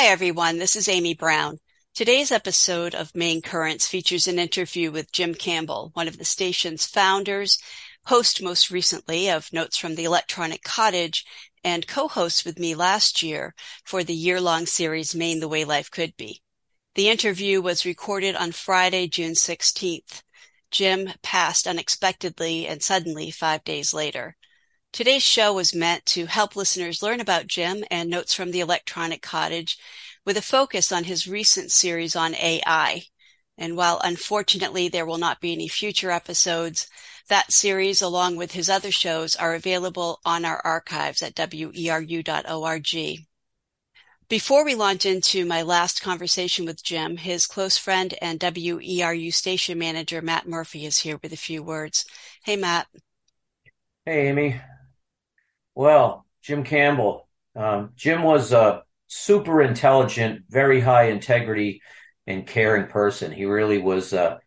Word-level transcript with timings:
Hi, 0.00 0.04
everyone. 0.04 0.58
This 0.58 0.76
is 0.76 0.88
Amy 0.88 1.12
Browne. 1.12 1.58
Today's 1.92 2.30
episode 2.30 2.94
of 2.94 3.16
Maine 3.16 3.42
Currents 3.42 3.88
features 3.88 4.28
an 4.28 4.38
interview 4.38 4.92
with 4.92 5.10
Jim 5.10 5.34
Campbell, 5.34 5.90
one 5.94 6.06
of 6.06 6.18
the 6.18 6.24
station's 6.24 6.86
founders, 6.86 7.58
host 8.04 8.40
most 8.40 8.70
recently 8.70 9.28
of 9.28 9.52
Notes 9.52 9.76
from 9.76 9.96
the 9.96 10.04
Electronic 10.04 10.62
Cottage, 10.62 11.24
and 11.64 11.88
co-host 11.88 12.46
with 12.46 12.60
me 12.60 12.76
last 12.76 13.24
year 13.24 13.56
for 13.84 14.04
the 14.04 14.14
year-long 14.14 14.66
series 14.66 15.16
Maine 15.16 15.40
the 15.40 15.48
Way 15.48 15.64
Life 15.64 15.90
Could 15.90 16.16
Be. 16.16 16.42
The 16.94 17.08
interview 17.08 17.60
was 17.60 17.84
recorded 17.84 18.36
on 18.36 18.52
Friday, 18.52 19.08
June 19.08 19.32
16th. 19.32 20.22
Jim 20.70 21.10
passed 21.24 21.66
unexpectedly 21.66 22.68
and 22.68 22.84
suddenly 22.84 23.32
five 23.32 23.64
days 23.64 23.92
later. 23.92 24.36
Today's 24.92 25.22
show 25.22 25.52
was 25.52 25.74
meant 25.74 26.06
to 26.06 26.26
help 26.26 26.56
listeners 26.56 27.02
learn 27.02 27.20
about 27.20 27.46
Jim 27.46 27.84
and 27.90 28.08
Notes 28.10 28.34
from 28.34 28.50
the 28.50 28.60
Electronic 28.60 29.22
Cottage 29.22 29.78
with 30.24 30.36
a 30.36 30.42
focus 30.42 30.90
on 30.90 31.04
his 31.04 31.28
recent 31.28 31.70
series 31.70 32.16
on 32.16 32.34
AI. 32.34 33.02
And 33.56 33.76
while 33.76 34.00
unfortunately 34.02 34.88
there 34.88 35.06
will 35.06 35.18
not 35.18 35.40
be 35.40 35.52
any 35.52 35.68
future 35.68 36.10
episodes, 36.10 36.88
that 37.28 37.52
series, 37.52 38.00
along 38.00 38.36
with 38.36 38.52
his 38.52 38.70
other 38.70 38.90
shows, 38.90 39.36
are 39.36 39.54
available 39.54 40.20
on 40.24 40.44
our 40.44 40.60
archives 40.64 41.22
at 41.22 41.34
weru.org. 41.34 43.18
Before 44.28 44.64
we 44.64 44.74
launch 44.74 45.06
into 45.06 45.44
my 45.44 45.62
last 45.62 46.02
conversation 46.02 46.64
with 46.64 46.82
Jim, 46.82 47.16
his 47.16 47.46
close 47.46 47.78
friend 47.78 48.14
and 48.20 48.40
WERU 48.40 49.32
station 49.32 49.78
manager, 49.78 50.20
Matt 50.20 50.48
Murphy, 50.48 50.84
is 50.84 50.98
here 50.98 51.18
with 51.22 51.32
a 51.32 51.36
few 51.36 51.62
words. 51.62 52.04
Hey, 52.44 52.56
Matt. 52.56 52.88
Hey, 54.04 54.28
Amy. 54.28 54.60
Well, 55.78 56.26
Jim 56.42 56.64
Campbell. 56.64 57.28
Um, 57.54 57.92
Jim 57.94 58.24
was 58.24 58.50
a 58.50 58.82
super 59.06 59.62
intelligent, 59.62 60.42
very 60.48 60.80
high 60.80 61.04
integrity 61.04 61.82
and 62.26 62.44
caring 62.44 62.88
person. 62.88 63.30
He 63.30 63.44
really 63.44 63.78
was, 63.78 64.12
uh, 64.12 64.38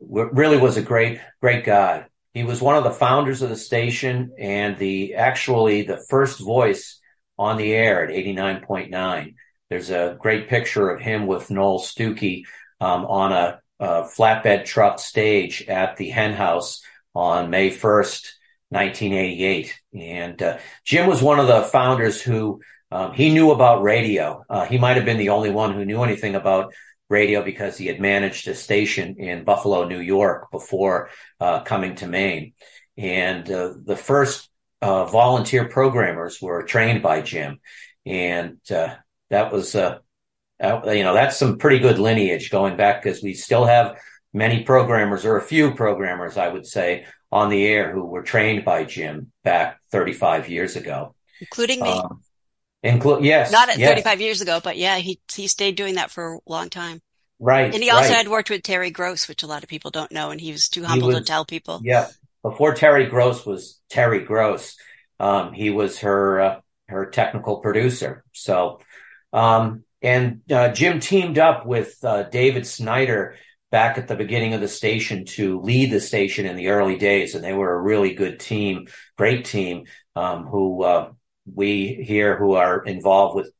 really 0.00 0.56
was 0.56 0.76
a 0.76 0.82
great, 0.82 1.20
great 1.40 1.64
guy. 1.64 2.06
He 2.34 2.42
was 2.42 2.60
one 2.60 2.74
of 2.74 2.82
the 2.82 2.90
founders 2.90 3.40
of 3.40 3.50
the 3.50 3.56
station 3.56 4.32
and 4.36 4.76
the 4.76 5.14
actually 5.14 5.82
the 5.82 6.04
first 6.10 6.40
voice 6.40 7.00
on 7.38 7.56
the 7.56 7.72
air 7.72 8.02
at 8.02 8.10
89.9. 8.12 9.34
There's 9.70 9.90
a 9.90 10.16
great 10.18 10.48
picture 10.48 10.90
of 10.90 11.00
him 11.00 11.28
with 11.28 11.52
Noel 11.52 11.78
Stookey 11.78 12.46
um, 12.80 13.04
on 13.06 13.30
a, 13.30 13.60
a 13.78 14.02
flatbed 14.08 14.64
truck 14.64 14.98
stage 14.98 15.68
at 15.68 15.96
the 15.98 16.08
Hen 16.08 16.32
House 16.32 16.82
on 17.14 17.48
May 17.48 17.70
1st, 17.70 18.32
1988. 18.70 19.74
And 19.94 20.42
uh, 20.42 20.58
Jim 20.84 21.06
was 21.06 21.22
one 21.22 21.40
of 21.40 21.46
the 21.46 21.62
founders 21.62 22.20
who 22.20 22.60
um, 22.90 23.12
he 23.12 23.32
knew 23.32 23.50
about 23.50 23.82
radio. 23.82 24.44
Uh, 24.48 24.64
he 24.64 24.78
might 24.78 24.96
have 24.96 25.04
been 25.04 25.18
the 25.18 25.30
only 25.30 25.50
one 25.50 25.74
who 25.74 25.84
knew 25.84 26.02
anything 26.02 26.34
about 26.34 26.72
radio 27.08 27.42
because 27.42 27.76
he 27.76 27.86
had 27.86 28.00
managed 28.00 28.48
a 28.48 28.54
station 28.54 29.16
in 29.18 29.44
Buffalo, 29.44 29.86
New 29.86 30.00
York 30.00 30.50
before 30.50 31.10
uh, 31.40 31.60
coming 31.60 31.94
to 31.96 32.06
Maine. 32.06 32.52
And 32.96 33.50
uh, 33.50 33.74
the 33.84 33.96
first 33.96 34.50
uh, 34.82 35.06
volunteer 35.06 35.68
programmers 35.68 36.40
were 36.40 36.62
trained 36.64 37.02
by 37.02 37.22
Jim. 37.22 37.60
And 38.04 38.58
uh, 38.70 38.96
that 39.30 39.52
was, 39.52 39.74
you 39.74 39.80
know, 40.60 41.14
that's 41.14 41.36
some 41.36 41.58
pretty 41.58 41.78
good 41.78 41.98
lineage 41.98 42.50
going 42.50 42.76
back 42.76 43.02
because 43.02 43.22
we 43.22 43.34
still 43.34 43.64
have 43.64 43.98
many 44.32 44.62
programmers 44.62 45.24
or 45.24 45.36
a 45.36 45.42
few 45.42 45.74
programmers, 45.74 46.36
I 46.36 46.48
would 46.48 46.66
say, 46.66 47.06
on 47.30 47.50
the 47.50 47.66
air 47.66 47.92
who 47.92 48.04
were 48.04 48.22
trained 48.22 48.64
by 48.64 48.84
Jim 48.84 49.32
back 49.44 49.78
35 49.90 50.48
years 50.48 50.76
ago, 50.76 51.14
including 51.40 51.82
me. 51.82 51.90
Um, 51.90 52.22
include 52.82 53.24
yes, 53.24 53.52
not 53.52 53.68
at 53.68 53.78
yes. 53.78 53.90
35 53.90 54.20
years 54.20 54.40
ago, 54.40 54.60
but 54.62 54.76
yeah, 54.76 54.96
he 54.96 55.20
he 55.32 55.46
stayed 55.46 55.76
doing 55.76 55.96
that 55.96 56.10
for 56.10 56.34
a 56.34 56.40
long 56.46 56.70
time. 56.70 57.00
Right, 57.40 57.72
and 57.72 57.82
he 57.82 57.90
also 57.90 58.08
right. 58.08 58.18
had 58.18 58.28
worked 58.28 58.50
with 58.50 58.62
Terry 58.62 58.90
Gross, 58.90 59.28
which 59.28 59.42
a 59.42 59.46
lot 59.46 59.62
of 59.62 59.68
people 59.68 59.90
don't 59.90 60.10
know, 60.10 60.30
and 60.30 60.40
he 60.40 60.50
was 60.50 60.68
too 60.68 60.84
humble 60.84 61.08
was, 61.08 61.18
to 61.18 61.24
tell 61.24 61.44
people. 61.44 61.80
Yeah, 61.84 62.08
before 62.42 62.74
Terry 62.74 63.06
Gross 63.06 63.46
was 63.46 63.80
Terry 63.90 64.24
Gross, 64.24 64.76
um, 65.20 65.52
he 65.52 65.70
was 65.70 66.00
her 66.00 66.40
uh, 66.40 66.60
her 66.88 67.06
technical 67.06 67.58
producer. 67.58 68.24
So, 68.32 68.80
um, 69.32 69.84
and 70.02 70.40
uh, 70.50 70.70
Jim 70.70 70.98
teamed 70.98 71.38
up 71.38 71.66
with 71.66 71.96
uh, 72.02 72.24
David 72.24 72.66
Snyder 72.66 73.36
back 73.70 73.98
at 73.98 74.08
the 74.08 74.16
beginning 74.16 74.54
of 74.54 74.60
the 74.60 74.68
station 74.68 75.24
to 75.24 75.60
lead 75.60 75.90
the 75.90 76.00
station 76.00 76.46
in 76.46 76.56
the 76.56 76.68
early 76.68 76.96
days. 76.96 77.34
And 77.34 77.44
they 77.44 77.52
were 77.52 77.74
a 77.74 77.80
really 77.80 78.14
good 78.14 78.40
team, 78.40 78.88
great 79.16 79.44
team, 79.44 79.84
um, 80.16 80.46
who, 80.46 80.82
uh, 80.82 81.10
we 81.54 81.94
here 81.94 82.36
who 82.36 82.54
are 82.54 82.82
involved 82.84 83.36
with 83.36 83.50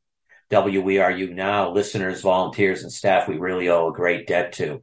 WERU 0.51 1.35
now, 1.35 1.71
listeners, 1.71 2.23
volunteers, 2.23 2.83
and 2.83 2.93
staff, 2.93 3.29
we 3.29 3.37
really 3.37 3.69
owe 3.69 3.89
a 3.89 3.93
great 3.93 4.27
debt 4.27 4.53
to. 4.55 4.83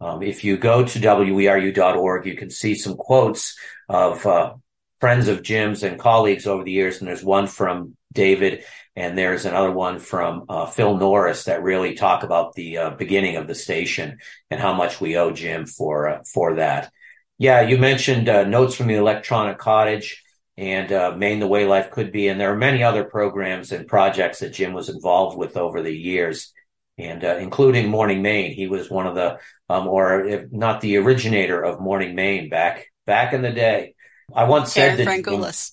Um, 0.00 0.22
if 0.22 0.44
you 0.44 0.56
go 0.56 0.84
to 0.84 0.98
weru.org, 0.98 2.26
you 2.26 2.36
can 2.36 2.50
see 2.50 2.74
some 2.74 2.96
quotes 2.96 3.56
of 3.88 4.26
uh, 4.26 4.54
friends 5.00 5.28
of 5.28 5.42
Jim's 5.42 5.82
and 5.82 5.98
colleagues 5.98 6.46
over 6.46 6.64
the 6.64 6.72
years. 6.72 6.98
And 6.98 7.08
there's 7.08 7.24
one 7.24 7.46
from 7.46 7.96
David 8.12 8.64
and 8.94 9.16
there's 9.16 9.46
another 9.46 9.70
one 9.70 9.98
from 9.98 10.44
uh, 10.48 10.66
Phil 10.66 10.96
Norris 10.96 11.44
that 11.44 11.62
really 11.62 11.94
talk 11.94 12.22
about 12.22 12.54
the 12.54 12.78
uh, 12.78 12.90
beginning 12.90 13.36
of 13.36 13.46
the 13.46 13.54
station 13.54 14.18
and 14.50 14.60
how 14.60 14.74
much 14.74 15.00
we 15.00 15.16
owe 15.16 15.32
Jim 15.32 15.66
for 15.66 16.08
uh, 16.08 16.22
for 16.24 16.56
that. 16.56 16.92
Yeah, 17.38 17.62
you 17.62 17.78
mentioned 17.78 18.28
uh, 18.28 18.44
notes 18.44 18.74
from 18.74 18.88
the 18.88 18.94
Electronic 18.94 19.58
Cottage 19.58 20.22
and 20.56 20.92
uh, 20.92 21.14
Maine 21.16 21.40
the 21.40 21.46
Way 21.46 21.64
Life 21.64 21.90
Could 21.90 22.12
Be, 22.12 22.28
and 22.28 22.38
there 22.38 22.52
are 22.52 22.56
many 22.56 22.82
other 22.82 23.04
programs 23.04 23.72
and 23.72 23.88
projects 23.88 24.40
that 24.40 24.52
Jim 24.52 24.74
was 24.74 24.90
involved 24.90 25.38
with 25.38 25.56
over 25.56 25.80
the 25.80 25.96
years, 25.96 26.52
and 26.98 27.24
uh, 27.24 27.36
including 27.36 27.88
Morning 27.88 28.20
Maine. 28.20 28.52
He 28.52 28.66
was 28.66 28.90
one 28.90 29.06
of 29.06 29.14
the, 29.14 29.38
um, 29.70 29.88
or 29.88 30.24
if 30.24 30.52
not 30.52 30.82
the 30.82 30.98
originator 30.98 31.62
of 31.62 31.80
Morning 31.80 32.14
Maine 32.14 32.50
back 32.50 32.88
back 33.06 33.32
in 33.32 33.40
the 33.40 33.50
day. 33.50 33.94
I 34.34 34.44
once 34.44 34.74
Karen 34.74 34.98
said 34.98 35.06
that. 35.06 35.10
Frangulis. 35.10 35.72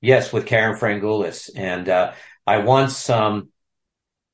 Yes, 0.00 0.32
with 0.32 0.46
Karen 0.46 0.78
Frangulis, 0.78 1.50
and 1.54 1.88
I 2.46 2.58
once 2.58 3.08
um, 3.10 3.50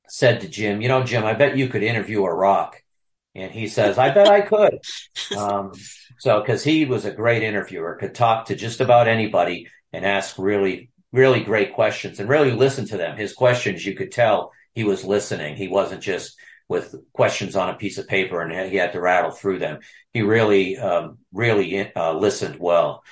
said 0.07 0.41
to 0.41 0.49
Jim, 0.49 0.81
you 0.81 0.87
know, 0.87 1.03
Jim, 1.03 1.23
I 1.23 1.33
bet 1.33 1.57
you 1.57 1.67
could 1.67 1.83
interview 1.83 2.23
a 2.25 2.33
rock. 2.33 2.81
And 3.33 3.51
he 3.51 3.69
says, 3.69 3.97
I 3.97 4.13
bet 4.13 4.27
I 4.27 4.41
could. 4.41 4.79
Um, 5.37 5.71
so, 6.19 6.43
cause 6.43 6.63
he 6.63 6.83
was 6.83 7.05
a 7.05 7.13
great 7.13 7.43
interviewer, 7.43 7.95
could 7.95 8.13
talk 8.13 8.47
to 8.47 8.55
just 8.55 8.81
about 8.81 9.07
anybody 9.07 9.69
and 9.93 10.05
ask 10.05 10.37
really, 10.37 10.91
really 11.13 11.41
great 11.41 11.73
questions 11.73 12.19
and 12.19 12.27
really 12.27 12.51
listen 12.51 12.85
to 12.87 12.97
them. 12.97 13.17
His 13.17 13.33
questions, 13.33 13.85
you 13.85 13.95
could 13.95 14.11
tell 14.11 14.51
he 14.73 14.83
was 14.83 15.05
listening. 15.05 15.55
He 15.55 15.69
wasn't 15.69 16.01
just 16.01 16.37
with 16.67 16.93
questions 17.13 17.55
on 17.55 17.69
a 17.69 17.75
piece 17.75 17.97
of 17.97 18.07
paper 18.07 18.41
and 18.41 18.69
he 18.69 18.75
had 18.75 18.91
to 18.93 19.01
rattle 19.01 19.31
through 19.31 19.59
them. 19.59 19.79
He 20.11 20.21
really, 20.21 20.77
um, 20.77 21.19
really 21.33 21.93
uh, 21.95 22.13
listened 22.13 22.57
well. 22.59 23.03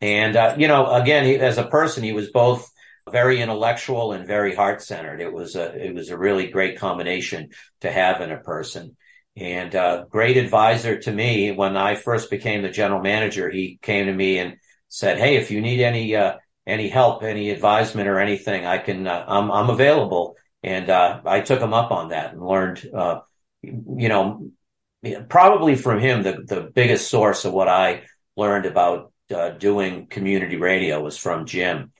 And, 0.00 0.36
uh, 0.36 0.54
you 0.58 0.68
know, 0.68 0.92
again, 0.94 1.24
he, 1.24 1.36
as 1.36 1.58
a 1.58 1.66
person, 1.66 2.04
he 2.04 2.12
was 2.12 2.30
both 2.30 2.70
very 3.10 3.40
intellectual 3.40 4.12
and 4.12 4.26
very 4.26 4.54
heart 4.54 4.82
centered. 4.82 5.20
It 5.20 5.32
was 5.32 5.54
a 5.54 5.74
it 5.74 5.94
was 5.94 6.10
a 6.10 6.18
really 6.18 6.48
great 6.48 6.78
combination 6.78 7.50
to 7.80 7.90
have 7.90 8.20
in 8.20 8.32
a 8.32 8.38
person. 8.40 8.96
And 9.36 9.74
uh, 9.74 10.06
great 10.08 10.38
advisor 10.38 10.98
to 10.98 11.12
me 11.12 11.52
when 11.52 11.76
I 11.76 11.94
first 11.94 12.30
became 12.30 12.62
the 12.62 12.70
general 12.70 13.02
manager. 13.02 13.50
He 13.50 13.78
came 13.82 14.06
to 14.06 14.12
me 14.12 14.38
and 14.38 14.56
said, 14.88 15.18
"Hey, 15.18 15.36
if 15.36 15.50
you 15.50 15.60
need 15.60 15.80
any 15.80 16.16
uh, 16.16 16.36
any 16.66 16.88
help, 16.88 17.22
any 17.22 17.50
advisement 17.50 18.08
or 18.08 18.18
anything, 18.18 18.66
I 18.66 18.78
can. 18.78 19.06
Uh, 19.06 19.24
I'm 19.26 19.50
I'm 19.52 19.70
available." 19.70 20.36
And 20.62 20.90
uh, 20.90 21.20
I 21.24 21.40
took 21.40 21.60
him 21.60 21.74
up 21.74 21.92
on 21.92 22.08
that 22.08 22.32
and 22.32 22.44
learned, 22.44 22.88
uh, 22.92 23.20
you 23.62 24.08
know, 24.08 24.50
probably 25.28 25.76
from 25.76 26.00
him 26.00 26.22
the 26.22 26.42
the 26.44 26.62
biggest 26.74 27.08
source 27.08 27.44
of 27.44 27.52
what 27.52 27.68
I 27.68 28.04
learned 28.36 28.66
about 28.66 29.12
uh, 29.32 29.50
doing 29.50 30.06
community 30.06 30.56
radio 30.56 31.00
was 31.00 31.16
from 31.16 31.46
Jim 31.46 31.92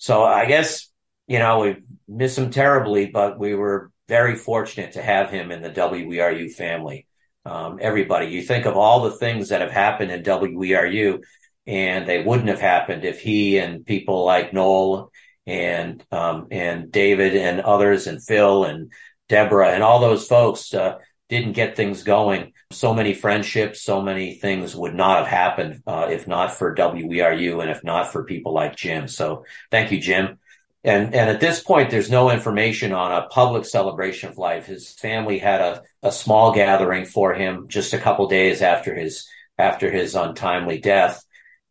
so 0.00 0.24
I 0.24 0.46
guess, 0.46 0.88
you 1.26 1.38
know, 1.38 1.60
we 1.60 1.76
miss 2.08 2.36
him 2.38 2.50
terribly, 2.50 3.06
but 3.06 3.38
we 3.38 3.54
were 3.54 3.92
very 4.08 4.34
fortunate 4.34 4.92
to 4.92 5.02
have 5.02 5.28
him 5.28 5.50
in 5.50 5.60
the 5.60 5.68
WERU 5.68 6.50
family. 6.52 7.06
Um, 7.44 7.78
everybody, 7.82 8.28
you 8.28 8.40
think 8.40 8.64
of 8.64 8.78
all 8.78 9.02
the 9.02 9.10
things 9.18 9.50
that 9.50 9.60
have 9.60 9.70
happened 9.70 10.10
in 10.10 10.22
WERU 10.22 11.22
and 11.66 12.08
they 12.08 12.22
wouldn't 12.22 12.48
have 12.48 12.62
happened 12.62 13.04
if 13.04 13.20
he 13.20 13.58
and 13.58 13.84
people 13.84 14.24
like 14.24 14.54
Noel 14.54 15.10
and, 15.46 16.02
um, 16.10 16.46
and 16.50 16.90
David 16.90 17.36
and 17.36 17.60
others 17.60 18.06
and 18.06 18.24
Phil 18.24 18.64
and 18.64 18.90
Deborah 19.28 19.72
and 19.72 19.82
all 19.82 20.00
those 20.00 20.26
folks, 20.26 20.72
uh, 20.72 20.96
didn't 21.28 21.52
get 21.52 21.76
things 21.76 22.04
going. 22.04 22.54
So 22.72 22.94
many 22.94 23.14
friendships, 23.14 23.82
so 23.82 24.00
many 24.00 24.34
things 24.34 24.76
would 24.76 24.94
not 24.94 25.18
have 25.18 25.26
happened 25.26 25.82
uh, 25.86 26.08
if 26.10 26.28
not 26.28 26.54
for 26.54 26.74
WERU 26.74 27.60
and 27.60 27.70
if 27.70 27.82
not 27.82 28.12
for 28.12 28.24
people 28.24 28.54
like 28.54 28.76
Jim. 28.76 29.08
So 29.08 29.44
thank 29.70 29.90
you, 29.90 30.00
Jim. 30.00 30.38
And 30.82 31.14
and 31.14 31.28
at 31.28 31.40
this 31.40 31.62
point, 31.62 31.90
there's 31.90 32.10
no 32.10 32.30
information 32.30 32.92
on 32.92 33.12
a 33.12 33.26
public 33.26 33.66
celebration 33.66 34.30
of 34.30 34.38
life. 34.38 34.66
His 34.66 34.88
family 34.88 35.38
had 35.38 35.60
a, 35.60 35.82
a 36.02 36.12
small 36.12 36.54
gathering 36.54 37.04
for 37.04 37.34
him 37.34 37.66
just 37.68 37.92
a 37.92 37.98
couple 37.98 38.28
days 38.28 38.62
after 38.62 38.94
his 38.94 39.28
after 39.58 39.90
his 39.90 40.14
untimely 40.14 40.78
death. 40.78 41.22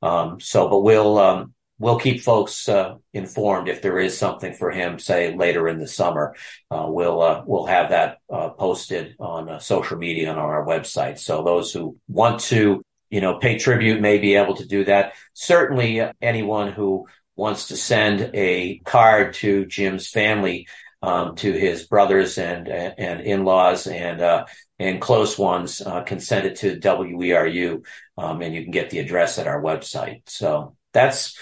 Um, 0.01 0.39
so, 0.39 0.69
but 0.69 0.81
we'll 0.81 1.17
um, 1.17 1.53
we'll 1.79 1.97
keep 1.97 2.21
folks 2.21 2.67
uh, 2.69 2.95
informed 3.13 3.69
if 3.69 3.81
there 3.81 3.97
is 3.97 4.17
something 4.17 4.53
for 4.53 4.69
him, 4.69 4.99
say 4.99 5.35
later 5.35 5.67
in 5.67 5.79
the 5.79 5.87
summer. 5.87 6.35
Uh, 6.69 6.85
we'll 6.87 7.21
uh, 7.21 7.41
we'll 7.45 7.65
have 7.65 7.89
that 7.89 8.19
uh, 8.31 8.49
posted 8.49 9.15
on 9.19 9.49
uh, 9.49 9.59
social 9.59 9.97
media 9.97 10.29
and 10.29 10.39
on 10.39 10.49
our 10.49 10.65
website. 10.65 11.17
So 11.17 11.43
those 11.43 11.73
who 11.73 11.97
want 12.07 12.41
to, 12.41 12.83
you 13.09 13.21
know, 13.21 13.39
pay 13.39 13.57
tribute 13.57 14.01
may 14.01 14.19
be 14.19 14.35
able 14.35 14.57
to 14.57 14.67
do 14.67 14.83
that. 14.85 15.13
Certainly, 15.33 16.01
anyone 16.21 16.71
who 16.71 17.07
wants 17.35 17.69
to 17.69 17.77
send 17.77 18.31
a 18.33 18.79
card 18.79 19.33
to 19.35 19.65
Jim's 19.65 20.09
family, 20.09 20.67
um, 21.01 21.35
to 21.37 21.53
his 21.53 21.87
brothers 21.87 22.37
and 22.37 22.67
and 22.67 23.21
in-laws 23.21 23.87
and 23.87 24.21
uh, 24.21 24.45
and 24.77 25.01
close 25.01 25.39
ones, 25.39 25.81
can 26.05 26.19
send 26.19 26.45
it 26.45 26.57
to 26.57 26.77
WERU, 26.77 27.85
um, 28.17 28.41
and 28.41 28.53
you 28.53 28.63
can 28.63 28.71
get 28.71 28.89
the 28.89 28.99
address 28.99 29.39
at 29.39 29.47
our 29.47 29.61
website. 29.61 30.23
So 30.27 30.75
that's 30.93 31.37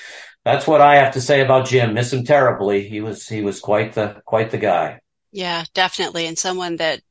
that's 0.47 0.65
what 0.65 0.79
I 0.79 0.95
have 0.95 1.13
to 1.13 1.21
say 1.21 1.41
about 1.41 1.67
Jim. 1.67 1.93
Miss 1.93 2.13
him 2.13 2.23
terribly. 2.23 2.87
He 2.87 3.01
was 3.01 3.27
he 3.27 3.41
was 3.41 3.59
quite 3.59 3.93
the 3.93 4.21
quite 4.25 4.49
the 4.51 4.57
guy. 4.57 5.01
Yeah, 5.33 5.65
definitely, 5.73 6.25
and 6.25 6.37
someone 6.37 6.77
that 6.77 7.01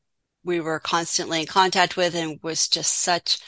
we 0.42 0.60
were 0.60 0.80
constantly 0.80 1.40
in 1.40 1.46
contact 1.46 1.98
with, 1.98 2.14
and 2.14 2.38
was 2.42 2.66
just 2.66 2.94
such 2.94 3.38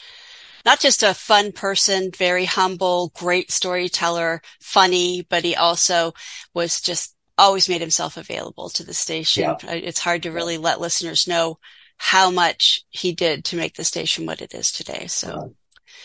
not 0.63 0.79
just 0.79 1.01
a 1.01 1.15
fun 1.15 1.53
person, 1.53 2.11
very 2.15 2.45
humble, 2.45 3.11
great 3.15 3.49
storyteller, 3.49 4.43
funny, 4.61 5.25
but 5.27 5.43
he 5.43 5.55
also 5.55 6.13
was 6.53 6.81
just 6.81 7.15
always 7.39 7.67
made 7.67 7.81
himself 7.81 8.15
available 8.15 8.69
to 8.69 8.83
the 8.83 8.93
station. 8.93 9.55
Yeah. 9.63 9.71
It's 9.71 10.01
hard 10.01 10.23
to 10.23 10.31
really 10.31 10.59
let 10.59 10.81
listeners 10.81 11.27
know 11.27 11.57
how 11.97 12.29
much 12.29 12.85
he 12.89 13.13
did 13.13 13.45
to 13.45 13.55
make 13.55 13.75
the 13.75 13.83
station 13.83 14.27
what 14.27 14.41
it 14.41 14.53
is 14.53 14.71
today. 14.71 15.07
So, 15.07 15.55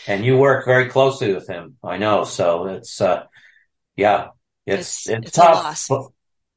and 0.07 0.25
you 0.25 0.37
work 0.37 0.65
very 0.65 0.89
closely 0.89 1.33
with 1.33 1.47
him, 1.47 1.77
I 1.83 1.97
know. 1.97 2.23
So 2.23 2.65
it's 2.67 2.99
uh, 2.99 3.25
yeah, 3.95 4.29
it's, 4.65 5.07
it's, 5.07 5.09
it's, 5.09 5.27
it's 5.27 5.35
tough. 5.35 5.89
A 5.89 5.93
loss. 5.93 6.11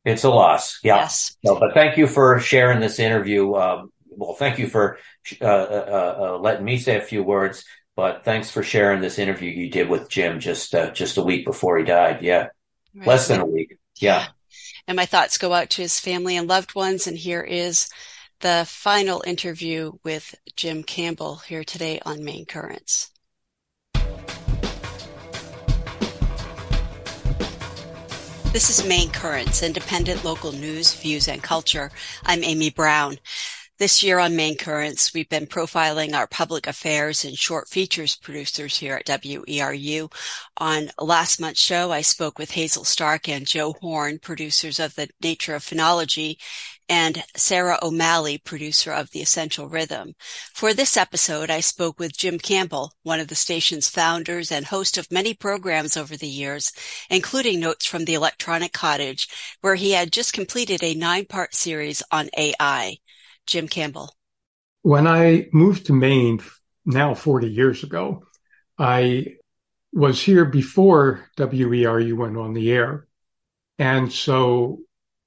It's 0.04 0.24
a 0.24 0.30
loss. 0.30 0.78
Yeah. 0.82 0.96
Yes. 0.96 1.36
No, 1.44 1.58
but 1.58 1.74
thank 1.74 1.98
you 1.98 2.06
for 2.06 2.40
sharing 2.40 2.80
this 2.80 2.98
interview. 2.98 3.54
Um, 3.54 3.92
well, 4.08 4.34
thank 4.34 4.58
you 4.58 4.68
for 4.68 4.98
uh, 5.40 5.44
uh, 5.44 6.16
uh, 6.20 6.38
letting 6.38 6.64
me 6.64 6.78
say 6.78 6.96
a 6.96 7.02
few 7.02 7.22
words, 7.22 7.64
but 7.94 8.24
thanks 8.24 8.50
for 8.50 8.62
sharing 8.62 9.00
this 9.00 9.18
interview 9.18 9.50
you 9.50 9.70
did 9.70 9.88
with 9.88 10.08
Jim 10.08 10.40
just 10.40 10.74
uh, 10.74 10.90
just 10.90 11.18
a 11.18 11.22
week 11.22 11.44
before 11.44 11.78
he 11.78 11.84
died. 11.84 12.22
Yeah, 12.22 12.48
right. 12.94 13.06
less 13.06 13.28
than 13.28 13.40
a 13.40 13.46
week. 13.46 13.76
Yeah. 13.96 14.28
And 14.86 14.96
my 14.96 15.04
thoughts 15.04 15.36
go 15.36 15.52
out 15.52 15.70
to 15.70 15.82
his 15.82 16.00
family 16.00 16.36
and 16.36 16.48
loved 16.48 16.74
ones. 16.74 17.06
And 17.06 17.18
here 17.18 17.42
is 17.42 17.90
the 18.40 18.64
final 18.66 19.22
interview 19.26 19.92
with 20.02 20.34
Jim 20.56 20.82
Campbell 20.82 21.36
here 21.36 21.64
today 21.64 22.00
on 22.06 22.24
Maine 22.24 22.46
Currents. 22.46 23.10
This 28.58 28.80
is 28.80 28.88
Maine 28.88 29.10
Currents, 29.10 29.62
independent 29.62 30.24
local 30.24 30.50
news, 30.50 30.92
views, 30.92 31.28
and 31.28 31.40
culture. 31.40 31.92
I'm 32.26 32.42
Amy 32.42 32.70
Browne. 32.70 33.18
This 33.78 34.02
year 34.02 34.18
on 34.18 34.34
Maine 34.34 34.56
Currents, 34.56 35.14
we've 35.14 35.28
been 35.28 35.46
profiling 35.46 36.12
our 36.12 36.26
public 36.26 36.66
affairs 36.66 37.24
and 37.24 37.38
short 37.38 37.68
features 37.68 38.16
producers 38.16 38.76
here 38.76 38.96
at 38.96 39.06
WERU. 39.06 40.12
On 40.56 40.90
last 40.98 41.40
month's 41.40 41.60
show, 41.60 41.92
I 41.92 42.00
spoke 42.00 42.36
with 42.36 42.50
Hazel 42.50 42.82
Stark 42.82 43.28
and 43.28 43.46
Joe 43.46 43.74
Horn, 43.74 44.18
producers 44.18 44.80
of 44.80 44.96
The 44.96 45.08
Nature 45.22 45.54
of 45.54 45.62
Phenology, 45.62 46.38
and 46.88 47.22
Sarah 47.36 47.78
O'Malley, 47.82 48.38
producer 48.38 48.92
of 48.92 49.10
The 49.10 49.20
Essential 49.20 49.68
Rhythm. 49.68 50.14
For 50.54 50.72
this 50.72 50.96
episode, 50.96 51.50
I 51.50 51.60
spoke 51.60 51.98
with 51.98 52.16
Jim 52.16 52.38
Campbell, 52.38 52.92
one 53.02 53.20
of 53.20 53.28
the 53.28 53.34
station's 53.34 53.88
founders 53.88 54.50
and 54.50 54.66
host 54.66 54.96
of 54.96 55.12
many 55.12 55.34
programs 55.34 55.96
over 55.96 56.16
the 56.16 56.28
years, 56.28 56.72
including 57.10 57.60
Notes 57.60 57.86
from 57.86 58.04
the 58.04 58.14
Electronic 58.14 58.72
Cottage, 58.72 59.28
where 59.60 59.74
he 59.74 59.92
had 59.92 60.12
just 60.12 60.32
completed 60.32 60.82
a 60.82 60.94
nine-part 60.94 61.54
series 61.54 62.02
on 62.10 62.30
AI. 62.36 62.96
Jim 63.46 63.68
Campbell? 63.68 64.14
When 64.82 65.06
I 65.06 65.48
moved 65.52 65.86
to 65.86 65.92
Maine 65.92 66.40
now 66.84 67.14
40 67.14 67.48
years 67.48 67.82
ago, 67.82 68.24
I 68.78 69.36
was 69.92 70.22
here 70.22 70.44
before 70.44 71.28
WERU 71.36 72.16
went 72.16 72.36
on 72.36 72.54
the 72.54 72.70
air. 72.72 73.06
And 73.78 74.12
so 74.12 74.80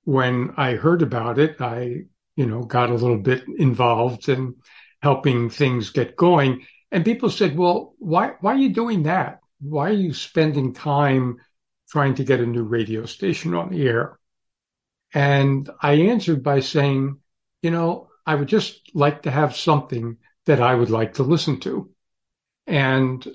when 0.03 0.53
I 0.57 0.73
heard 0.73 1.01
about 1.01 1.39
it, 1.39 1.61
I, 1.61 2.03
you 2.35 2.45
know, 2.45 2.63
got 2.63 2.89
a 2.89 2.95
little 2.95 3.17
bit 3.17 3.43
involved 3.57 4.29
in 4.29 4.55
helping 5.01 5.49
things 5.49 5.89
get 5.89 6.15
going. 6.15 6.65
And 6.91 7.05
people 7.05 7.29
said, 7.29 7.57
well, 7.57 7.95
why, 7.99 8.33
why 8.41 8.53
are 8.53 8.57
you 8.57 8.69
doing 8.69 9.03
that? 9.03 9.39
Why 9.59 9.89
are 9.89 9.93
you 9.93 10.13
spending 10.13 10.73
time 10.73 11.37
trying 11.89 12.15
to 12.15 12.23
get 12.23 12.39
a 12.39 12.45
new 12.45 12.63
radio 12.63 13.05
station 13.05 13.53
on 13.53 13.69
the 13.69 13.87
air? 13.87 14.19
And 15.13 15.69
I 15.81 15.93
answered 15.93 16.43
by 16.43 16.61
saying, 16.61 17.19
you 17.61 17.71
know, 17.71 18.09
I 18.25 18.35
would 18.35 18.47
just 18.47 18.91
like 18.93 19.23
to 19.23 19.31
have 19.31 19.55
something 19.55 20.17
that 20.45 20.61
I 20.61 20.73
would 20.73 20.89
like 20.89 21.15
to 21.15 21.23
listen 21.23 21.59
to. 21.61 21.89
And 22.67 23.25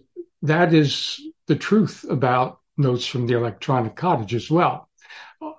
that 0.43 0.73
is 0.73 1.21
the 1.47 1.57
truth 1.57 2.05
about 2.09 2.61
Notes 2.77 3.07
from 3.07 3.27
the 3.27 3.35
Electronic 3.35 3.97
Cottage 3.97 4.35
as 4.35 4.51
well. 4.51 4.89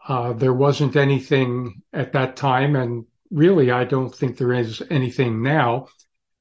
Uh, 0.07 0.31
there 0.31 0.53
wasn't 0.53 0.95
anything 0.95 1.81
at 1.91 2.13
that 2.13 2.37
time, 2.37 2.75
and 2.77 3.05
really, 3.29 3.71
I 3.71 3.83
don't 3.83 4.13
think 4.13 4.37
there 4.37 4.53
is 4.53 4.81
anything 4.89 5.43
now 5.43 5.89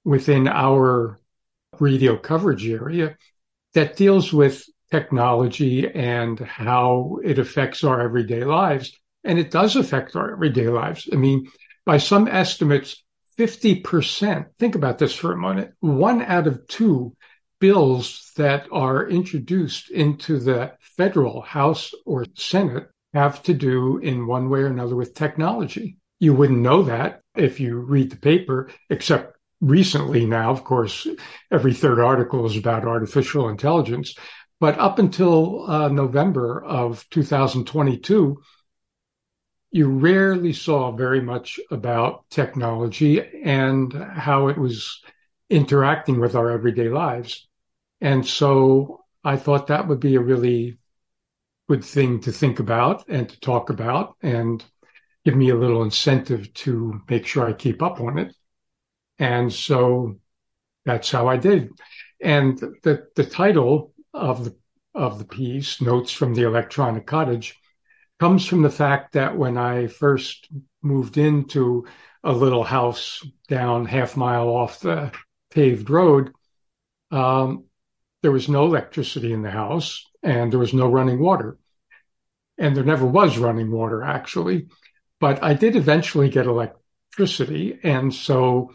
within 0.04 0.46
our 0.46 1.20
radio 1.80 2.16
coverage 2.16 2.66
area 2.68 3.16
that 3.74 3.96
deals 3.96 4.32
with 4.32 4.64
technology 4.92 5.88
and 5.88 6.38
how 6.38 7.18
it 7.24 7.40
affects 7.40 7.82
our 7.82 8.00
everyday 8.00 8.44
lives. 8.44 8.96
And 9.24 9.36
it 9.38 9.50
does 9.50 9.74
affect 9.74 10.14
our 10.14 10.32
everyday 10.32 10.68
lives. 10.68 11.08
I 11.12 11.16
mean, 11.16 11.50
by 11.84 11.98
some 11.98 12.28
estimates, 12.28 13.02
50%. 13.36 14.46
Think 14.58 14.76
about 14.76 14.98
this 14.98 15.14
for 15.14 15.32
a 15.32 15.36
moment. 15.36 15.72
One 15.80 16.22
out 16.22 16.46
of 16.46 16.66
two 16.68 17.16
bills 17.58 18.30
that 18.36 18.68
are 18.70 19.08
introduced 19.08 19.90
into 19.90 20.38
the 20.38 20.72
federal 20.80 21.42
House 21.42 21.92
or 22.06 22.24
Senate 22.34 22.88
have 23.16 23.42
to 23.44 23.54
do 23.54 23.96
in 23.98 24.26
one 24.26 24.50
way 24.50 24.60
or 24.60 24.66
another 24.66 24.94
with 24.94 25.14
technology. 25.14 25.96
You 26.18 26.34
wouldn't 26.34 26.60
know 26.60 26.82
that 26.82 27.22
if 27.34 27.60
you 27.60 27.78
read 27.78 28.10
the 28.10 28.16
paper, 28.16 28.70
except 28.90 29.36
recently 29.60 30.26
now, 30.26 30.50
of 30.50 30.64
course, 30.64 31.06
every 31.50 31.72
third 31.72 31.98
article 31.98 32.44
is 32.44 32.56
about 32.56 32.84
artificial 32.84 33.48
intelligence. 33.48 34.14
But 34.60 34.78
up 34.78 34.98
until 34.98 35.70
uh, 35.70 35.88
November 35.88 36.62
of 36.62 37.06
2022, 37.10 38.42
you 39.70 39.88
rarely 39.88 40.52
saw 40.52 40.92
very 40.92 41.20
much 41.20 41.58
about 41.70 42.28
technology 42.30 43.22
and 43.44 43.92
how 43.92 44.48
it 44.48 44.58
was 44.58 45.02
interacting 45.48 46.20
with 46.20 46.34
our 46.34 46.50
everyday 46.50 46.88
lives. 46.88 47.48
And 48.00 48.26
so 48.26 49.04
I 49.24 49.36
thought 49.36 49.68
that 49.68 49.88
would 49.88 50.00
be 50.00 50.16
a 50.16 50.20
really 50.20 50.78
good 51.68 51.84
thing 51.84 52.20
to 52.20 52.32
think 52.32 52.60
about 52.60 53.08
and 53.08 53.28
to 53.28 53.40
talk 53.40 53.70
about 53.70 54.16
and 54.22 54.64
give 55.24 55.34
me 55.34 55.50
a 55.50 55.56
little 55.56 55.82
incentive 55.82 56.52
to 56.54 57.00
make 57.08 57.26
sure 57.26 57.46
I 57.46 57.52
keep 57.52 57.82
up 57.82 58.00
on 58.00 58.18
it. 58.18 58.34
And 59.18 59.52
so 59.52 60.18
that's 60.84 61.10
how 61.10 61.26
I 61.26 61.36
did. 61.36 61.70
And 62.22 62.58
the, 62.58 63.08
the 63.16 63.24
title 63.24 63.92
of 64.14 64.44
the, 64.44 64.56
of 64.94 65.18
the 65.18 65.24
piece, 65.24 65.80
Notes 65.80 66.12
from 66.12 66.34
the 66.34 66.42
Electronic 66.42 67.06
Cottage, 67.06 67.56
comes 68.20 68.46
from 68.46 68.62
the 68.62 68.70
fact 68.70 69.12
that 69.12 69.36
when 69.36 69.58
I 69.58 69.88
first 69.88 70.48
moved 70.82 71.18
into 71.18 71.86
a 72.22 72.32
little 72.32 72.64
house 72.64 73.22
down 73.48 73.84
half 73.84 74.16
mile 74.16 74.48
off 74.48 74.80
the 74.80 75.12
paved 75.50 75.90
road, 75.90 76.32
um, 77.10 77.64
there 78.22 78.32
was 78.32 78.48
no 78.48 78.64
electricity 78.64 79.32
in 79.32 79.42
the 79.42 79.50
house 79.50 80.06
and 80.26 80.52
there 80.52 80.58
was 80.58 80.74
no 80.74 80.88
running 80.90 81.20
water. 81.20 81.56
And 82.58 82.76
there 82.76 82.84
never 82.84 83.06
was 83.06 83.38
running 83.38 83.70
water, 83.70 84.02
actually. 84.02 84.66
But 85.20 85.42
I 85.42 85.54
did 85.54 85.76
eventually 85.76 86.28
get 86.28 86.46
electricity. 86.46 87.78
And 87.82 88.12
so 88.12 88.72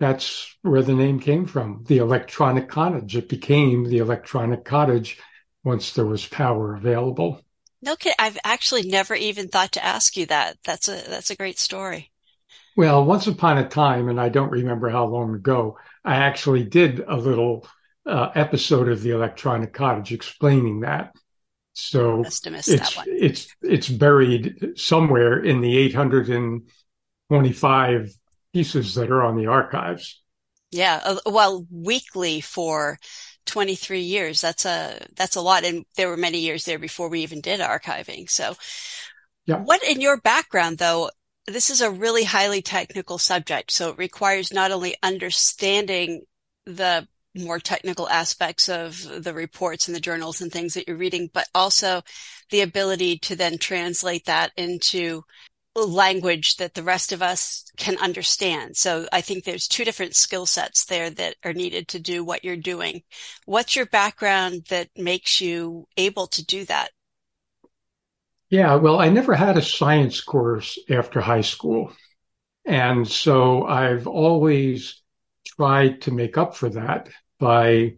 that's 0.00 0.56
where 0.62 0.82
the 0.82 0.94
name 0.94 1.20
came 1.20 1.46
from 1.46 1.84
the 1.86 1.98
electronic 1.98 2.68
cottage. 2.68 3.14
It 3.14 3.28
became 3.28 3.84
the 3.84 3.98
electronic 3.98 4.64
cottage 4.64 5.20
once 5.64 5.92
there 5.92 6.06
was 6.06 6.26
power 6.26 6.74
available. 6.74 7.42
No 7.82 7.94
kid, 7.94 8.14
I've 8.18 8.38
actually 8.42 8.82
never 8.82 9.14
even 9.14 9.48
thought 9.48 9.72
to 9.72 9.84
ask 9.84 10.16
you 10.16 10.26
that. 10.26 10.56
That's 10.64 10.88
a 10.88 11.02
that's 11.08 11.30
a 11.30 11.36
great 11.36 11.58
story. 11.58 12.10
Well, 12.74 13.04
once 13.04 13.26
upon 13.26 13.58
a 13.58 13.68
time, 13.68 14.08
and 14.08 14.20
I 14.20 14.28
don't 14.28 14.50
remember 14.50 14.88
how 14.88 15.06
long 15.06 15.34
ago, 15.34 15.78
I 16.04 16.16
actually 16.16 16.64
did 16.64 17.00
a 17.00 17.16
little 17.16 17.66
uh, 18.06 18.30
episode 18.34 18.88
of 18.88 19.02
the 19.02 19.10
Electronic 19.10 19.72
Cottage 19.72 20.12
explaining 20.12 20.80
that. 20.80 21.14
So 21.74 22.24
it's 22.24 22.40
it's 23.06 23.54
it's 23.60 23.88
buried 23.88 24.72
somewhere 24.76 25.42
in 25.42 25.60
the 25.60 25.76
825 25.76 28.14
pieces 28.54 28.94
that 28.94 29.10
are 29.10 29.22
on 29.22 29.36
the 29.36 29.48
archives. 29.48 30.22
Yeah, 30.70 31.02
uh, 31.04 31.18
well, 31.26 31.66
weekly 31.70 32.40
for 32.40 32.98
23 33.46 34.00
years. 34.00 34.40
That's 34.40 34.64
a, 34.64 35.00
that's 35.14 35.36
a 35.36 35.40
lot. 35.40 35.64
And 35.64 35.84
there 35.96 36.08
were 36.08 36.16
many 36.16 36.38
years 36.38 36.64
there 36.64 36.78
before 36.78 37.08
we 37.08 37.20
even 37.20 37.40
did 37.40 37.60
archiving. 37.60 38.28
So 38.28 38.54
yeah. 39.46 39.58
what 39.58 39.82
in 39.82 40.00
your 40.00 40.20
background 40.20 40.78
though, 40.78 41.10
this 41.46 41.70
is 41.70 41.80
a 41.80 41.90
really 41.90 42.24
highly 42.24 42.60
technical 42.60 43.18
subject. 43.18 43.70
So 43.70 43.90
it 43.90 43.98
requires 43.98 44.52
not 44.52 44.72
only 44.72 44.96
understanding 45.02 46.22
the 46.64 47.06
more 47.36 47.58
technical 47.58 48.08
aspects 48.08 48.68
of 48.68 49.22
the 49.22 49.34
reports 49.34 49.88
and 49.88 49.94
the 49.94 50.00
journals 50.00 50.40
and 50.40 50.50
things 50.50 50.74
that 50.74 50.88
you're 50.88 50.96
reading, 50.96 51.30
but 51.32 51.46
also 51.54 52.02
the 52.50 52.62
ability 52.62 53.18
to 53.18 53.36
then 53.36 53.58
translate 53.58 54.24
that 54.26 54.52
into 54.56 55.22
language 55.74 56.56
that 56.56 56.74
the 56.74 56.82
rest 56.82 57.12
of 57.12 57.22
us 57.22 57.64
can 57.76 57.98
understand. 57.98 58.76
So 58.76 59.06
I 59.12 59.20
think 59.20 59.44
there's 59.44 59.68
two 59.68 59.84
different 59.84 60.16
skill 60.16 60.46
sets 60.46 60.86
there 60.86 61.10
that 61.10 61.36
are 61.44 61.52
needed 61.52 61.88
to 61.88 62.00
do 62.00 62.24
what 62.24 62.44
you're 62.44 62.56
doing. 62.56 63.02
What's 63.44 63.76
your 63.76 63.86
background 63.86 64.66
that 64.70 64.88
makes 64.96 65.40
you 65.40 65.86
able 65.96 66.28
to 66.28 66.44
do 66.44 66.64
that? 66.64 66.90
Yeah, 68.48 68.76
well, 68.76 69.00
I 69.00 69.08
never 69.08 69.34
had 69.34 69.58
a 69.58 69.62
science 69.62 70.20
course 70.20 70.78
after 70.88 71.20
high 71.20 71.40
school. 71.40 71.92
And 72.64 73.06
so 73.06 73.64
I've 73.66 74.06
always 74.06 75.02
tried 75.46 76.02
to 76.02 76.10
make 76.10 76.38
up 76.38 76.56
for 76.56 76.68
that 76.70 77.08
by 77.38 77.94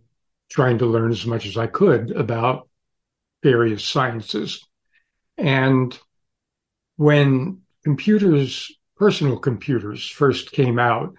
trying 0.51 0.79
to 0.79 0.87
learn 0.87 1.11
as 1.11 1.27
much 1.27 1.47
as 1.47 1.57
I 1.57 1.67
could 1.67 2.11
about 2.11 2.69
various 3.43 3.85
sciences. 3.85 4.67
And 5.37 5.97
when 6.97 7.63
computers, 7.85 8.73
personal 8.97 9.39
computers 9.39 10.09
first 10.09 10.53
came 10.53 10.79
out 10.79 11.15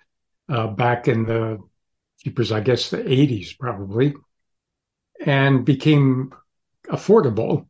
uh, 0.49 0.67
back 0.67 1.07
in 1.07 1.25
the, 1.25 1.59
keepers, 2.23 2.51
I 2.51 2.59
guess 2.59 2.89
the 2.89 2.97
80s 2.97 3.57
probably, 3.57 4.13
and 5.25 5.65
became 5.65 6.33
affordable. 6.88 7.67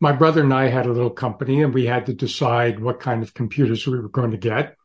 My 0.00 0.12
brother 0.12 0.42
and 0.42 0.52
I 0.52 0.68
had 0.68 0.86
a 0.86 0.92
little 0.92 1.10
company 1.10 1.62
and 1.62 1.74
we 1.74 1.86
had 1.86 2.06
to 2.06 2.14
decide 2.14 2.80
what 2.80 3.00
kind 3.00 3.22
of 3.22 3.34
computers 3.34 3.86
we 3.86 3.98
were 3.98 4.08
going 4.08 4.30
to 4.32 4.36
get. 4.36 4.76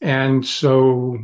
And 0.00 0.46
so, 0.46 1.18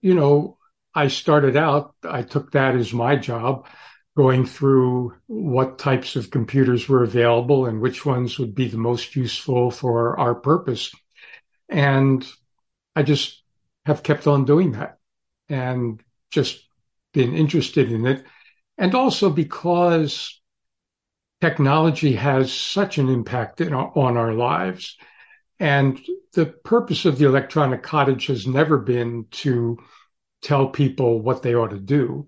you 0.00 0.14
know, 0.14 0.57
I 0.98 1.06
started 1.06 1.56
out, 1.56 1.94
I 2.02 2.22
took 2.22 2.50
that 2.50 2.74
as 2.74 2.92
my 2.92 3.14
job, 3.14 3.68
going 4.16 4.44
through 4.44 5.14
what 5.28 5.78
types 5.78 6.16
of 6.16 6.32
computers 6.32 6.88
were 6.88 7.04
available 7.04 7.66
and 7.66 7.80
which 7.80 8.04
ones 8.04 8.36
would 8.36 8.52
be 8.52 8.66
the 8.66 8.78
most 8.78 9.14
useful 9.14 9.70
for 9.70 10.18
our 10.18 10.34
purpose. 10.34 10.92
And 11.68 12.26
I 12.96 13.04
just 13.04 13.44
have 13.86 14.02
kept 14.02 14.26
on 14.26 14.44
doing 14.44 14.72
that 14.72 14.98
and 15.48 16.02
just 16.32 16.66
been 17.14 17.32
interested 17.32 17.92
in 17.92 18.04
it. 18.04 18.24
And 18.76 18.92
also 18.96 19.30
because 19.30 20.40
technology 21.40 22.14
has 22.14 22.52
such 22.52 22.98
an 22.98 23.08
impact 23.08 23.60
our, 23.60 23.96
on 23.96 24.16
our 24.16 24.32
lives. 24.32 24.96
And 25.60 26.00
the 26.32 26.46
purpose 26.46 27.04
of 27.04 27.18
the 27.18 27.26
electronic 27.26 27.84
cottage 27.84 28.26
has 28.26 28.48
never 28.48 28.78
been 28.78 29.26
to 29.30 29.78
tell 30.42 30.68
people 30.68 31.20
what 31.20 31.42
they 31.42 31.54
ought 31.54 31.70
to 31.70 31.78
do 31.78 32.26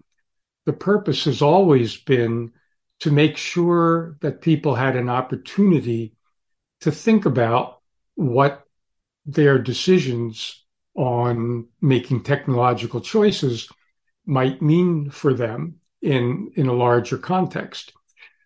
the 0.67 0.73
purpose 0.73 1.25
has 1.25 1.43
always 1.43 1.97
been 1.97 2.53
to 3.01 3.11
make 3.11 3.37
sure 3.37 4.17
that 4.21 4.43
people 4.43 4.75
had 4.75 4.95
an 4.95 5.09
opportunity 5.09 6.15
to 6.81 6.93
think 6.93 7.27
about 7.27 7.81
what 8.15 8.63
their 9.27 9.59
decisions 9.59 10.65
on 10.95 11.67
making 11.81 12.23
technological 12.23 13.01
choices 13.01 13.69
might 14.27 14.61
mean 14.61 15.11
for 15.11 15.33
them 15.33 15.77
in, 16.03 16.53
in 16.57 16.67
a 16.69 16.73
larger 16.73 17.17
context. 17.17 17.93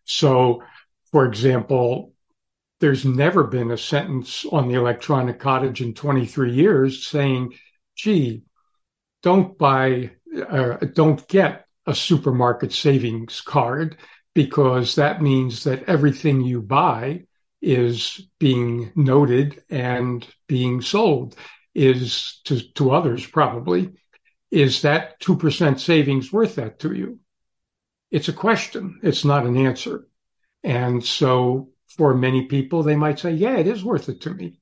So, 0.04 0.62
for 1.10 1.26
example, 1.26 2.12
there's 2.80 3.04
never 3.04 3.44
been 3.44 3.70
a 3.70 3.78
sentence 3.78 4.44
on 4.50 4.68
the 4.68 4.74
electronic 4.74 5.40
cottage 5.40 5.80
in 5.80 5.94
23 5.94 6.52
years 6.52 7.06
saying, 7.06 7.54
gee, 7.96 8.44
don't 9.24 9.56
buy, 9.56 10.10
or 10.50 10.78
don't 10.94 11.26
get 11.28 11.64
a 11.86 11.94
supermarket 11.94 12.72
savings 12.72 13.40
card 13.40 13.96
because 14.34 14.96
that 14.96 15.22
means 15.22 15.64
that 15.64 15.84
everything 15.84 16.42
you 16.42 16.60
buy 16.60 17.24
is 17.62 18.28
being 18.38 18.92
noted 18.94 19.62
and 19.70 20.26
being 20.46 20.82
sold 20.82 21.34
is 21.74 22.40
to, 22.44 22.60
to 22.74 22.90
others 22.90 23.26
probably. 23.26 23.92
Is 24.50 24.82
that 24.82 25.20
2% 25.22 25.80
savings 25.80 26.30
worth 26.30 26.56
that 26.56 26.78
to 26.80 26.92
you? 26.92 27.18
It's 28.10 28.28
a 28.28 28.32
question. 28.32 29.00
It's 29.02 29.24
not 29.24 29.46
an 29.46 29.56
answer. 29.56 30.06
And 30.62 31.02
so 31.02 31.70
for 31.88 32.14
many 32.14 32.46
people, 32.46 32.82
they 32.82 32.96
might 32.96 33.18
say, 33.18 33.32
yeah, 33.32 33.56
it 33.56 33.66
is 33.66 33.82
worth 33.82 34.10
it 34.10 34.20
to 34.22 34.34
me. 34.34 34.60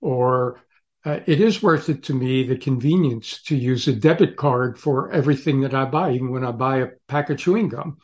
Or 0.00 0.60
uh, 1.04 1.20
it 1.26 1.40
is 1.40 1.62
worth 1.62 1.88
it 1.88 2.04
to 2.04 2.14
me 2.14 2.44
the 2.44 2.56
convenience 2.56 3.42
to 3.42 3.56
use 3.56 3.88
a 3.88 3.92
debit 3.92 4.36
card 4.36 4.78
for 4.78 5.10
everything 5.10 5.62
that 5.62 5.74
I 5.74 5.84
buy, 5.84 6.12
even 6.12 6.30
when 6.30 6.44
I 6.44 6.52
buy 6.52 6.78
a 6.78 6.88
pack 7.08 7.28
of 7.30 7.38
chewing 7.38 7.68
gum. 7.68 7.98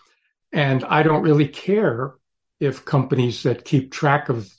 And 0.52 0.84
I 0.84 1.02
don't 1.02 1.22
really 1.22 1.46
care 1.46 2.14
if 2.58 2.84
companies 2.84 3.44
that 3.44 3.64
keep 3.64 3.92
track 3.92 4.28
of 4.28 4.50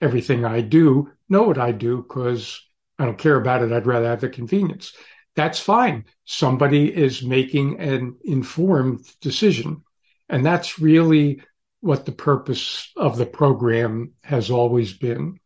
everything 0.00 0.44
I 0.44 0.60
do 0.60 1.10
know 1.28 1.44
what 1.44 1.58
I 1.58 1.72
do 1.72 1.98
because 1.98 2.60
I 2.98 3.06
don't 3.06 3.18
care 3.18 3.36
about 3.36 3.62
it. 3.62 3.72
I'd 3.72 3.86
rather 3.86 4.08
have 4.08 4.20
the 4.20 4.28
convenience. 4.28 4.92
That's 5.34 5.60
fine. 5.60 6.04
Somebody 6.24 6.94
is 6.94 7.22
making 7.22 7.80
an 7.80 8.16
informed 8.24 9.06
decision. 9.20 9.82
And 10.28 10.44
that's 10.44 10.78
really 10.78 11.42
what 11.80 12.04
the 12.04 12.12
purpose 12.12 12.90
of 12.96 13.16
the 13.16 13.26
program 13.26 14.12
has 14.22 14.50
always 14.50 14.92
been. 14.92 15.38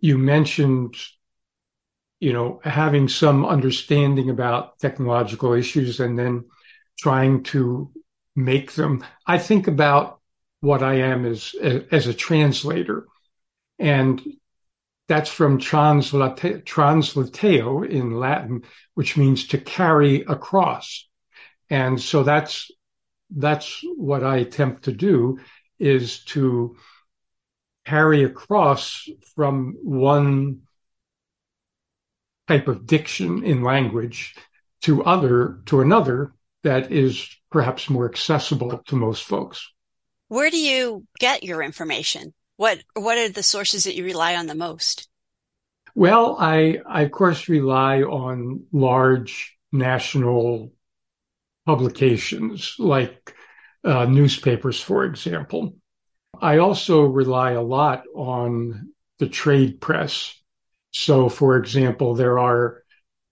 You 0.00 0.16
mentioned 0.18 0.96
you 2.24 2.32
know, 2.32 2.58
having 2.64 3.06
some 3.06 3.44
understanding 3.44 4.30
about 4.30 4.78
technological 4.78 5.52
issues 5.52 6.00
and 6.00 6.18
then 6.18 6.46
trying 6.98 7.42
to 7.42 7.92
make 8.34 8.72
them. 8.72 9.04
I 9.26 9.36
think 9.36 9.68
about 9.68 10.20
what 10.60 10.82
I 10.82 10.94
am 11.00 11.26
as, 11.26 11.54
as 11.92 12.06
a 12.06 12.14
translator. 12.14 13.06
And 13.78 14.22
that's 15.06 15.28
from 15.28 15.58
translate, 15.58 16.64
translateo 16.64 17.86
in 17.86 18.12
Latin, 18.12 18.62
which 18.94 19.18
means 19.18 19.48
to 19.48 19.58
carry 19.58 20.22
across. 20.22 21.06
And 21.68 22.00
so 22.00 22.22
that's, 22.22 22.70
that's 23.36 23.84
what 23.98 24.24
I 24.24 24.38
attempt 24.38 24.84
to 24.84 24.92
do 24.92 25.40
is 25.78 26.24
to 26.32 26.76
carry 27.84 28.24
across 28.24 29.06
from 29.34 29.76
one 29.82 30.62
type 32.48 32.68
of 32.68 32.86
diction 32.86 33.42
in 33.44 33.62
language 33.62 34.34
to 34.82 35.02
other 35.04 35.60
to 35.66 35.80
another 35.80 36.34
that 36.62 36.92
is 36.92 37.28
perhaps 37.50 37.88
more 37.88 38.08
accessible 38.08 38.82
to 38.86 38.96
most 38.96 39.24
folks. 39.24 39.70
Where 40.28 40.50
do 40.50 40.58
you 40.58 41.06
get 41.18 41.42
your 41.42 41.62
information? 41.62 42.34
What 42.56 42.82
what 42.94 43.18
are 43.18 43.28
the 43.28 43.42
sources 43.42 43.84
that 43.84 43.94
you 43.94 44.04
rely 44.04 44.36
on 44.36 44.46
the 44.46 44.54
most? 44.54 45.08
Well, 45.94 46.36
I, 46.38 46.80
I 46.86 47.02
of 47.02 47.12
course 47.12 47.48
rely 47.48 48.02
on 48.02 48.64
large 48.72 49.56
national 49.72 50.72
publications 51.66 52.76
like 52.78 53.34
uh, 53.84 54.06
newspapers, 54.06 54.80
for 54.80 55.04
example. 55.04 55.76
I 56.40 56.58
also 56.58 57.02
rely 57.02 57.52
a 57.52 57.62
lot 57.62 58.04
on 58.14 58.90
the 59.18 59.28
trade 59.28 59.80
press 59.80 60.34
so, 60.94 61.28
for 61.28 61.56
example, 61.56 62.14
there 62.14 62.38
are 62.38 62.84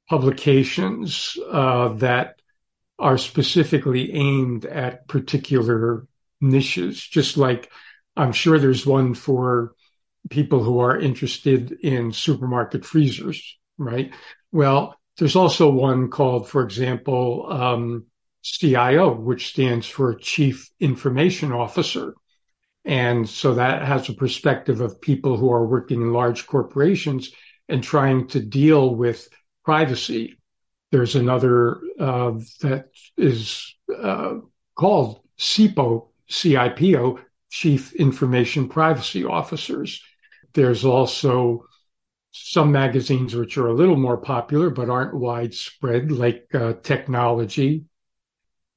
publications 0.09 1.39
uh, 1.49 1.91
that 1.95 2.41
are 2.99 3.17
specifically 3.17 4.13
aimed 4.13 4.65
at 4.65 5.07
particular 5.07 6.07
niches, 6.41 7.01
just 7.01 7.37
like 7.37 7.71
I'm 8.17 8.33
sure 8.33 8.59
there's 8.59 8.85
one 8.85 9.15
for 9.15 9.75
people 10.29 10.65
who 10.65 10.81
are 10.81 10.99
interested 10.99 11.71
in 11.71 12.13
supermarket 12.13 12.85
freezers, 12.85 13.57
right? 13.79 14.13
Well, 14.51 14.97
there's 15.19 15.37
also 15.37 15.71
one 15.71 16.11
called, 16.11 16.49
for 16.49 16.65
example, 16.65 17.47
um, 17.49 18.07
CIO, 18.43 19.15
which 19.15 19.51
stands 19.51 19.87
for 19.87 20.17
Chief 20.17 20.69
Information 20.81 21.53
Officer. 21.53 22.15
And 22.85 23.29
so 23.29 23.55
that 23.55 23.83
has 23.83 24.09
a 24.09 24.15
perspective 24.15 24.81
of 24.81 25.01
people 25.01 25.37
who 25.37 25.53
are 25.53 25.65
working 25.65 26.03
in 26.03 26.13
large 26.13 26.49
corporations 26.49 27.31
and 27.69 27.83
trying 27.83 28.29
to 28.29 28.41
deal 28.41 28.95
with 28.95 29.29
privacy. 29.65 30.39
There's 30.91 31.17
another 31.17 31.81
uh, 31.99 32.33
that 32.61 32.89
is 33.17 33.75
uh, 33.97 34.35
called 34.75 35.21
CIPO, 35.39 36.09
CIPO, 36.31 37.21
Chief 37.51 37.95
Information 37.95 38.69
Privacy 38.69 39.25
Officers. 39.25 40.03
There's 40.55 40.85
also 40.85 41.67
some 42.33 42.73
magazines 42.73 43.35
which 43.35 43.59
are 43.59 43.69
a 43.69 43.75
little 43.75 43.97
more 43.97 44.17
popular 44.17 44.71
but 44.71 44.89
aren't 44.89 45.15
widespread, 45.15 46.11
like 46.11 46.47
uh, 46.55 46.75
Technology. 46.83 47.85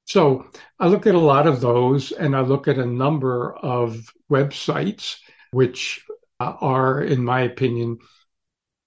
So 0.05 0.45
I 0.79 0.87
look 0.87 1.07
at 1.07 1.15
a 1.15 1.19
lot 1.19 1.47
of 1.47 1.61
those 1.61 2.11
and 2.11 2.35
I 2.35 2.41
look 2.41 2.67
at 2.67 2.77
a 2.77 2.85
number 2.85 3.55
of 3.55 4.13
websites 4.29 5.17
which 5.51 6.05
are, 6.39 7.01
in 7.01 7.23
my 7.23 7.41
opinion, 7.41 7.99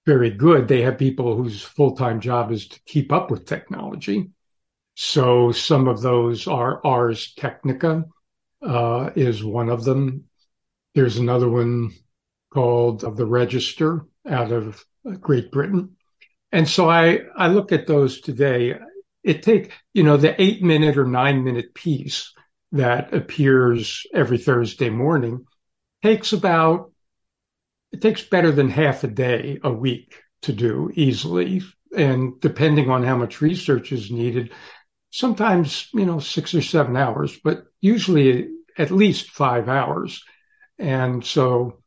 very 0.08 0.30
good. 0.30 0.68
They 0.68 0.80
have 0.80 0.96
people 0.96 1.36
whose 1.36 1.60
full 1.60 1.94
time 1.94 2.20
job 2.20 2.50
is 2.50 2.66
to 2.68 2.80
keep 2.86 3.12
up 3.12 3.30
with 3.30 3.44
technology. 3.44 4.30
So 4.94 5.52
some 5.52 5.86
of 5.86 6.00
those 6.00 6.48
are 6.48 6.80
Ars 6.82 7.34
Technica 7.36 8.06
uh, 8.62 9.10
is 9.14 9.44
one 9.44 9.68
of 9.68 9.84
them. 9.84 10.24
There's 10.94 11.18
another 11.18 11.46
one 11.46 11.92
called 12.50 13.00
The 13.00 13.26
Register 13.26 14.06
out 14.26 14.50
of 14.50 14.82
Great 15.20 15.52
Britain. 15.52 15.96
And 16.52 16.66
so 16.66 16.88
I, 16.88 17.20
I 17.36 17.48
look 17.48 17.70
at 17.70 17.86
those 17.86 18.22
today. 18.22 18.78
It 19.22 19.42
take, 19.42 19.72
you 19.92 20.04
know, 20.04 20.16
the 20.16 20.40
eight 20.40 20.62
minute 20.62 20.96
or 20.96 21.04
nine 21.04 21.44
minute 21.44 21.74
piece 21.74 22.32
that 22.72 23.12
appears 23.12 24.06
every 24.14 24.38
Thursday 24.38 24.88
morning 24.88 25.44
takes 26.02 26.32
about, 26.32 26.92
it 27.92 28.02
takes 28.02 28.22
better 28.22 28.52
than 28.52 28.68
half 28.70 29.04
a 29.04 29.08
day 29.08 29.58
a 29.62 29.72
week 29.72 30.14
to 30.42 30.52
do 30.52 30.90
easily. 30.94 31.62
And 31.96 32.38
depending 32.40 32.90
on 32.90 33.02
how 33.02 33.16
much 33.16 33.40
research 33.40 33.92
is 33.92 34.10
needed, 34.10 34.52
sometimes, 35.10 35.88
you 35.94 36.04
know, 36.04 36.18
six 36.18 36.54
or 36.54 36.62
seven 36.62 36.96
hours, 36.96 37.38
but 37.42 37.64
usually 37.80 38.48
at 38.76 38.90
least 38.90 39.30
five 39.30 39.68
hours. 39.68 40.22
And 40.78 41.24
so 41.24 41.82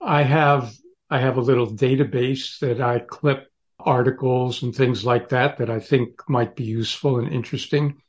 I 0.00 0.22
have, 0.22 0.72
I 1.10 1.18
have 1.18 1.36
a 1.36 1.42
little 1.42 1.66
database 1.66 2.58
that 2.60 2.80
I 2.80 3.00
clip 3.00 3.48
articles 3.78 4.62
and 4.62 4.74
things 4.74 5.04
like 5.04 5.30
that 5.30 5.58
that 5.58 5.68
I 5.68 5.80
think 5.80 6.28
might 6.28 6.56
be 6.56 6.64
useful 6.64 7.18
and 7.18 7.32
interesting. 7.32 8.00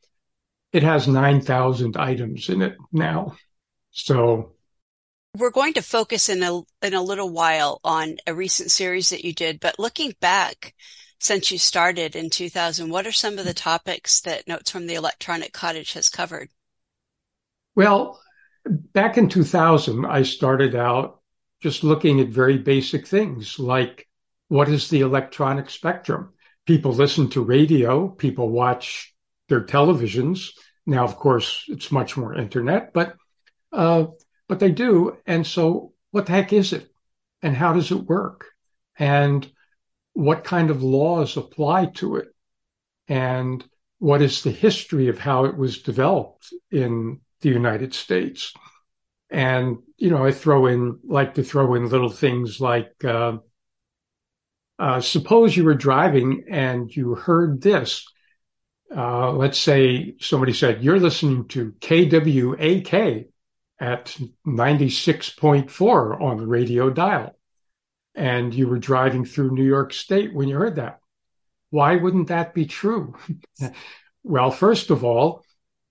It 0.72 0.84
has 0.84 1.08
9,000 1.08 1.98
items 1.98 2.50
in 2.50 2.62
it 2.62 2.77
now. 2.91 3.36
So 3.91 4.54
we're 5.35 5.51
going 5.51 5.73
to 5.73 5.81
focus 5.81 6.29
in 6.29 6.43
a 6.43 6.61
in 6.81 6.93
a 6.93 7.01
little 7.01 7.29
while 7.29 7.79
on 7.83 8.17
a 8.27 8.33
recent 8.33 8.71
series 8.71 9.09
that 9.09 9.25
you 9.25 9.33
did, 9.33 9.59
but 9.59 9.79
looking 9.79 10.13
back 10.19 10.73
since 11.19 11.51
you 11.51 11.57
started 11.57 12.15
in 12.15 12.29
2000, 12.29 12.89
what 12.89 13.07
are 13.07 13.11
some 13.11 13.37
of 13.39 13.45
the 13.45 13.53
topics 13.53 14.21
that 14.21 14.47
Notes 14.47 14.69
from 14.69 14.87
the 14.87 14.95
Electronic 14.95 15.53
Cottage 15.53 15.93
has 15.93 16.09
covered? 16.09 16.49
Well, 17.75 18.19
back 18.65 19.17
in 19.17 19.29
2000, 19.29 20.05
I 20.05 20.23
started 20.23 20.75
out 20.75 21.21
just 21.61 21.83
looking 21.83 22.19
at 22.19 22.27
very 22.27 22.57
basic 22.57 23.07
things 23.07 23.57
like 23.59 24.07
what 24.49 24.69
is 24.69 24.89
the 24.89 25.01
electronic 25.01 25.69
spectrum? 25.69 26.33
People 26.67 26.91
listen 26.91 27.29
to 27.31 27.41
radio, 27.41 28.07
people 28.07 28.49
watch 28.49 29.13
their 29.49 29.61
televisions. 29.61 30.51
Now, 30.85 31.03
of 31.03 31.15
course, 31.15 31.63
it's 31.67 31.91
much 31.91 32.15
more 32.17 32.35
internet, 32.35 32.93
but 32.93 33.15
uh, 33.71 34.07
but 34.47 34.59
they 34.59 34.71
do. 34.71 35.17
And 35.25 35.45
so, 35.45 35.93
what 36.11 36.25
the 36.25 36.33
heck 36.33 36.53
is 36.53 36.73
it? 36.73 36.89
And 37.41 37.55
how 37.55 37.73
does 37.73 37.91
it 37.91 38.05
work? 38.05 38.45
And 38.97 39.49
what 40.13 40.43
kind 40.43 40.69
of 40.69 40.83
laws 40.83 41.37
apply 41.37 41.87
to 41.95 42.17
it? 42.17 42.29
And 43.07 43.63
what 43.99 44.21
is 44.21 44.43
the 44.43 44.51
history 44.51 45.09
of 45.09 45.19
how 45.19 45.45
it 45.45 45.57
was 45.57 45.81
developed 45.81 46.53
in 46.71 47.19
the 47.41 47.49
United 47.49 47.93
States? 47.93 48.53
And, 49.29 49.77
you 49.97 50.09
know, 50.09 50.25
I 50.25 50.31
throw 50.31 50.67
in, 50.67 50.99
like 51.03 51.35
to 51.35 51.43
throw 51.43 51.75
in 51.75 51.89
little 51.89 52.09
things 52.09 52.61
like, 52.61 52.93
uh, 53.03 53.37
uh, 54.77 55.01
suppose 55.01 55.55
you 55.55 55.63
were 55.63 55.75
driving 55.75 56.45
and 56.49 56.93
you 56.93 57.15
heard 57.15 57.61
this. 57.61 58.05
Uh, 58.95 59.31
let's 59.31 59.57
say 59.57 60.15
somebody 60.19 60.53
said, 60.53 60.83
you're 60.83 60.99
listening 60.99 61.47
to 61.49 61.73
KWAK 61.81 63.25
at 63.79 64.17
96.4 64.48 66.22
on 66.22 66.38
the 66.38 66.48
radio 66.48 66.89
dial. 66.89 67.38
And 68.15 68.53
you 68.53 68.67
were 68.67 68.79
driving 68.79 69.25
through 69.25 69.51
New 69.51 69.65
York 69.65 69.94
State 69.94 70.34
when 70.34 70.48
you 70.48 70.55
heard 70.55 70.77
that. 70.77 71.00
Why 71.70 71.98
wouldn't 71.98 72.29
that 72.29 72.53
be 72.53 72.65
true? 72.65 73.16
well, 74.24 74.51
first 74.51 74.90
of 74.90 75.03
all, 75.03 75.44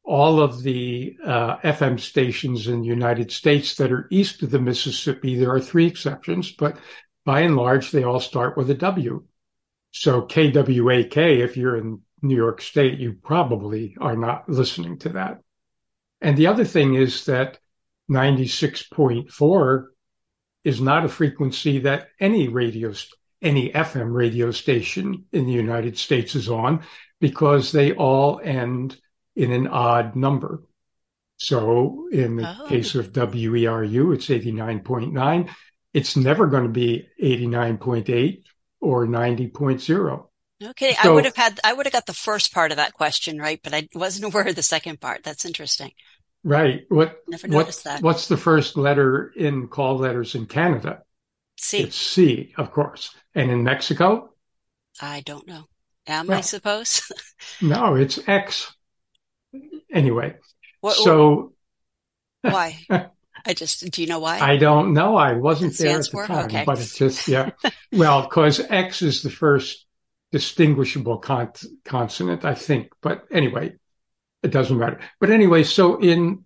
all 0.04 0.40
of 0.40 0.62
the 0.62 1.16
uh, 1.24 1.56
FM 1.58 1.98
stations 1.98 2.68
in 2.68 2.82
the 2.82 2.86
United 2.86 3.32
States 3.32 3.74
that 3.76 3.92
are 3.92 4.08
east 4.10 4.42
of 4.42 4.50
the 4.50 4.58
Mississippi, 4.58 5.34
there 5.34 5.50
are 5.50 5.60
three 5.60 5.86
exceptions, 5.86 6.52
but 6.52 6.78
by 7.24 7.40
and 7.40 7.56
large, 7.56 7.90
they 7.90 8.04
all 8.04 8.20
start 8.20 8.56
with 8.56 8.70
a 8.70 8.74
W. 8.74 9.24
So 9.92 10.22
KWAK, 10.22 11.16
if 11.40 11.56
you're 11.56 11.76
in 11.76 12.00
New 12.20 12.36
York 12.36 12.60
State, 12.60 12.98
you 12.98 13.14
probably 13.22 13.96
are 14.00 14.16
not 14.16 14.48
listening 14.48 14.98
to 15.00 15.10
that. 15.10 15.40
And 16.20 16.36
the 16.36 16.48
other 16.48 16.64
thing 16.64 16.94
is 16.94 17.24
that 17.26 17.58
96.4 18.10 19.84
is 20.64 20.80
not 20.80 21.04
a 21.04 21.08
frequency 21.08 21.80
that 21.80 22.08
any 22.20 22.48
radio, 22.48 22.92
any 23.42 23.70
FM 23.70 24.12
radio 24.12 24.50
station 24.50 25.24
in 25.32 25.46
the 25.46 25.52
United 25.52 25.98
States 25.98 26.34
is 26.34 26.48
on 26.48 26.82
because 27.20 27.72
they 27.72 27.92
all 27.92 28.40
end 28.42 28.98
in 29.36 29.52
an 29.52 29.66
odd 29.66 30.16
number. 30.16 30.62
So 31.36 32.08
in 32.12 32.36
the 32.36 32.56
oh. 32.60 32.68
case 32.68 32.94
of 32.94 33.12
WERU, 33.12 34.14
it's 34.14 34.26
89.9. 34.26 35.50
It's 35.92 36.16
never 36.16 36.46
going 36.46 36.64
to 36.64 36.68
be 36.68 37.08
89.8 37.22 38.42
or 38.80 39.06
90.0. 39.06 40.26
Okay, 40.62 40.94
so, 40.94 41.10
I 41.10 41.12
would 41.12 41.24
have 41.24 41.36
had 41.36 41.60
I 41.64 41.72
would 41.72 41.86
have 41.86 41.92
got 41.92 42.06
the 42.06 42.12
first 42.12 42.54
part 42.54 42.70
of 42.70 42.76
that 42.76 42.94
question 42.94 43.38
right, 43.38 43.60
but 43.62 43.74
I 43.74 43.88
wasn't 43.94 44.24
aware 44.32 44.48
of 44.48 44.56
the 44.56 44.62
second 44.62 45.00
part. 45.00 45.22
That's 45.24 45.44
interesting. 45.44 45.92
Right. 46.44 46.84
What 46.90 47.16
Never 47.26 47.48
noticed 47.48 47.84
what, 47.86 47.94
that. 47.94 48.02
What's 48.02 48.28
the 48.28 48.36
first 48.36 48.76
letter 48.76 49.32
in 49.34 49.68
call 49.68 49.96
letters 49.96 50.34
in 50.34 50.46
Canada? 50.46 51.02
C. 51.56 51.78
It's 51.78 51.96
C, 51.96 52.52
of 52.58 52.70
course. 52.70 53.14
And 53.34 53.50
in 53.50 53.64
Mexico? 53.64 54.30
I 55.00 55.22
don't 55.22 55.46
know. 55.46 55.64
Am 56.06 56.26
well, 56.26 56.38
I 56.38 56.42
suppose? 56.42 57.10
no, 57.62 57.94
it's 57.94 58.18
X. 58.28 58.74
Anyway. 59.90 60.34
What, 60.80 60.96
so 60.96 61.54
why? 62.42 62.84
I 63.46 63.54
just 63.54 63.90
do 63.90 64.02
you 64.02 64.08
know 64.08 64.18
why? 64.18 64.38
I 64.38 64.56
don't 64.56 64.92
know. 64.92 65.16
I 65.16 65.32
wasn't 65.32 65.76
there 65.78 65.98
at 65.98 66.04
the 66.04 66.10
for? 66.10 66.26
time, 66.26 66.46
okay. 66.46 66.64
but 66.66 66.78
it's 66.78 66.96
just 66.96 67.26
yeah. 67.26 67.50
well, 67.92 68.22
because 68.22 68.60
X 68.60 69.00
is 69.00 69.22
the 69.22 69.30
first 69.30 69.86
distinguishable 70.32 71.18
con- 71.18 71.52
consonant, 71.84 72.44
I 72.44 72.54
think. 72.54 72.88
But 73.00 73.24
anyway, 73.30 73.74
it 74.44 74.52
doesn't 74.52 74.78
matter. 74.78 75.00
But 75.20 75.30
anyway, 75.30 75.64
so 75.64 75.98
in, 75.98 76.44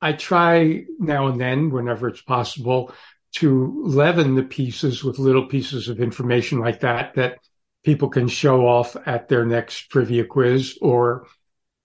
I 0.00 0.12
try 0.12 0.84
now 0.98 1.28
and 1.28 1.40
then, 1.40 1.70
whenever 1.70 2.08
it's 2.08 2.20
possible, 2.20 2.92
to 3.36 3.82
leaven 3.84 4.34
the 4.34 4.42
pieces 4.42 5.02
with 5.02 5.18
little 5.18 5.46
pieces 5.46 5.88
of 5.88 6.00
information 6.00 6.58
like 6.58 6.80
that, 6.80 7.14
that 7.14 7.38
people 7.84 8.10
can 8.10 8.28
show 8.28 8.66
off 8.66 8.96
at 9.06 9.28
their 9.28 9.46
next 9.46 9.88
trivia 9.88 10.24
quiz 10.24 10.78
or, 10.82 11.26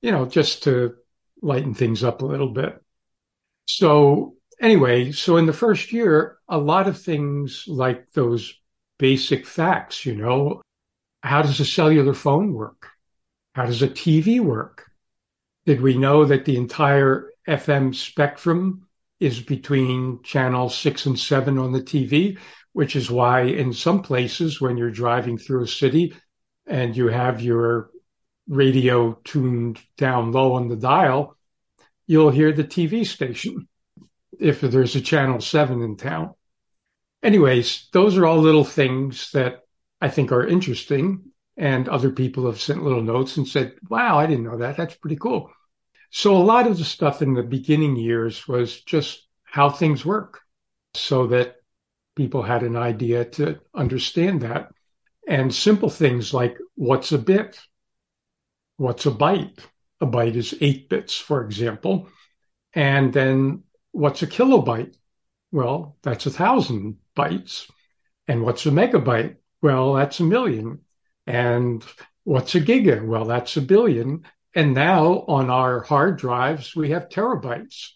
you 0.02 0.12
know, 0.12 0.26
just 0.26 0.64
to 0.64 0.96
lighten 1.42 1.74
things 1.74 2.04
up 2.04 2.22
a 2.22 2.26
little 2.26 2.50
bit. 2.50 2.80
So 3.66 4.36
anyway, 4.60 5.14
so 5.14 5.38
in 5.38 5.46
the 5.46 5.54
first 5.54 5.94
year, 5.94 6.38
a 6.50 6.58
lot 6.58 6.88
of 6.88 7.02
things 7.02 7.64
like 7.68 8.12
those 8.12 8.54
basic 9.00 9.46
facts, 9.46 10.06
you 10.06 10.16
know, 10.16 10.62
how 11.24 11.42
does 11.42 11.60
a 11.62 11.66
cellular 11.66 12.14
phone 12.14 12.54
work? 12.54 12.90
How 13.56 13.66
does 13.66 13.82
a 13.82 13.88
TV 13.88 14.42
work? 14.42 14.88
Did 15.68 15.82
we 15.82 15.98
know 15.98 16.24
that 16.24 16.46
the 16.46 16.56
entire 16.56 17.30
FM 17.46 17.94
spectrum 17.94 18.88
is 19.20 19.42
between 19.42 20.24
channel 20.24 20.70
six 20.70 21.06
and 21.06 21.20
seven 21.20 21.58
on 21.58 21.74
the 21.74 21.82
TV, 21.82 22.40
which 22.72 22.96
is 22.96 23.12
why 23.12 23.42
in 23.42 23.74
some 23.74 24.02
places 24.02 24.62
when 24.62 24.78
you're 24.78 24.92
driving 24.92 25.38
through 25.38 25.66
a 25.66 25.68
city 25.68 26.16
and 26.66 26.96
you 26.96 27.10
have 27.10 27.42
your 27.42 27.90
radio 28.48 29.20
tuned 29.26 29.78
down 29.98 30.32
low 30.32 30.54
on 30.54 30.70
the 30.70 30.78
dial, 30.78 31.36
you'll 32.06 32.32
hear 32.32 32.54
the 32.54 32.64
TV 32.64 33.06
station 33.06 33.68
if 34.40 34.62
there's 34.62 34.96
a 34.96 35.02
channel 35.02 35.42
seven 35.42 35.82
in 35.82 35.98
town. 35.98 36.34
Anyways, 37.22 37.90
those 37.92 38.16
are 38.16 38.26
all 38.26 38.38
little 38.38 38.64
things 38.64 39.32
that 39.32 39.64
I 40.00 40.08
think 40.08 40.32
are 40.32 40.48
interesting. 40.48 41.34
And 41.58 41.90
other 41.90 42.12
people 42.12 42.46
have 42.46 42.62
sent 42.62 42.84
little 42.84 43.02
notes 43.02 43.36
and 43.36 43.46
said, 43.46 43.74
wow, 43.90 44.18
I 44.18 44.28
didn't 44.28 44.46
know 44.46 44.60
that. 44.60 44.78
That's 44.78 44.96
pretty 44.96 45.18
cool. 45.18 45.52
So 46.10 46.36
a 46.36 46.40
lot 46.44 46.68
of 46.68 46.78
the 46.78 46.86
stuff 46.86 47.22
in 47.22 47.34
the 47.34 47.44
beginning 47.44 47.96
years 47.96 48.48
was 48.48 48.82
just 48.82 49.28
how 49.44 49.70
things 49.70 50.06
work 50.06 50.42
so 50.94 51.28
that 51.28 51.58
people 52.16 52.42
had 52.42 52.64
an 52.64 52.76
idea 52.76 53.26
to 53.26 53.60
understand 53.76 54.42
that. 54.42 54.72
And 55.28 55.54
simple 55.54 55.90
things 55.90 56.34
like 56.34 56.58
what's 56.76 57.12
a 57.12 57.18
bit? 57.18 57.60
What's 58.78 59.06
a 59.06 59.12
byte? 59.12 59.60
A 60.00 60.08
byte 60.08 60.36
is 60.36 60.56
eight 60.62 60.90
bits, 60.90 61.18
for 61.18 61.44
example. 61.44 62.10
And 62.74 63.12
then 63.12 63.64
what's 63.92 64.22
a 64.22 64.28
kilobyte? 64.28 64.96
Well, 65.52 65.98
that's 66.04 66.26
a 66.26 66.32
thousand 66.32 66.98
bytes. 67.16 67.70
And 68.28 68.44
what's 68.44 68.66
a 68.66 68.70
megabyte? 68.70 69.38
Well, 69.62 69.94
that's 69.94 70.20
a 70.20 70.24
million. 70.24 70.80
And 71.26 71.84
what's 72.24 72.56
a 72.56 72.62
giga? 72.62 73.06
Well, 73.06 73.26
that's 73.26 73.58
a 73.58 73.62
billion. 73.62 74.26
And 74.58 74.74
now 74.74 75.24
on 75.28 75.52
our 75.52 75.82
hard 75.82 76.18
drives, 76.18 76.76
we 76.76 76.90
have 76.90 77.10
terabytes, 77.10 77.90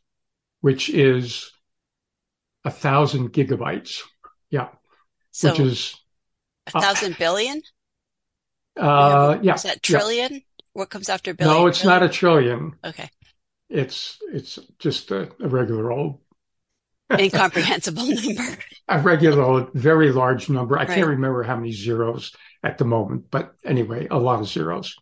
which 0.60 0.92
is 0.92 1.52
a 2.64 2.70
thousand 2.70 3.34
gigabytes. 3.34 4.02
Yeah. 4.52 4.68
So 5.32 5.50
which 5.50 5.60
is 5.60 5.96
a 6.68 6.80
thousand 6.80 7.18
billion? 7.18 7.64
Uh, 8.78 9.40
yeah. 9.42 9.56
Is 9.56 9.64
that 9.64 9.82
trillion? 9.82 10.34
Yeah. 10.34 10.40
What 10.74 10.92
comes 10.92 11.10
after 11.10 11.34
billion? 11.34 11.58
No, 11.58 11.66
it's 11.66 11.82
billion? 11.82 12.00
not 12.00 12.08
a 12.08 12.14
trillion. 12.14 12.74
Okay. 12.86 13.10
It's 13.68 14.20
it's 14.32 14.60
just 14.78 15.10
a, 15.10 15.32
a 15.40 15.48
regular 15.48 15.92
old 15.92 16.20
incomprehensible 17.12 18.06
number. 18.06 18.58
a 18.88 19.00
regular 19.00 19.42
old, 19.42 19.74
very 19.74 20.12
large 20.12 20.48
number. 20.48 20.78
I 20.78 20.84
right. 20.84 20.90
can't 20.90 21.08
remember 21.08 21.42
how 21.42 21.56
many 21.56 21.72
zeros 21.72 22.36
at 22.62 22.78
the 22.78 22.86
moment, 22.86 23.32
but 23.32 23.56
anyway, 23.66 24.08
a 24.12 24.20
lot 24.20 24.42
of 24.42 24.48
zeros. 24.48 24.96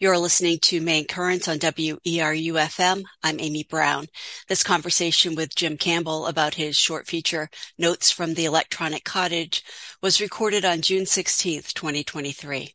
You're 0.00 0.16
listening 0.16 0.60
to 0.60 0.80
Maine 0.80 1.08
Currents 1.08 1.48
on 1.48 1.58
WERU 1.58 2.52
FM. 2.52 3.02
I'm 3.24 3.40
Amy 3.40 3.66
Browne. 3.68 4.06
This 4.46 4.62
conversation 4.62 5.34
with 5.34 5.56
Jim 5.56 5.76
Campbell 5.76 6.28
about 6.28 6.54
his 6.54 6.76
short 6.76 7.08
feature, 7.08 7.50
Notes 7.78 8.08
from 8.12 8.34
the 8.34 8.44
Electronic 8.44 9.02
Cottage, 9.02 9.64
was 10.00 10.20
recorded 10.20 10.64
on 10.64 10.82
June 10.82 11.02
16th, 11.02 11.72
2023. 11.72 12.72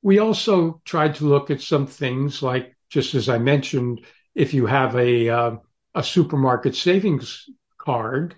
We 0.00 0.18
also 0.18 0.80
tried 0.86 1.16
to 1.16 1.26
look 1.26 1.50
at 1.50 1.60
some 1.60 1.86
things 1.86 2.42
like, 2.42 2.74
just 2.88 3.14
as 3.14 3.28
I 3.28 3.36
mentioned, 3.36 4.00
if 4.34 4.54
you 4.54 4.64
have 4.64 4.96
a, 4.96 5.28
uh, 5.28 5.56
a 5.94 6.02
supermarket 6.02 6.74
savings 6.74 7.50
card, 7.76 8.34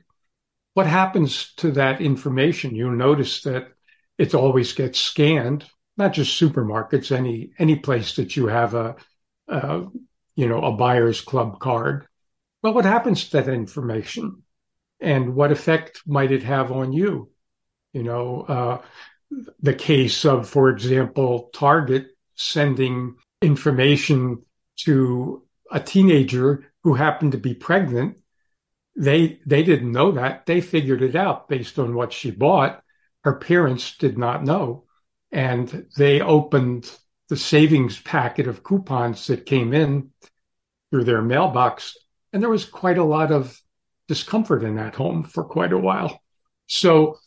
what 0.75 0.89
happens 0.89 1.53
to 1.59 1.71
that 1.71 2.01
information? 2.01 2.75
You'll 2.75 2.97
notice 2.97 3.43
that 3.43 3.69
it 4.19 4.35
always 4.35 4.73
gets 4.73 4.99
scanned 4.99 5.67
not 6.01 6.13
just 6.13 6.41
supermarkets, 6.41 7.13
any 7.17 7.53
any 7.59 7.77
place 7.77 8.17
that 8.17 8.37
you 8.37 8.49
have 8.49 8.75
a, 8.75 8.97
a 9.47 9.85
you 10.35 10.49
know 10.49 10.63
a 10.63 10.73
buyer's 10.73 11.21
club 11.21 11.61
card. 11.61 12.09
Well, 12.63 12.75
what 12.75 12.85
happens 12.85 13.25
to 13.29 13.43
that 13.43 13.49
information, 13.49 14.43
and 15.01 15.37
what 15.37 15.53
effect 15.53 16.03
might 16.07 16.33
it 16.33 16.43
have 16.43 16.73
on 16.73 16.93
you? 16.93 17.31
You 17.93 18.03
know, 18.03 18.43
uh, 18.43 18.83
the 19.61 19.75
case 19.75 20.25
of, 20.25 20.49
for 20.49 20.71
example, 20.71 21.51
Target 21.55 22.09
sending 22.35 23.17
information 23.43 24.43
to 24.79 25.45
a 25.71 25.81
teenager 25.81 26.73
who 26.83 26.95
happened 26.95 27.33
to 27.33 27.39
be 27.39 27.55
pregnant. 27.55 28.17
They 28.97 29.41
they 29.47 29.63
didn't 29.63 29.93
know 29.93 30.13
that. 30.13 30.47
They 30.47 30.61
figured 30.61 31.03
it 31.03 31.15
out 31.15 31.49
based 31.49 31.79
on 31.79 31.95
what 31.95 32.13
she 32.13 32.31
bought. 32.31 32.83
Her 33.23 33.35
parents 33.35 33.97
did 33.99 34.17
not 34.19 34.45
know 34.45 34.85
and 35.33 35.87
they 35.97 36.21
opened 36.21 36.91
the 37.29 37.37
savings 37.37 38.01
packet 38.01 38.49
of 38.49 38.63
coupons 38.63 39.27
that 39.29 39.47
came 39.47 39.73
in 39.73 40.11
through 40.91 41.05
their 41.05 41.23
mailbox. 41.23 41.97
And 42.33 42.43
there 42.43 42.51
was 42.51 42.65
quite 42.65 42.99
a 42.99 43.05
lot 43.05 43.31
of 43.31 43.59
discomfort 44.09 44.65
in 44.65 44.77
that 44.77 44.97
home 44.97 45.23
for 45.23 45.45
quite 45.45 45.73
a 45.73 45.79
while. 45.79 46.21
So 46.67 47.19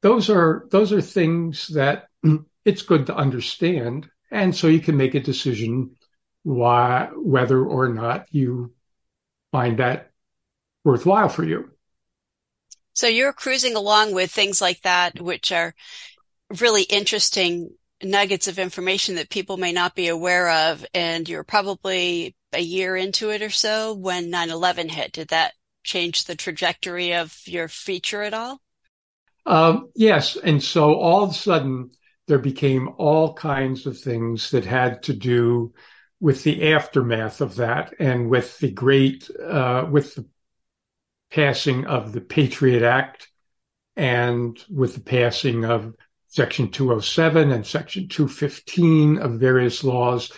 those 0.00 0.30
are, 0.30 0.66
those 0.70 0.92
are 0.92 1.02
things 1.02 1.68
that 1.68 2.06
it's 2.64 2.82
good 2.82 3.06
to 3.06 3.14
understand. 3.14 4.08
And 4.30 4.56
so 4.56 4.68
you 4.68 4.80
can 4.80 4.96
make 4.96 5.14
a 5.14 5.20
decision 5.20 5.96
why, 6.42 7.10
whether 7.14 7.62
or 7.62 7.88
not 7.88 8.26
you 8.30 8.74
find 9.52 9.78
that 9.78 10.10
worthwhile 10.84 11.28
for 11.28 11.44
you. 11.44 11.70
So 12.94 13.06
you're 13.06 13.32
cruising 13.32 13.76
along 13.76 14.14
with 14.14 14.30
things 14.30 14.60
like 14.60 14.82
that, 14.82 15.20
which 15.20 15.52
are 15.52 15.74
really 16.60 16.82
interesting 16.82 17.70
nuggets 18.02 18.48
of 18.48 18.58
information 18.58 19.14
that 19.16 19.30
people 19.30 19.56
may 19.56 19.72
not 19.72 19.94
be 19.94 20.08
aware 20.08 20.50
of. 20.50 20.84
And 20.94 21.28
you're 21.28 21.44
probably 21.44 22.34
a 22.52 22.60
year 22.60 22.96
into 22.96 23.30
it 23.30 23.42
or 23.42 23.50
so 23.50 23.94
when 23.94 24.30
9 24.30 24.50
11 24.50 24.88
hit. 24.88 25.12
Did 25.12 25.28
that 25.28 25.54
change 25.84 26.24
the 26.24 26.36
trajectory 26.36 27.14
of 27.14 27.36
your 27.46 27.68
feature 27.68 28.22
at 28.22 28.34
all? 28.34 28.60
Um, 29.46 29.90
yes. 29.94 30.36
And 30.36 30.62
so 30.62 30.94
all 30.94 31.24
of 31.24 31.30
a 31.30 31.34
sudden, 31.34 31.90
there 32.28 32.38
became 32.38 32.90
all 32.98 33.34
kinds 33.34 33.86
of 33.86 33.98
things 33.98 34.50
that 34.52 34.64
had 34.64 35.02
to 35.04 35.12
do 35.12 35.72
with 36.20 36.44
the 36.44 36.72
aftermath 36.72 37.40
of 37.40 37.56
that 37.56 37.94
and 37.98 38.30
with 38.30 38.56
the 38.58 38.70
great, 38.70 39.28
uh, 39.44 39.86
with 39.90 40.14
the 40.14 40.24
passing 41.32 41.86
of 41.86 42.12
the 42.12 42.20
Patriot 42.20 42.84
Act 42.84 43.28
and 43.96 44.62
with 44.70 44.94
the 44.94 45.00
passing 45.00 45.64
of 45.64 45.94
Section 46.32 46.70
207 46.70 47.52
and 47.52 47.66
Section 47.66 48.08
215 48.08 49.18
of 49.18 49.38
various 49.38 49.84
laws, 49.84 50.32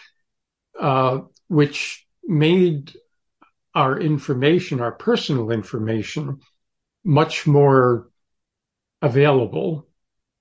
uh, 0.81 1.21
which 1.47 2.05
made 2.25 2.93
our 3.77 4.01
information, 4.01 4.81
our 4.81 4.91
personal 4.91 5.53
information, 5.53 6.41
much 7.05 7.47
more 7.47 8.11
available 9.03 9.87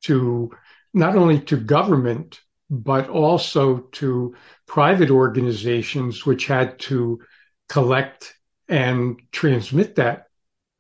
to 0.01 0.51
not 0.91 1.15
only 1.15 1.39
to 1.41 1.57
government, 1.57 2.41
but 2.71 3.07
also 3.09 3.77
to 3.91 4.33
private 4.65 5.11
organizations 5.11 6.25
which 6.25 6.47
had 6.47 6.79
to 6.79 7.19
collect 7.69 8.33
and 8.67 9.21
transmit 9.31 9.97
that 9.97 10.29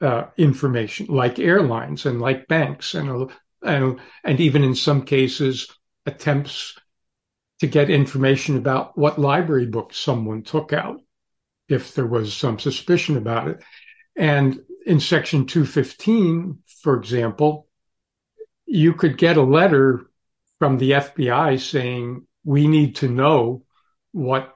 uh, 0.01 0.23
information, 0.35 1.05
like 1.09 1.37
airlines 1.37 2.07
and 2.07 2.19
like 2.19 2.47
banks 2.47 2.95
and 2.95 3.29
and, 3.63 3.99
and 4.23 4.39
even 4.39 4.63
in 4.63 4.75
some 4.75 5.03
cases 5.03 5.67
attempts 6.05 6.77
to 7.59 7.67
get 7.67 7.89
information 7.89 8.57
about 8.57 8.97
what 8.97 9.19
library 9.19 9.65
books 9.65 9.97
someone 9.97 10.43
took 10.43 10.73
out 10.73 11.01
if 11.69 11.95
there 11.95 12.05
was 12.05 12.35
some 12.35 12.59
suspicion 12.59 13.17
about 13.17 13.47
it. 13.47 13.63
And 14.15 14.59
in 14.85 14.99
section 14.99 15.45
215, 15.45 16.59
for 16.81 16.97
example, 16.97 17.67
you 18.65 18.93
could 18.93 19.17
get 19.17 19.37
a 19.37 19.43
letter 19.43 20.07
from 20.59 20.77
the 20.77 20.91
FBI 20.91 21.59
saying, 21.59 22.27
we 22.43 22.67
need 22.67 22.97
to 22.97 23.07
know 23.07 23.63
what 24.11 24.53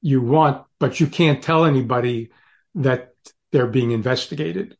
you 0.00 0.20
want, 0.20 0.64
but 0.78 1.00
you 1.00 1.06
can't 1.06 1.42
tell 1.42 1.64
anybody 1.64 2.30
that 2.74 3.14
they're 3.52 3.66
being 3.66 3.92
investigated. 3.92 4.76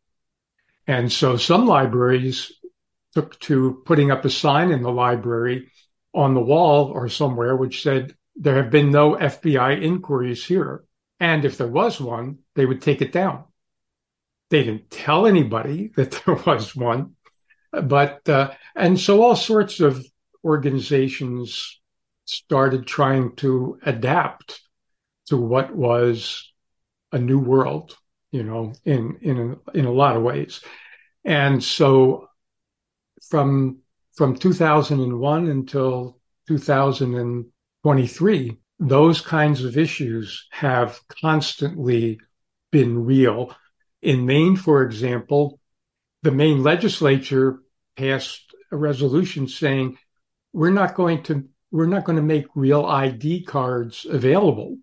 And 0.87 1.13
so 1.13 1.37
some 1.37 1.67
libraries 1.67 2.53
took 3.15 3.39
to 3.41 3.83
putting 3.85 4.11
up 4.11 4.25
a 4.25 4.31
sign 4.31 4.71
in 4.71 4.83
the 4.83 4.91
library 4.91 5.71
on 6.15 6.35
the 6.35 6.41
wall 6.41 6.87
or 6.87 7.09
somewhere 7.09 7.57
which 7.57 7.83
said, 7.83 8.15
there 8.37 8.57
have 8.57 8.71
been 8.71 8.91
no 8.91 9.15
FBI 9.15 9.83
inquiries 9.83 10.45
here. 10.45 10.85
And 11.21 11.45
if 11.45 11.59
there 11.59 11.69
was 11.69 12.01
one, 12.01 12.39
they 12.55 12.67
would 12.67 12.83
take 12.83 13.03
it 13.03 13.13
down. 13.13 13.45
They 14.51 14.65
didn't 14.65 14.91
tell 14.91 15.27
anybody 15.27 15.93
that 15.97 16.11
there 16.11 16.35
was 16.35 16.75
one. 16.75 17.17
But, 17.71 18.29
uh, 18.29 18.53
and 18.77 18.99
so 18.99 19.23
all 19.23 19.37
sorts 19.37 19.81
of 19.81 20.05
organizations 20.45 21.81
started 22.25 22.87
trying 22.87 23.35
to 23.37 23.79
adapt 23.83 24.61
to 25.27 25.37
what 25.37 25.75
was 25.75 26.53
a 27.13 27.19
new 27.19 27.39
world, 27.39 27.97
you 28.31 28.43
know, 28.43 28.73
in, 28.85 29.19
in, 29.23 29.57
in 29.75 29.85
a 29.87 29.93
lot 29.93 30.17
of 30.17 30.23
ways. 30.23 30.61
And 31.25 31.63
so 31.63 32.29
from 33.33 33.79
from 34.13 34.37
2001 34.37 35.49
until 35.49 36.21
2023, 36.49 38.59
those 38.79 39.23
kinds 39.23 39.65
of 39.65 39.79
issues 39.79 40.47
have 40.51 41.01
constantly 41.09 42.21
been 42.71 43.07
real. 43.07 43.57
In 44.03 44.27
Maine, 44.27 44.57
for 44.57 44.83
example, 44.83 45.59
the 46.21 46.31
Maine 46.31 46.63
legislature 46.63 47.61
passed 47.97 48.55
a 48.71 48.77
resolution 48.77 49.49
saying 49.49 49.97
we're 50.53 50.69
not 50.69 50.95
going 50.95 51.23
to 51.23 51.49
we're 51.71 51.87
not 51.87 52.05
going 52.05 52.17
to 52.17 52.23
make 52.23 52.45
real 52.55 52.85
ID 52.85 53.45
cards 53.45 54.05
available. 54.05 54.77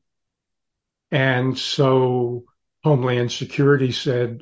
And 1.12 1.56
so 1.56 2.46
Homeland 2.84 3.32
Security 3.32 3.92
said, 3.92 4.42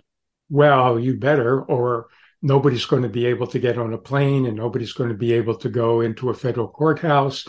well, 0.50 0.98
you 0.98 1.18
better, 1.18 1.62
or 1.62 2.08
nobody's 2.42 2.86
going 2.86 3.04
to 3.04 3.10
be 3.10 3.26
able 3.26 3.48
to 3.48 3.60
get 3.60 3.78
on 3.78 3.94
a 3.94 3.98
plane 3.98 4.46
and 4.46 4.56
nobody's 4.56 4.94
going 4.94 5.10
to 5.10 5.16
be 5.16 5.34
able 5.34 5.56
to 5.56 5.70
go 5.70 6.02
into 6.02 6.30
a 6.30 6.34
federal 6.34 6.68
courthouse. 6.68 7.48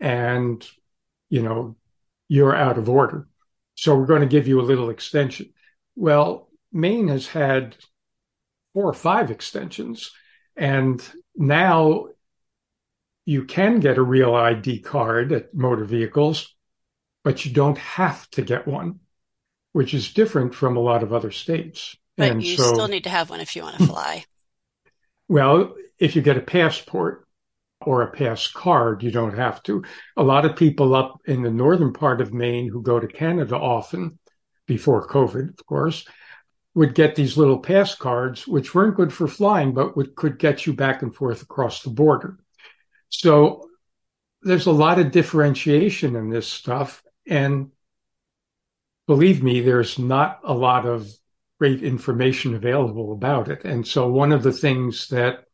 And 0.00 0.66
you 1.30 1.42
know 1.42 1.76
you're 2.28 2.56
out 2.56 2.78
of 2.78 2.88
order. 2.88 3.28
So 3.74 3.96
we're 3.96 4.06
going 4.06 4.22
to 4.22 4.26
give 4.26 4.48
you 4.48 4.60
a 4.60 4.62
little 4.62 4.90
extension. 4.90 5.52
Well 5.96 6.48
maine 6.72 7.08
has 7.08 7.28
had 7.28 7.76
four 8.72 8.88
or 8.88 8.94
five 8.94 9.30
extensions. 9.30 10.10
And 10.56 11.02
now 11.36 12.08
you 13.24 13.44
can 13.44 13.80
get 13.80 13.98
a 13.98 14.02
real 14.02 14.34
id 14.34 14.80
card 14.80 15.32
at 15.32 15.54
motor 15.54 15.84
vehicles 15.84 16.54
but 17.22 17.44
you 17.44 17.52
don't 17.52 17.78
have 17.78 18.28
to 18.30 18.42
get 18.42 18.66
one 18.66 19.00
which 19.72 19.94
is 19.94 20.12
different 20.12 20.54
from 20.54 20.76
a 20.76 20.80
lot 20.80 21.02
of 21.02 21.12
other 21.12 21.30
states 21.30 21.96
but 22.16 22.32
and 22.32 22.42
you 22.42 22.56
so, 22.56 22.72
still 22.72 22.88
need 22.88 23.04
to 23.04 23.10
have 23.10 23.30
one 23.30 23.40
if 23.40 23.56
you 23.56 23.62
want 23.62 23.78
to 23.78 23.86
fly. 23.86 24.24
Well, 25.28 25.74
if 25.98 26.16
you 26.16 26.22
get 26.22 26.36
a 26.36 26.42
passport, 26.42 27.24
or 27.86 28.02
a 28.02 28.10
pass 28.10 28.48
card. 28.48 29.02
You 29.02 29.10
don't 29.10 29.36
have 29.36 29.62
to. 29.64 29.84
A 30.16 30.22
lot 30.22 30.44
of 30.44 30.56
people 30.56 30.94
up 30.94 31.20
in 31.26 31.42
the 31.42 31.50
northern 31.50 31.92
part 31.92 32.20
of 32.20 32.32
Maine 32.32 32.68
who 32.68 32.82
go 32.82 32.98
to 32.98 33.06
Canada 33.06 33.56
often, 33.56 34.18
before 34.66 35.06
COVID, 35.06 35.50
of 35.50 35.66
course, 35.66 36.06
would 36.74 36.94
get 36.94 37.14
these 37.14 37.36
little 37.36 37.58
pass 37.58 37.94
cards, 37.94 38.48
which 38.48 38.74
weren't 38.74 38.96
good 38.96 39.12
for 39.12 39.28
flying, 39.28 39.74
but 39.74 39.96
would, 39.96 40.14
could 40.16 40.38
get 40.38 40.66
you 40.66 40.72
back 40.72 41.02
and 41.02 41.14
forth 41.14 41.42
across 41.42 41.82
the 41.82 41.90
border. 41.90 42.38
So 43.10 43.68
there's 44.42 44.66
a 44.66 44.72
lot 44.72 44.98
of 44.98 45.12
differentiation 45.12 46.16
in 46.16 46.30
this 46.30 46.48
stuff. 46.48 47.02
And 47.28 47.70
believe 49.06 49.42
me, 49.42 49.60
there's 49.60 49.98
not 49.98 50.40
a 50.42 50.54
lot 50.54 50.86
of 50.86 51.08
great 51.58 51.82
information 51.82 52.54
available 52.54 53.12
about 53.12 53.48
it. 53.48 53.64
And 53.64 53.86
so 53.86 54.08
one 54.08 54.32
of 54.32 54.42
the 54.42 54.52
things 54.52 55.08
that 55.08 55.44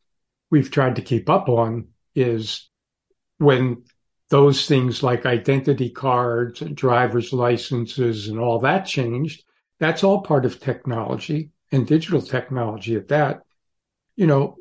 we've 0.50 0.70
tried 0.70 0.96
to 0.96 1.02
keep 1.02 1.28
up 1.28 1.48
on 1.48 1.88
is 2.14 2.68
when 3.38 3.84
those 4.30 4.66
things 4.66 5.02
like 5.02 5.26
identity 5.26 5.90
cards 5.90 6.62
and 6.62 6.76
driver's 6.76 7.32
licenses 7.32 8.28
and 8.28 8.38
all 8.38 8.60
that 8.60 8.86
changed, 8.86 9.44
that's 9.78 10.04
all 10.04 10.22
part 10.22 10.44
of 10.44 10.60
technology 10.60 11.50
and 11.72 11.86
digital 11.86 12.22
technology 12.22 12.94
at 12.96 13.08
that. 13.08 13.42
You 14.16 14.26
know, 14.26 14.56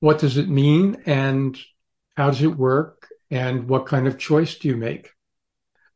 what 0.00 0.18
does 0.18 0.36
it 0.36 0.48
mean 0.48 1.02
and 1.06 1.58
how 2.16 2.30
does 2.30 2.42
it 2.42 2.56
work 2.56 3.08
and 3.30 3.68
what 3.68 3.86
kind 3.86 4.06
of 4.06 4.18
choice 4.18 4.56
do 4.56 4.68
you 4.68 4.76
make? 4.76 5.10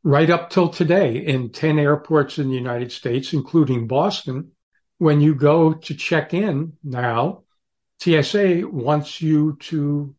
Right 0.03 0.29
up 0.29 0.49
till 0.49 0.69
today 0.69 1.17
in 1.17 1.51
10 1.51 1.79
airports 1.79 2.39
in 2.39 2.49
the 2.49 2.55
United 2.55 2.91
States, 2.91 3.33
including 3.33 3.87
Boston, 3.87 4.51
when 4.97 5.21
you 5.21 5.35
go 5.35 5.73
to 5.73 5.95
check 5.95 6.33
in 6.33 6.73
now, 6.83 7.43
TSA 8.01 8.63
wants 8.65 9.21
you 9.21 9.57
to 9.59 10.15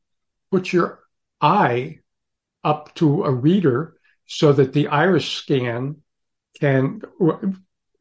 put 0.50 0.72
your 0.72 1.00
eye 1.40 2.00
up 2.64 2.94
to 2.96 3.24
a 3.24 3.30
reader 3.30 3.96
so 4.26 4.52
that 4.52 4.72
the 4.72 4.88
iris 4.88 5.26
scan 5.26 5.96
can 6.60 7.00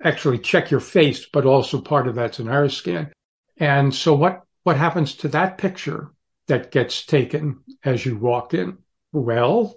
actually 0.04 0.40
check 0.40 0.72
your 0.72 0.80
face, 0.80 1.26
but 1.26 1.46
also 1.46 1.80
part 1.82 2.08
of 2.08 2.16
that's 2.16 2.40
an 2.40 2.50
iris 2.50 2.76
scan. 2.76 3.12
And 3.58 3.94
so 3.94 4.14
what, 4.14 4.44
what 4.64 4.78
happens 4.78 5.16
to 5.18 5.28
that 5.30 5.58
picture 5.58 6.12
that 6.48 6.72
gets 6.72 7.06
taken 7.06 7.62
as 7.84 8.06
you 8.06 8.18
walk 8.18 8.54
in? 8.54 8.80
Well, 9.12 9.76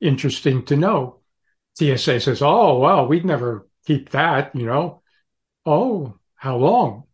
interesting 0.00 0.64
to 0.66 0.76
know. 0.76 1.20
TSA 1.78 2.20
says, 2.20 2.42
Oh, 2.42 2.78
well, 2.78 3.06
we'd 3.06 3.24
never 3.24 3.68
keep 3.86 4.10
that, 4.10 4.54
you 4.54 4.66
know. 4.66 5.02
Oh, 5.66 6.18
how 6.36 6.56
long? 6.56 7.04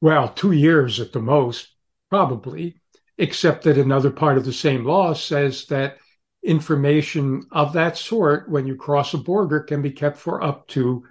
Well, 0.00 0.28
two 0.28 0.52
years 0.52 1.00
at 1.00 1.12
the 1.12 1.20
most, 1.20 1.74
probably, 2.08 2.80
except 3.18 3.64
that 3.64 3.78
another 3.78 4.10
part 4.10 4.38
of 4.38 4.44
the 4.44 4.52
same 4.52 4.84
law 4.84 5.12
says 5.12 5.66
that 5.66 5.96
information 6.42 7.46
of 7.50 7.72
that 7.72 7.96
sort, 7.96 8.48
when 8.48 8.66
you 8.66 8.76
cross 8.76 9.12
a 9.14 9.18
border, 9.18 9.60
can 9.60 9.82
be 9.82 9.90
kept 9.90 10.18
for 10.18 10.42
up 10.42 10.68
to, 10.68 11.04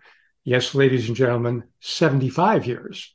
yes, 0.44 0.74
ladies 0.74 1.08
and 1.08 1.18
gentlemen, 1.18 1.64
75 1.82 2.66
years. 2.66 3.14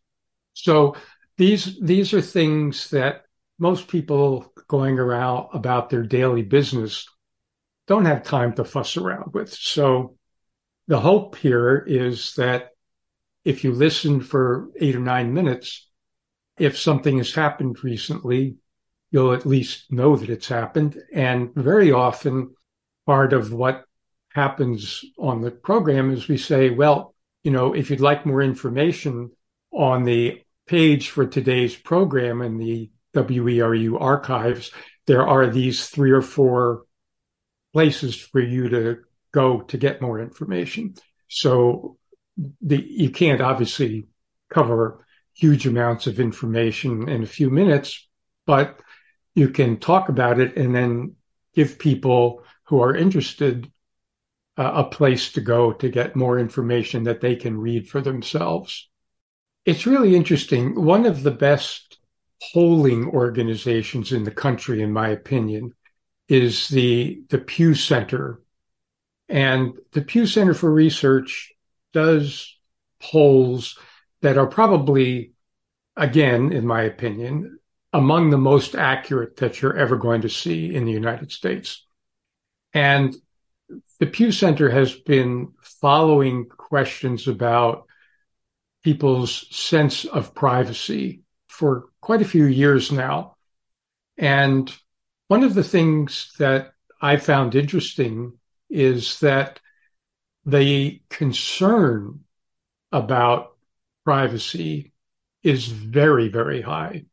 So 0.52 0.96
these, 1.36 1.78
these 1.80 2.12
are 2.12 2.20
things 2.20 2.90
that 2.90 3.22
most 3.58 3.88
people 3.88 4.52
going 4.66 4.98
around 4.98 5.48
about 5.54 5.90
their 5.90 6.02
daily 6.02 6.42
business 6.42 7.06
don't 7.86 8.04
have 8.04 8.22
time 8.24 8.52
to 8.54 8.64
fuss 8.64 8.96
around 8.96 9.32
with. 9.32 9.52
So 9.54 10.16
the 10.88 11.00
hope 11.00 11.36
here 11.36 11.78
is 11.86 12.34
that 12.34 12.70
if 13.48 13.64
you 13.64 13.72
listen 13.72 14.20
for 14.20 14.68
eight 14.78 14.94
or 14.94 15.00
nine 15.00 15.32
minutes, 15.32 15.88
if 16.58 16.76
something 16.76 17.16
has 17.16 17.32
happened 17.32 17.82
recently, 17.82 18.56
you'll 19.10 19.32
at 19.32 19.46
least 19.46 19.90
know 19.90 20.16
that 20.16 20.28
it's 20.28 20.48
happened. 20.48 21.00
And 21.14 21.54
very 21.54 21.90
often, 21.90 22.54
part 23.06 23.32
of 23.32 23.50
what 23.50 23.84
happens 24.34 25.02
on 25.18 25.40
the 25.40 25.50
program 25.50 26.12
is 26.12 26.28
we 26.28 26.36
say, 26.36 26.68
well, 26.68 27.14
you 27.42 27.50
know, 27.50 27.72
if 27.72 27.88
you'd 27.88 28.02
like 28.02 28.26
more 28.26 28.42
information 28.42 29.30
on 29.72 30.04
the 30.04 30.42
page 30.66 31.08
for 31.08 31.26
today's 31.26 31.74
program 31.74 32.42
in 32.42 32.58
the 32.58 32.90
WERU 33.14 33.98
archives, 33.98 34.72
there 35.06 35.26
are 35.26 35.46
these 35.46 35.86
three 35.86 36.10
or 36.10 36.20
four 36.20 36.82
places 37.72 38.14
for 38.14 38.40
you 38.40 38.68
to 38.68 38.98
go 39.32 39.62
to 39.62 39.78
get 39.78 40.02
more 40.02 40.20
information. 40.20 40.96
So 41.28 41.97
the, 42.60 42.84
you 42.88 43.10
can't 43.10 43.40
obviously 43.40 44.06
cover 44.52 45.04
huge 45.34 45.66
amounts 45.66 46.06
of 46.06 46.20
information 46.20 47.08
in 47.08 47.22
a 47.22 47.26
few 47.26 47.50
minutes, 47.50 48.08
but 48.46 48.80
you 49.34 49.48
can 49.48 49.78
talk 49.78 50.08
about 50.08 50.40
it 50.40 50.56
and 50.56 50.74
then 50.74 51.14
give 51.54 51.78
people 51.78 52.42
who 52.64 52.82
are 52.82 52.94
interested 52.94 53.70
uh, 54.56 54.72
a 54.74 54.84
place 54.84 55.32
to 55.32 55.40
go 55.40 55.72
to 55.72 55.88
get 55.88 56.16
more 56.16 56.38
information 56.38 57.04
that 57.04 57.20
they 57.20 57.36
can 57.36 57.56
read 57.56 57.88
for 57.88 58.00
themselves. 58.00 58.88
It's 59.64 59.86
really 59.86 60.16
interesting. 60.16 60.74
One 60.74 61.06
of 61.06 61.22
the 61.22 61.30
best 61.30 61.98
polling 62.52 63.08
organizations 63.08 64.12
in 64.12 64.24
the 64.24 64.30
country, 64.30 64.82
in 64.82 64.92
my 64.92 65.08
opinion, 65.08 65.74
is 66.28 66.68
the, 66.68 67.22
the 67.28 67.38
Pew 67.38 67.74
Center. 67.74 68.42
And 69.28 69.74
the 69.92 70.02
Pew 70.02 70.26
Center 70.26 70.54
for 70.54 70.72
Research 70.72 71.52
does 71.92 72.56
polls 73.00 73.78
that 74.22 74.38
are 74.38 74.46
probably, 74.46 75.32
again, 75.96 76.52
in 76.52 76.66
my 76.66 76.82
opinion, 76.82 77.58
among 77.92 78.30
the 78.30 78.38
most 78.38 78.74
accurate 78.74 79.36
that 79.36 79.60
you're 79.62 79.76
ever 79.76 79.96
going 79.96 80.22
to 80.22 80.28
see 80.28 80.74
in 80.74 80.84
the 80.84 80.92
United 80.92 81.32
States. 81.32 81.86
And 82.74 83.16
the 83.98 84.06
Pew 84.06 84.32
Center 84.32 84.70
has 84.70 84.94
been 84.94 85.52
following 85.60 86.46
questions 86.46 87.28
about 87.28 87.86
people's 88.82 89.46
sense 89.54 90.04
of 90.04 90.34
privacy 90.34 91.22
for 91.48 91.86
quite 92.00 92.22
a 92.22 92.28
few 92.28 92.44
years 92.44 92.92
now. 92.92 93.36
And 94.16 94.72
one 95.28 95.42
of 95.42 95.54
the 95.54 95.64
things 95.64 96.32
that 96.38 96.72
I 97.00 97.16
found 97.16 97.54
interesting 97.54 98.38
is 98.70 99.20
that 99.20 99.60
the 100.48 101.02
concern 101.10 102.20
about 102.90 103.54
privacy 104.02 104.92
is 105.42 105.66
very, 105.66 106.28
very 106.28 106.62
high. 106.62 107.04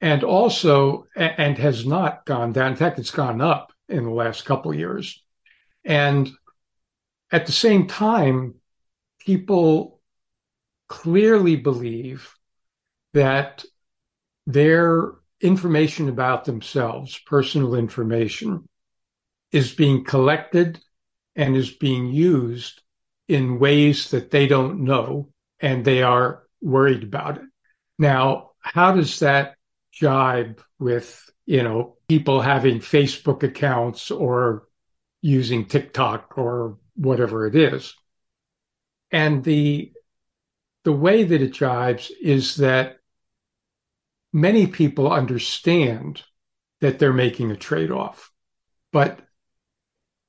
And 0.00 0.24
also, 0.24 1.06
and 1.14 1.58
has 1.58 1.84
not 1.84 2.24
gone 2.24 2.52
down. 2.52 2.70
In 2.70 2.76
fact, 2.76 2.98
it's 2.98 3.10
gone 3.10 3.42
up 3.42 3.72
in 3.90 4.04
the 4.04 4.10
last 4.10 4.46
couple 4.46 4.70
of 4.70 4.78
years. 4.78 5.22
And 5.84 6.30
at 7.30 7.44
the 7.44 7.52
same 7.52 7.88
time, 7.88 8.54
people 9.20 10.00
clearly 10.88 11.56
believe 11.56 12.34
that 13.12 13.64
their 14.46 15.12
information 15.42 16.08
about 16.08 16.46
themselves, 16.46 17.20
personal 17.26 17.74
information, 17.74 18.66
is 19.52 19.74
being 19.74 20.04
collected 20.04 20.80
and 21.36 21.54
is 21.54 21.70
being 21.70 22.08
used 22.08 22.80
in 23.28 23.58
ways 23.58 24.10
that 24.10 24.30
they 24.30 24.46
don't 24.46 24.82
know 24.84 25.28
and 25.60 25.84
they 25.84 26.02
are 26.02 26.42
worried 26.60 27.02
about 27.02 27.36
it. 27.36 27.44
Now, 27.98 28.50
how 28.60 28.92
does 28.92 29.20
that 29.20 29.56
jibe 29.92 30.60
with, 30.78 31.30
you 31.44 31.62
know, 31.62 31.96
people 32.08 32.40
having 32.40 32.80
Facebook 32.80 33.42
accounts 33.42 34.10
or 34.10 34.66
using 35.22 35.66
TikTok 35.66 36.36
or 36.36 36.78
whatever 36.94 37.46
it 37.46 37.54
is? 37.54 37.94
And 39.10 39.44
the, 39.44 39.92
the 40.84 40.92
way 40.92 41.24
that 41.24 41.42
it 41.42 41.52
jibes 41.52 42.10
is 42.20 42.56
that 42.56 42.98
many 44.32 44.66
people 44.66 45.10
understand 45.10 46.22
that 46.80 46.98
they're 46.98 47.12
making 47.12 47.50
a 47.50 47.56
trade 47.56 47.90
off. 47.90 48.30
But 48.92 49.20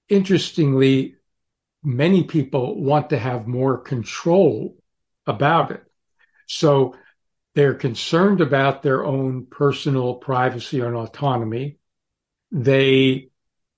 interestingly, 0.10 1.16
many 1.84 2.24
people 2.24 2.82
want 2.82 3.10
to 3.12 3.18
have 3.18 3.48
more 3.48 3.78
control 3.78 4.78
about 5.26 5.72
it. 5.72 5.84
So 6.48 6.96
they're 7.56 7.74
concerned 7.74 8.42
about 8.42 8.84
their 8.84 9.04
own 9.04 9.48
personal 9.48 10.16
privacy 10.16 10.80
and 10.80 10.96
autonomy. 10.96 11.78
They 12.52 13.30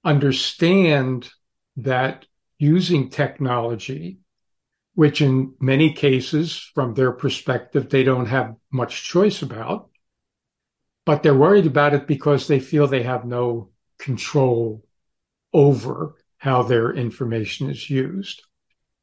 understand 0.04 1.30
that 1.78 2.26
using 2.58 3.10
technology, 3.10 4.20
which 4.96 5.22
in 5.22 5.54
many 5.60 5.94
cases, 5.94 6.58
from 6.76 6.94
their 6.94 7.12
perspective, 7.12 7.90
they 7.90 8.04
don't 8.04 8.26
have 8.26 8.56
much 8.72 9.04
choice 9.06 9.42
about, 9.42 9.90
but 11.06 11.24
they're 11.24 11.34
worried 11.34 11.66
about 11.66 11.94
it 11.94 12.06
because 12.06 12.48
they 12.48 12.60
feel 12.60 12.86
they 12.86 13.04
have 13.04 13.26
no 13.26 13.70
control 13.98 14.86
over 15.54 16.16
how 16.40 16.64
their 16.64 16.92
information 16.92 17.70
is 17.70 17.90
used. 17.90 18.42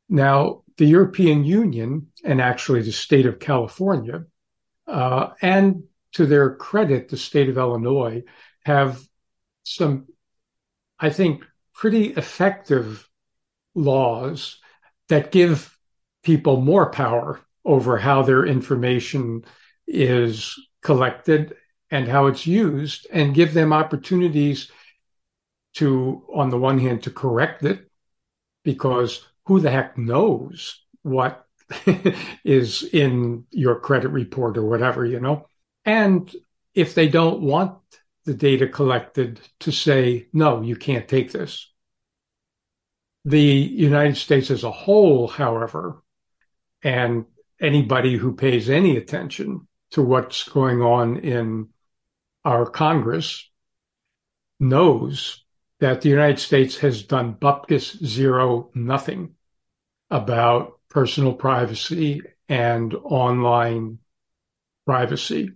Now, 0.08 0.62
the 0.76 0.86
European 0.86 1.44
Union 1.44 2.08
and 2.24 2.40
actually 2.40 2.82
the 2.82 2.92
state 2.92 3.26
of 3.26 3.38
California, 3.38 4.24
uh, 4.86 5.28
and 5.40 5.84
to 6.12 6.26
their 6.26 6.54
credit, 6.54 7.08
the 7.08 7.16
state 7.16 7.48
of 7.48 7.58
Illinois 7.58 8.24
have 8.64 9.00
some, 9.62 10.06
I 10.98 11.10
think, 11.10 11.44
pretty 11.74 12.06
effective 12.06 13.08
laws 13.74 14.58
that 15.08 15.30
give 15.30 15.76
people 16.22 16.60
more 16.60 16.90
power 16.90 17.40
over 17.64 17.98
how 17.98 18.22
their 18.22 18.46
information 18.46 19.44
is 19.86 20.58
collected 20.82 21.54
and 21.90 22.08
how 22.08 22.26
it's 22.26 22.46
used 22.46 23.06
and 23.12 23.34
give 23.34 23.52
them 23.54 23.72
opportunities 23.72 24.70
to, 25.76 26.24
on 26.34 26.50
the 26.50 26.58
one 26.58 26.78
hand, 26.78 27.02
to 27.04 27.10
correct 27.10 27.62
it 27.62 27.88
because 28.64 29.26
who 29.46 29.60
the 29.60 29.70
heck 29.70 29.96
knows 29.96 30.82
what 31.02 31.46
is 32.44 32.82
in 32.82 33.44
your 33.50 33.78
credit 33.78 34.08
report 34.08 34.56
or 34.56 34.64
whatever, 34.64 35.04
you 35.04 35.20
know? 35.20 35.46
And 35.84 36.30
if 36.74 36.94
they 36.94 37.08
don't 37.08 37.40
want 37.40 37.78
the 38.24 38.34
data 38.34 38.66
collected 38.66 39.40
to 39.60 39.70
say, 39.70 40.28
no, 40.32 40.62
you 40.62 40.76
can't 40.76 41.08
take 41.08 41.30
this. 41.30 41.72
The 43.24 43.40
United 43.40 44.16
States 44.16 44.50
as 44.50 44.64
a 44.64 44.70
whole, 44.70 45.28
however, 45.28 46.02
and 46.82 47.26
anybody 47.60 48.16
who 48.16 48.34
pays 48.34 48.68
any 48.68 48.96
attention 48.96 49.66
to 49.92 50.02
what's 50.02 50.48
going 50.48 50.82
on 50.82 51.18
in 51.18 51.68
our 52.44 52.66
Congress 52.66 53.48
knows 54.60 55.44
that 55.80 56.00
the 56.00 56.08
United 56.08 56.38
States 56.38 56.78
has 56.78 57.02
done 57.02 57.34
bupkis 57.34 58.02
zero 58.04 58.70
nothing 58.74 59.34
about 60.10 60.80
personal 60.88 61.34
privacy 61.34 62.22
and 62.48 62.94
online 62.94 63.98
privacy, 64.86 65.50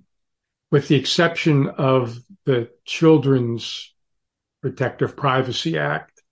with 0.71 0.89
the 0.89 0.97
exception 0.97 1.69
of 1.69 2.19
the 2.45 2.69
Children's 2.85 3.95
Protective 4.61 5.17
Privacy 5.17 5.79
Act. 5.79 6.23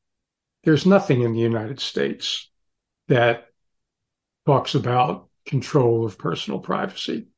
There's 0.64 0.84
nothing 0.84 1.22
in 1.22 1.32
the 1.32 1.40
United 1.40 1.80
States 1.80 2.50
that 3.06 3.46
talks 4.44 4.74
about 4.74 5.28
control 5.46 6.04
of 6.04 6.18
personal 6.18 6.58
privacy. 6.58 7.28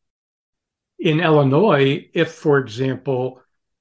In 0.98 1.20
Illinois, 1.20 2.08
if, 2.12 2.32
for 2.32 2.58
example, 2.58 3.40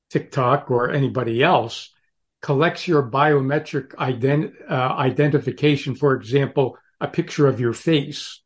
TikTok 0.10 0.70
or 0.70 0.92
anybody 0.92 1.42
else 1.42 1.92
collects 2.42 2.88
your 2.88 3.04
biometric 3.04 3.90
ident- 3.96 4.54
uh, 4.70 4.74
identification, 4.74 5.96
for 5.96 6.14
example, 6.14 6.78
a 7.02 7.08
picture 7.08 7.48
of 7.48 7.60
your 7.60 7.74
face 7.74 8.42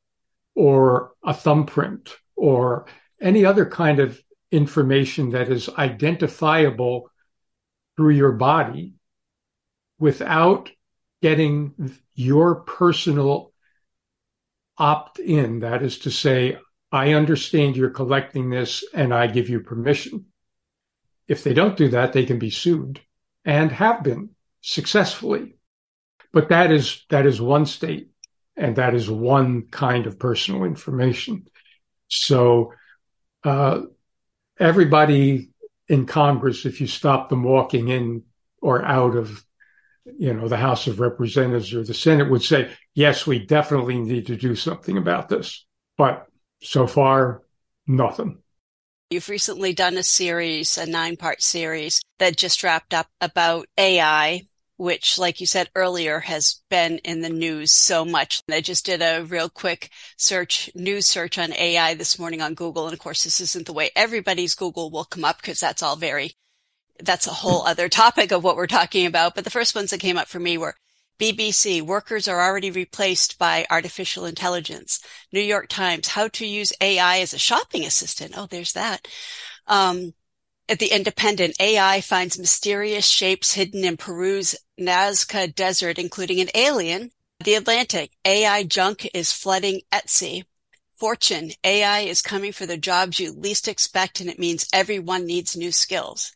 or 0.55 1.11
a 1.23 1.33
thumbprint 1.33 2.15
or 2.35 2.85
any 3.21 3.45
other 3.45 3.65
kind 3.65 3.99
of 3.99 4.19
information 4.51 5.31
that 5.31 5.49
is 5.49 5.69
identifiable 5.69 7.09
through 7.95 8.11
your 8.11 8.33
body 8.33 8.93
without 9.99 10.69
getting 11.21 11.73
your 12.13 12.55
personal 12.55 13.51
opt 14.77 15.19
in. 15.19 15.59
That 15.59 15.83
is 15.83 15.99
to 15.99 16.11
say, 16.11 16.57
I 16.91 17.13
understand 17.13 17.75
you're 17.75 17.89
collecting 17.89 18.49
this 18.49 18.83
and 18.93 19.13
I 19.13 19.27
give 19.27 19.49
you 19.49 19.61
permission. 19.61 20.25
If 21.27 21.43
they 21.43 21.53
don't 21.53 21.77
do 21.77 21.89
that, 21.89 22.13
they 22.13 22.25
can 22.25 22.37
be 22.37 22.49
sued 22.49 22.99
and 23.45 23.71
have 23.71 24.03
been 24.03 24.29
successfully. 24.61 25.55
But 26.31 26.49
that 26.49 26.71
is, 26.71 27.05
that 27.09 27.25
is 27.25 27.41
one 27.41 27.65
state 27.65 28.09
and 28.55 28.75
that 28.75 28.93
is 28.95 29.09
one 29.09 29.63
kind 29.63 30.07
of 30.07 30.19
personal 30.19 30.63
information. 30.63 31.47
So, 32.07 32.73
uh, 33.43 33.81
everybody 34.59 35.49
in 35.87 36.05
Congress, 36.05 36.65
if 36.65 36.79
you 36.79 36.87
stop 36.87 37.29
them 37.29 37.43
walking 37.43 37.89
in 37.89 38.23
or 38.61 38.83
out 38.83 39.15
of, 39.15 39.43
you 40.17 40.33
know, 40.33 40.47
the 40.47 40.57
House 40.57 40.87
of 40.87 40.99
Representatives 40.99 41.73
or 41.73 41.83
the 41.83 41.93
Senate 41.93 42.29
would 42.29 42.43
say, 42.43 42.71
yes, 42.93 43.25
we 43.25 43.45
definitely 43.45 43.99
need 43.99 44.27
to 44.27 44.35
do 44.35 44.55
something 44.55 44.97
about 44.97 45.29
this. 45.29 45.65
But 45.97 46.27
so 46.61 46.87
far, 46.87 47.41
nothing. 47.87 48.39
You've 49.09 49.29
recently 49.29 49.73
done 49.73 49.97
a 49.97 50.03
series, 50.03 50.77
a 50.77 50.85
nine 50.85 51.17
part 51.17 51.41
series 51.41 52.02
that 52.19 52.37
just 52.37 52.63
wrapped 52.63 52.93
up 52.93 53.07
about 53.21 53.67
AI 53.77 54.47
which, 54.77 55.19
like 55.19 55.39
you 55.39 55.45
said 55.45 55.69
earlier, 55.75 56.19
has 56.19 56.61
been 56.69 56.97
in 56.99 57.21
the 57.21 57.29
news 57.29 57.71
so 57.71 58.03
much. 58.03 58.41
I 58.51 58.61
just 58.61 58.85
did 58.85 59.01
a 59.01 59.23
real 59.23 59.49
quick 59.49 59.89
search, 60.17 60.69
news 60.75 61.05
search 61.07 61.37
on 61.37 61.53
AI 61.53 61.93
this 61.93 62.17
morning 62.17 62.41
on 62.41 62.55
Google. 62.55 62.85
And 62.85 62.93
of 62.93 62.99
course, 62.99 63.23
this 63.23 63.39
isn't 63.39 63.65
the 63.65 63.73
way 63.73 63.91
everybody's 63.95 64.55
Google 64.55 64.89
will 64.89 65.05
come 65.05 65.23
up 65.23 65.37
because 65.37 65.59
that's 65.59 65.83
all 65.83 65.95
very, 65.95 66.33
that's 66.99 67.27
a 67.27 67.31
whole 67.31 67.65
other 67.65 67.87
topic 67.87 68.31
of 68.31 68.43
what 68.43 68.55
we're 68.55 68.67
talking 68.67 69.05
about. 69.05 69.35
But 69.35 69.43
the 69.43 69.51
first 69.51 69.75
ones 69.75 69.91
that 69.91 69.99
came 69.99 70.17
up 70.17 70.27
for 70.27 70.39
me 70.39 70.57
were 70.57 70.75
BBC, 71.19 71.81
workers 71.81 72.27
are 72.27 72.41
already 72.41 72.71
replaced 72.71 73.37
by 73.37 73.65
artificial 73.69 74.25
intelligence. 74.25 74.99
New 75.31 75.39
York 75.39 75.67
Times, 75.69 76.09
how 76.09 76.27
to 76.29 76.45
use 76.45 76.73
AI 76.81 77.19
as 77.19 77.33
a 77.33 77.39
shopping 77.39 77.85
assistant. 77.85 78.33
Oh, 78.35 78.47
there's 78.47 78.73
that. 78.73 79.07
Um, 79.67 80.13
at 80.69 80.79
the 80.79 80.93
Independent, 80.93 81.55
AI 81.59 81.99
finds 82.01 82.39
mysterious 82.39 83.05
shapes 83.05 83.53
hidden 83.53 83.83
in 83.83 83.97
Peru's 83.97 84.55
Nazca 84.79 85.53
Desert, 85.53 85.99
including 85.99 86.39
an 86.39 86.49
alien. 86.55 87.11
The 87.43 87.55
Atlantic, 87.55 88.11
AI 88.23 88.63
junk 88.63 89.09
is 89.13 89.33
flooding 89.33 89.81
Etsy. 89.91 90.45
Fortune, 90.95 91.51
AI 91.65 92.01
is 92.01 92.21
coming 92.21 92.53
for 92.53 92.65
the 92.65 92.77
jobs 92.77 93.19
you 93.19 93.33
least 93.33 93.67
expect, 93.67 94.21
and 94.21 94.29
it 94.29 94.39
means 94.39 94.67
everyone 94.71 95.25
needs 95.25 95.57
new 95.57 95.71
skills. 95.71 96.31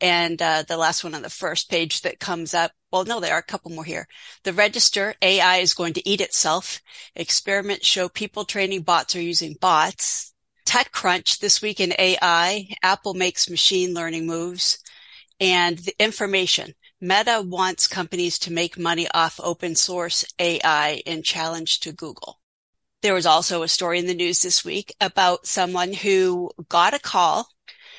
And 0.00 0.40
uh, 0.40 0.62
the 0.66 0.78
last 0.78 1.04
one 1.04 1.14
on 1.14 1.22
the 1.22 1.30
first 1.30 1.70
page 1.70 2.00
that 2.02 2.18
comes 2.18 2.54
up, 2.54 2.72
well, 2.90 3.04
no, 3.04 3.20
there 3.20 3.34
are 3.34 3.40
a 3.40 3.42
couple 3.42 3.70
more 3.70 3.84
here. 3.84 4.08
The 4.44 4.54
register, 4.54 5.14
AI 5.20 5.58
is 5.58 5.74
going 5.74 5.92
to 5.94 6.08
eat 6.08 6.22
itself. 6.22 6.80
Experiments 7.14 7.86
show 7.86 8.08
people 8.08 8.44
training 8.44 8.82
bots 8.82 9.14
are 9.16 9.20
using 9.20 9.56
bots. 9.60 10.32
TechCrunch 10.66 11.38
this 11.38 11.62
week 11.62 11.80
in 11.80 11.94
AI, 11.98 12.68
Apple 12.82 13.14
makes 13.14 13.48
machine 13.48 13.94
learning 13.94 14.26
moves 14.26 14.78
and 15.40 15.78
the 15.78 15.94
information. 15.98 16.74
Meta 17.00 17.42
wants 17.46 17.86
companies 17.86 18.38
to 18.40 18.52
make 18.52 18.76
money 18.76 19.06
off 19.14 19.38
open 19.42 19.76
source 19.76 20.24
AI 20.38 21.02
in 21.06 21.22
challenge 21.22 21.80
to 21.80 21.92
Google. 21.92 22.40
There 23.02 23.14
was 23.14 23.26
also 23.26 23.62
a 23.62 23.68
story 23.68 24.00
in 24.00 24.06
the 24.06 24.14
news 24.14 24.42
this 24.42 24.64
week 24.64 24.94
about 25.00 25.46
someone 25.46 25.92
who 25.92 26.50
got 26.68 26.94
a 26.94 26.98
call 26.98 27.48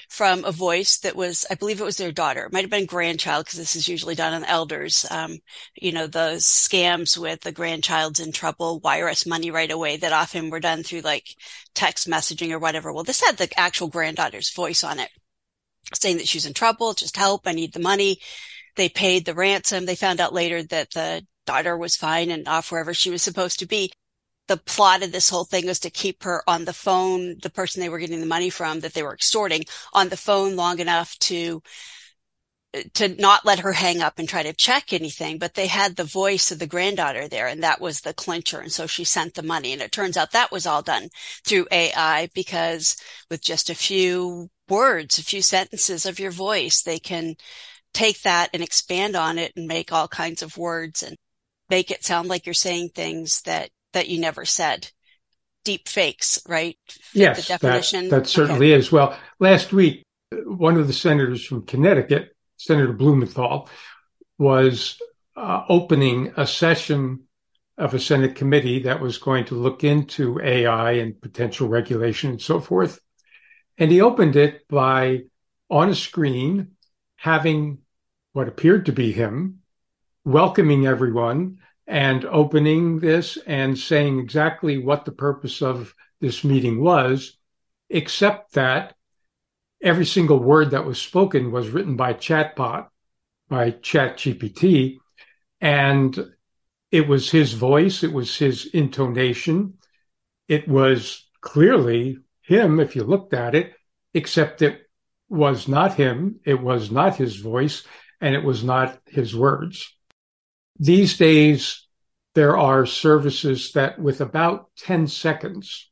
from 0.08 0.46
a 0.46 0.52
voice 0.52 0.98
that 1.00 1.16
was, 1.16 1.46
I 1.50 1.56
believe 1.56 1.82
it 1.82 1.86
was 1.86 1.98
their 1.98 2.12
daughter. 2.12 2.46
It 2.46 2.54
might 2.54 2.62
have 2.62 2.70
been 2.70 2.86
grandchild 2.86 3.46
because 3.46 3.60
this 3.60 3.76
is 3.76 3.88
usually 3.88 4.16
done 4.16 4.34
on 4.34 4.46
elders. 4.46 5.06
Um, 5.12 5.40
you 5.76 5.92
know, 5.92 6.08
those 6.08 6.44
scams 6.44 7.18
with 7.18 7.42
the 7.42 7.52
grandchild's 7.52 8.20
in 8.20 8.32
trouble, 8.32 8.80
wire 8.80 9.10
us 9.10 9.26
money 9.26 9.52
right 9.52 9.72
away 9.72 9.98
that 9.98 10.14
often 10.14 10.50
were 10.50 10.60
done 10.60 10.84
through 10.84 11.02
like 11.02 11.36
text 11.74 12.08
messaging 12.08 12.52
or 12.52 12.60
whatever. 12.60 12.94
Well, 12.94 13.04
this 13.04 13.24
had 13.24 13.38
the 13.38 13.50
actual 13.60 13.88
granddaughter's 13.88 14.54
voice 14.54 14.84
on 14.84 15.00
it 15.00 15.10
saying 15.94 16.18
that 16.18 16.28
she's 16.28 16.46
in 16.46 16.54
trouble. 16.54 16.94
Just 16.94 17.18
help. 17.18 17.46
I 17.46 17.54
need 17.54 17.74
the 17.74 17.80
money. 17.80 18.20
They 18.76 18.90
paid 18.90 19.26
the 19.26 19.34
ransom. 19.34 19.86
They 19.86 19.96
found 19.96 20.20
out 20.20 20.34
later 20.34 20.64
that 20.64 20.92
the 20.92 21.26
daughter 21.46 21.78
was 21.78 21.96
fine 21.96 22.30
and 22.30 22.48
off 22.48 22.72
wherever 22.72 22.94
she 22.94 23.10
was 23.10 23.22
supposed 23.22 23.60
to 23.60 23.66
be 23.66 23.92
the 24.48 24.58
plot 24.58 25.04
of 25.04 25.12
this 25.12 25.30
whole 25.30 25.44
thing 25.44 25.66
was 25.66 25.80
to 25.80 25.90
keep 25.90 26.24
her 26.24 26.42
on 26.48 26.66
the 26.66 26.74
phone, 26.74 27.38
the 27.42 27.50
person 27.50 27.82
they 27.82 27.90
were 27.90 28.00
getting 28.00 28.22
the 28.22 28.26
money 28.26 28.50
from 28.50 28.80
that 28.82 28.94
they 28.94 29.04
were 29.04 29.14
extorting 29.14 29.64
on 29.94 30.10
the 30.10 30.18
phone 30.18 30.56
long 30.56 30.80
enough 30.80 31.18
to 31.20 31.62
to 32.94 33.08
not 33.20 33.46
let 33.46 33.60
her 33.60 33.74
hang 33.74 34.02
up 34.02 34.20
and 34.20 34.28
try 34.28 34.44
to 34.44 34.54
check 34.54 34.94
anything, 34.94 35.38
but 35.38 35.54
they 35.54 35.68
had 35.68 35.96
the 35.96 36.04
voice 36.04 36.52
of 36.52 36.60
the 36.60 36.68
granddaughter 36.68 37.28
there 37.28 37.48
and 37.48 37.64
that 37.64 37.82
was 37.82 38.02
the 38.02 38.14
clincher. 38.14 38.60
And 38.60 38.72
so 38.72 38.86
she 38.88 39.04
sent 39.04 39.34
the 39.34 39.44
money. 39.44 39.74
And 39.74 39.82
it 39.82 39.92
turns 39.92 40.18
out 40.18 40.32
that 40.32 40.52
was 40.52 40.66
all 40.68 40.82
done 40.82 41.10
through 41.46 41.68
AI 41.72 42.30
because 42.36 42.98
with 43.30 43.42
just 43.42 43.70
a 43.70 43.76
few 43.76 44.50
words, 44.70 45.18
a 45.18 45.24
few 45.24 45.42
sentences 45.42 46.06
of 46.06 46.20
your 46.20 46.32
voice, 46.32 46.82
they 46.84 47.00
can 47.00 47.36
take 47.94 48.22
that 48.22 48.50
and 48.54 48.62
expand 48.62 49.16
on 49.16 49.38
it 49.38 49.54
and 49.56 49.68
make 49.68 49.92
all 49.92 50.08
kinds 50.08 50.42
of 50.42 50.58
words 50.58 51.02
and 51.02 51.18
make 51.70 51.90
it 51.90 52.04
sound 52.06 52.28
like 52.28 52.46
you're 52.46 52.54
saying 52.54 52.90
things 52.90 53.42
that 53.44 53.70
that 53.94 54.10
you 54.10 54.20
never 54.20 54.46
said. 54.46 54.90
Deep 55.64 55.88
fakes, 55.88 56.42
right? 56.48 56.78
Yes, 57.14 57.46
the 57.46 57.58
definition. 57.58 58.10
That, 58.10 58.24
that 58.24 58.28
certainly 58.28 58.72
okay. 58.74 58.80
is. 58.80 58.92
Well, 58.92 59.18
last 59.40 59.74
week, 59.74 60.04
one 60.32 60.78
of 60.78 60.88
the 60.88 60.94
senators 60.94 61.46
from 61.46 61.66
Connecticut, 61.66 62.36
Senator 62.58 62.94
Blumenthal, 62.94 63.70
was 64.38 64.98
uh, 65.36 65.64
opening 65.68 66.34
a 66.38 66.48
session 66.48 67.24
of 67.78 67.94
a 67.94 68.00
Senate 68.00 68.36
committee 68.36 68.84
that 68.84 69.02
was 69.02 69.18
going 69.18 69.46
to 69.46 69.56
look 69.56 69.84
into 69.84 70.40
AI 70.42 70.94
and 70.94 71.22
potential 71.22 71.68
regulation 71.68 72.32
and 72.32 72.42
so 72.42 72.60
forth. 72.60 73.00
And 73.78 73.92
he 73.92 74.02
opened 74.02 74.36
it 74.36 74.68
by 74.68 75.24
on 75.70 75.90
a 75.90 75.96
screen 75.96 76.72
having 77.18 77.80
what 78.34 78.48
appeared 78.48 78.88
to 78.88 78.92
be 78.92 79.12
him 79.12 79.60
welcoming 80.24 80.86
everyone 80.86 81.60
and 81.88 82.26
opening 82.26 83.00
this 83.00 83.38
and 83.48 83.78
saying 83.78 84.20
exactly 84.20 84.78
what 84.78 85.06
the 85.06 85.12
purpose 85.12 85.62
of 85.62 85.94
this 86.20 86.44
meeting 86.44 86.82
was, 86.82 87.38
except 87.90 88.54
that 88.54 88.96
every 89.82 90.06
single 90.06 90.40
word 90.40 90.72
that 90.72 90.86
was 90.86 91.02
spoken 91.02 91.52
was 91.52 91.70
written 91.70 91.96
by 91.96 92.14
chatbot, 92.14 92.88
by 93.48 93.72
ChatGPT. 93.72 94.98
And 95.62 96.18
it 96.92 97.08
was 97.08 97.32
his 97.32 97.54
voice, 97.54 98.04
it 98.04 98.12
was 98.12 98.36
his 98.36 98.66
intonation. 98.66 99.76
It 100.48 100.68
was 100.68 101.26
clearly 101.42 102.18
him 102.42 102.80
if 102.80 102.96
you 102.96 103.04
looked 103.04 103.34
at 103.34 103.56
it, 103.56 103.74
except 104.14 104.62
it 104.62 104.82
was 105.30 105.68
not 105.68 105.96
him, 105.96 106.40
it 106.46 106.62
was 106.62 106.92
not 106.92 107.16
his 107.16 107.38
voice, 107.38 107.84
and 108.22 108.34
it 108.34 108.44
was 108.44 108.64
not 108.64 109.00
his 109.06 109.36
words. 109.36 109.97
These 110.80 111.18
days, 111.18 111.88
there 112.36 112.56
are 112.56 112.86
services 112.86 113.72
that 113.72 113.98
with 113.98 114.22
about 114.22 114.70
10 114.78 115.08
seconds 115.08 115.90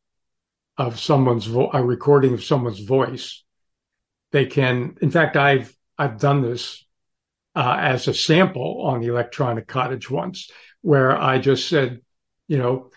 of 0.77 0.99
someone's 0.99 1.45
vo- 1.45 1.71
a 1.73 1.83
recording 1.83 2.33
of 2.33 2.43
someone's 2.43 2.81
voice, 2.81 3.43
they 4.31 4.45
can, 4.45 4.97
in 5.01 5.09
fact, 5.09 5.37
I've, 5.37 5.75
I've 5.97 6.19
done 6.19 6.41
this 6.41 6.85
uh, 7.55 7.77
as 7.79 8.07
a 8.07 8.13
sample 8.13 8.81
on 8.83 9.01
the 9.01 9.07
electronic 9.07 9.67
cottage 9.67 10.09
once 10.09 10.51
where 10.81 11.17
I 11.19 11.39
just 11.39 11.67
said, 11.67 12.01
you 12.47 12.59
know, 12.59 12.91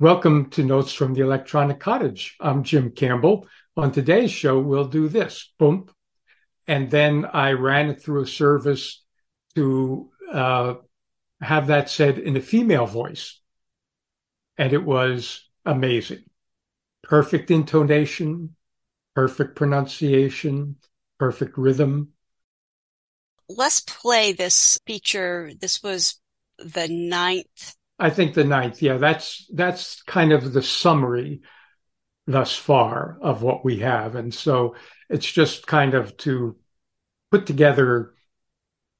welcome 0.00 0.50
to 0.50 0.64
notes 0.64 0.92
from 0.92 1.14
the 1.14 1.20
electronic 1.20 1.78
cottage. 1.78 2.36
I'm 2.40 2.64
Jim 2.64 2.90
Campbell. 2.90 3.46
On 3.76 3.92
today's 3.92 4.32
show, 4.32 4.58
we'll 4.58 4.88
do 4.88 5.08
this, 5.08 5.52
boom. 5.58 5.86
And 6.66 6.90
then 6.90 7.24
I 7.24 7.52
ran 7.52 7.90
it 7.90 8.02
through 8.02 8.22
a 8.22 8.26
service 8.26 9.04
to 9.54 10.10
uh, 10.32 10.74
have 11.40 11.68
that 11.68 11.90
said 11.90 12.18
in 12.18 12.36
a 12.36 12.40
female 12.40 12.86
voice. 12.86 13.40
And 14.58 14.72
it 14.72 14.84
was 14.84 15.48
amazing. 15.64 16.24
Perfect 17.02 17.50
intonation, 17.50 18.56
perfect 19.14 19.56
pronunciation, 19.56 20.76
perfect 21.18 21.56
rhythm. 21.56 22.10
Let's 23.48 23.80
play 23.80 24.32
this 24.32 24.78
feature. 24.86 25.50
This 25.58 25.82
was 25.82 26.20
the 26.58 26.88
ninth. 26.88 27.74
I 27.98 28.10
think 28.10 28.34
the 28.34 28.44
ninth. 28.44 28.82
Yeah, 28.82 28.98
that's 28.98 29.46
that's 29.52 30.02
kind 30.02 30.32
of 30.32 30.52
the 30.52 30.62
summary 30.62 31.42
thus 32.26 32.54
far 32.54 33.18
of 33.20 33.42
what 33.42 33.64
we 33.64 33.80
have, 33.80 34.14
and 34.14 34.32
so 34.32 34.76
it's 35.08 35.30
just 35.30 35.66
kind 35.66 35.94
of 35.94 36.16
to 36.18 36.56
put 37.30 37.46
together 37.46 38.14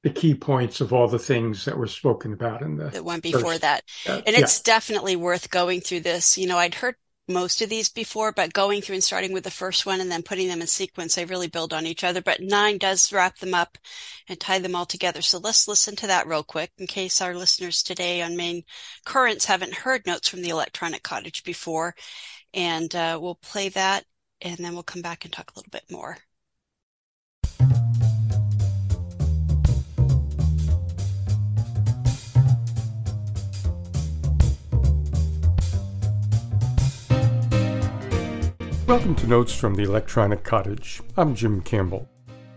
the 0.03 0.09
key 0.09 0.33
points 0.33 0.81
of 0.81 0.93
all 0.93 1.07
the 1.07 1.19
things 1.19 1.65
that 1.65 1.77
were 1.77 1.87
spoken 1.87 2.33
about 2.33 2.61
in 2.61 2.75
the, 2.75 2.89
the 2.89 3.03
one 3.03 3.19
before 3.19 3.41
first, 3.41 3.61
that. 3.61 3.83
Uh, 4.07 4.21
and 4.25 4.35
it's 4.35 4.59
yeah. 4.59 4.73
definitely 4.73 5.15
worth 5.15 5.49
going 5.49 5.79
through 5.79 5.99
this. 5.99 6.37
You 6.37 6.47
know, 6.47 6.57
I'd 6.57 6.75
heard 6.75 6.95
most 7.27 7.61
of 7.61 7.69
these 7.69 7.87
before, 7.87 8.31
but 8.31 8.51
going 8.51 8.81
through 8.81 8.95
and 8.95 9.03
starting 9.03 9.31
with 9.31 9.43
the 9.43 9.51
first 9.51 9.85
one 9.85 10.01
and 10.01 10.11
then 10.11 10.23
putting 10.23 10.47
them 10.47 10.59
in 10.59 10.67
sequence, 10.67 11.15
they 11.15 11.25
really 11.25 11.47
build 11.47 11.71
on 11.71 11.85
each 11.85 12.03
other. 12.03 12.21
But 12.21 12.41
nine 12.41 12.79
does 12.79 13.13
wrap 13.13 13.37
them 13.37 13.53
up 13.53 13.77
and 14.27 14.39
tie 14.39 14.59
them 14.59 14.75
all 14.75 14.87
together. 14.87 15.21
So 15.21 15.37
let's 15.37 15.67
listen 15.67 15.95
to 15.97 16.07
that 16.07 16.27
real 16.27 16.43
quick 16.43 16.71
in 16.77 16.87
case 16.87 17.21
our 17.21 17.35
listeners 17.35 17.83
today 17.83 18.21
on 18.21 18.35
Maine 18.35 18.63
Currents 19.05 19.45
haven't 19.45 19.73
heard 19.73 20.05
notes 20.07 20.27
from 20.27 20.41
the 20.41 20.49
electronic 20.49 21.03
cottage 21.03 21.43
before. 21.43 21.95
And 22.53 22.93
uh, 22.95 23.19
we'll 23.21 23.35
play 23.35 23.69
that 23.69 24.05
and 24.41 24.57
then 24.57 24.73
we'll 24.73 24.83
come 24.83 25.03
back 25.03 25.23
and 25.23 25.33
talk 25.33 25.51
a 25.51 25.59
little 25.59 25.71
bit 25.71 25.85
more. 25.91 26.17
Welcome 38.91 39.15
to 39.15 39.25
Notes 39.25 39.55
from 39.55 39.75
the 39.75 39.83
Electronic 39.83 40.43
Cottage. 40.43 41.01
I'm 41.15 41.33
Jim 41.33 41.61
Campbell. 41.61 42.09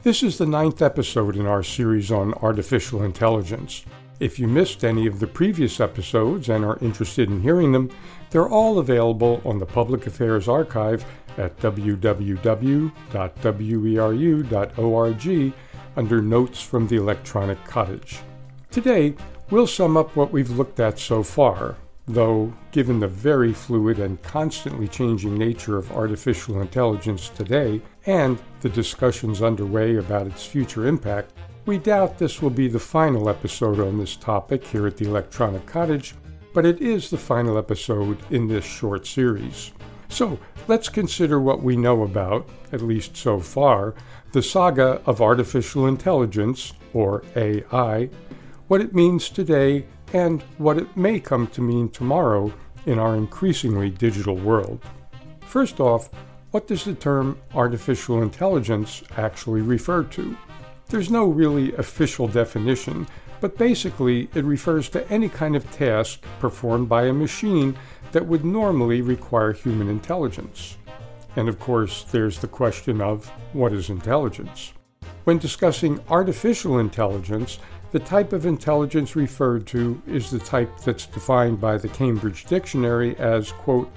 This 0.02 0.24
is 0.24 0.36
the 0.36 0.44
ninth 0.44 0.82
episode 0.82 1.36
in 1.36 1.46
our 1.46 1.62
series 1.62 2.10
on 2.10 2.34
artificial 2.34 3.04
intelligence. 3.04 3.84
If 4.18 4.40
you 4.40 4.48
missed 4.48 4.84
any 4.84 5.06
of 5.06 5.20
the 5.20 5.28
previous 5.28 5.78
episodes 5.78 6.48
and 6.48 6.64
are 6.64 6.80
interested 6.80 7.30
in 7.30 7.40
hearing 7.40 7.70
them, 7.70 7.88
they're 8.30 8.48
all 8.48 8.80
available 8.80 9.42
on 9.44 9.60
the 9.60 9.66
Public 9.66 10.08
Affairs 10.08 10.48
Archive 10.48 11.04
at 11.38 11.56
www.weru.org 11.58 12.92
under 15.96 16.20
Notes 16.20 16.60
from 16.60 16.88
the 16.88 16.96
Electronic 16.96 17.64
Cottage. 17.64 18.18
Today, 18.72 19.14
we'll 19.50 19.68
sum 19.68 19.96
up 19.96 20.16
what 20.16 20.32
we've 20.32 20.50
looked 20.50 20.80
at 20.80 20.98
so 20.98 21.22
far, 21.22 21.76
though, 22.06 22.52
given 22.70 23.00
the 23.00 23.08
very 23.08 23.52
fluid 23.52 23.98
and 23.98 24.20
constantly 24.22 24.88
changing 24.88 25.36
nature 25.36 25.78
of 25.78 25.90
artificial 25.92 26.60
intelligence 26.60 27.30
today 27.30 27.80
and 28.06 28.38
the 28.60 28.68
discussions 28.68 29.42
underway 29.42 29.96
about 29.96 30.26
its 30.26 30.44
future 30.44 30.86
impact, 30.86 31.32
we 31.66 31.78
doubt 31.78 32.18
this 32.18 32.42
will 32.42 32.50
be 32.50 32.68
the 32.68 32.78
final 32.78 33.30
episode 33.30 33.80
on 33.80 33.98
this 33.98 34.16
topic 34.16 34.64
here 34.66 34.86
at 34.86 34.98
the 34.98 35.06
Electronic 35.06 35.64
Cottage, 35.64 36.14
but 36.52 36.66
it 36.66 36.80
is 36.80 37.08
the 37.08 37.16
final 37.16 37.56
episode 37.56 38.18
in 38.30 38.46
this 38.46 38.64
short 38.64 39.06
series. 39.06 39.72
So 40.08 40.38
let's 40.68 40.90
consider 40.90 41.40
what 41.40 41.62
we 41.62 41.74
know 41.74 42.02
about, 42.02 42.48
at 42.72 42.82
least 42.82 43.16
so 43.16 43.40
far, 43.40 43.94
the 44.32 44.42
saga 44.42 45.00
of 45.06 45.22
artificial 45.22 45.86
intelligence, 45.86 46.74
or 46.92 47.24
AI, 47.34 48.10
what 48.68 48.80
it 48.80 48.94
means 48.94 49.30
today, 49.30 49.86
and 50.14 50.42
what 50.58 50.78
it 50.78 50.96
may 50.96 51.20
come 51.20 51.46
to 51.48 51.60
mean 51.60 51.90
tomorrow 51.90 52.50
in 52.86 52.98
our 52.98 53.16
increasingly 53.16 53.90
digital 53.90 54.36
world. 54.36 54.80
First 55.40 55.80
off, 55.80 56.08
what 56.52 56.68
does 56.68 56.84
the 56.84 56.94
term 56.94 57.38
artificial 57.52 58.22
intelligence 58.22 59.02
actually 59.16 59.60
refer 59.60 60.04
to? 60.04 60.36
There's 60.88 61.10
no 61.10 61.26
really 61.26 61.74
official 61.74 62.28
definition, 62.28 63.08
but 63.40 63.58
basically 63.58 64.30
it 64.34 64.44
refers 64.44 64.88
to 64.90 65.10
any 65.10 65.28
kind 65.28 65.56
of 65.56 65.68
task 65.72 66.22
performed 66.38 66.88
by 66.88 67.06
a 67.06 67.12
machine 67.12 67.76
that 68.12 68.24
would 68.24 68.44
normally 68.44 69.02
require 69.02 69.52
human 69.52 69.88
intelligence. 69.88 70.76
And 71.34 71.48
of 71.48 71.58
course, 71.58 72.04
there's 72.04 72.38
the 72.38 72.46
question 72.46 73.00
of 73.00 73.26
what 73.52 73.72
is 73.72 73.90
intelligence? 73.90 74.72
When 75.24 75.38
discussing 75.38 75.98
artificial 76.08 76.78
intelligence, 76.78 77.58
the 77.94 78.00
type 78.00 78.32
of 78.32 78.44
intelligence 78.44 79.14
referred 79.14 79.68
to 79.68 80.02
is 80.04 80.28
the 80.28 80.38
type 80.40 80.80
that's 80.80 81.06
defined 81.06 81.60
by 81.60 81.76
the 81.76 81.86
Cambridge 81.86 82.44
Dictionary 82.44 83.16
as, 83.18 83.52
quote, 83.52 83.88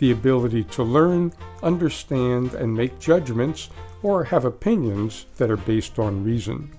the 0.00 0.10
ability 0.10 0.64
to 0.64 0.82
learn, 0.82 1.32
understand, 1.62 2.52
and 2.52 2.74
make 2.74 2.98
judgments 2.98 3.70
or 4.02 4.22
have 4.22 4.44
opinions 4.44 5.24
that 5.38 5.50
are 5.50 5.56
based 5.56 5.98
on 5.98 6.22
reason. 6.22 6.70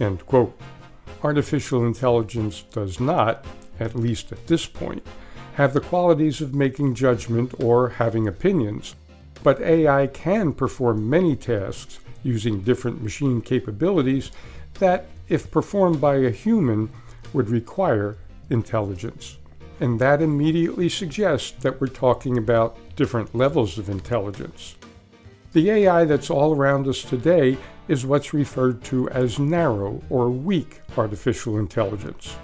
End 0.00 0.24
quote. 0.24 0.58
Artificial 1.22 1.84
intelligence 1.84 2.62
does 2.72 2.98
not, 2.98 3.44
at 3.78 3.94
least 3.94 4.32
at 4.32 4.46
this 4.46 4.64
point, 4.64 5.06
have 5.52 5.74
the 5.74 5.80
qualities 5.80 6.40
of 6.40 6.54
making 6.54 6.94
judgment 6.94 7.52
or 7.62 7.90
having 7.90 8.26
opinions, 8.26 8.94
but 9.42 9.60
AI 9.60 10.06
can 10.06 10.54
perform 10.54 11.10
many 11.10 11.36
tasks 11.36 12.00
using 12.22 12.62
different 12.62 13.02
machine 13.02 13.42
capabilities 13.42 14.30
that, 14.78 15.06
if 15.28 15.50
performed 15.50 16.00
by 16.00 16.16
a 16.16 16.30
human, 16.30 16.90
would 17.32 17.50
require 17.50 18.16
intelligence. 18.50 19.38
And 19.80 20.00
that 20.00 20.22
immediately 20.22 20.88
suggests 20.88 21.52
that 21.62 21.80
we're 21.80 21.88
talking 21.88 22.38
about 22.38 22.78
different 22.96 23.34
levels 23.34 23.78
of 23.78 23.90
intelligence. 23.90 24.76
The 25.52 25.70
AI 25.70 26.04
that's 26.04 26.30
all 26.30 26.54
around 26.54 26.86
us 26.86 27.02
today 27.02 27.58
is 27.88 28.06
what's 28.06 28.34
referred 28.34 28.82
to 28.84 29.08
as 29.10 29.38
narrow 29.38 30.02
or 30.10 30.30
weak 30.30 30.80
artificial 30.96 31.58
intelligence. 31.58 32.36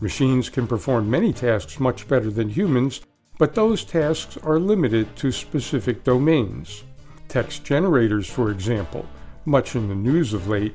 Machines 0.00 0.48
can 0.48 0.66
perform 0.66 1.10
many 1.10 1.32
tasks 1.32 1.80
much 1.80 2.06
better 2.06 2.30
than 2.30 2.50
humans, 2.50 3.00
but 3.38 3.54
those 3.54 3.84
tasks 3.84 4.36
are 4.42 4.58
limited 4.58 5.14
to 5.16 5.32
specific 5.32 6.04
domains. 6.04 6.84
Text 7.28 7.64
generators, 7.64 8.28
for 8.28 8.50
example, 8.50 9.06
much 9.44 9.74
in 9.74 9.88
the 9.88 9.94
news 9.94 10.32
of 10.32 10.48
late, 10.48 10.74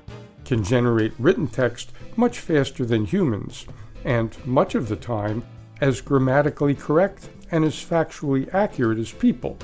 can 0.51 0.65
generate 0.65 1.13
written 1.17 1.47
text 1.47 1.93
much 2.17 2.39
faster 2.39 2.83
than 2.83 3.05
humans, 3.05 3.65
and 4.03 4.35
much 4.45 4.75
of 4.75 4.89
the 4.89 4.97
time 4.97 5.41
as 5.79 6.01
grammatically 6.01 6.75
correct 6.75 7.29
and 7.51 7.63
as 7.63 7.75
factually 7.75 8.53
accurate 8.53 8.97
as 8.97 9.13
people, 9.13 9.57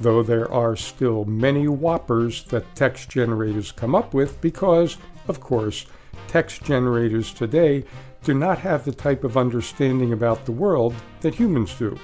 though 0.00 0.22
there 0.22 0.50
are 0.50 0.74
still 0.74 1.26
many 1.26 1.68
whoppers 1.68 2.44
that 2.44 2.74
text 2.74 3.10
generators 3.10 3.70
come 3.70 3.94
up 3.94 4.14
with 4.14 4.40
because, 4.40 4.96
of 5.28 5.40
course, 5.40 5.84
text 6.26 6.64
generators 6.64 7.34
today 7.34 7.84
do 8.24 8.32
not 8.32 8.58
have 8.60 8.86
the 8.86 8.92
type 8.92 9.24
of 9.24 9.36
understanding 9.36 10.14
about 10.14 10.46
the 10.46 10.52
world 10.52 10.94
that 11.20 11.34
humans 11.34 11.74
do. 11.74 11.98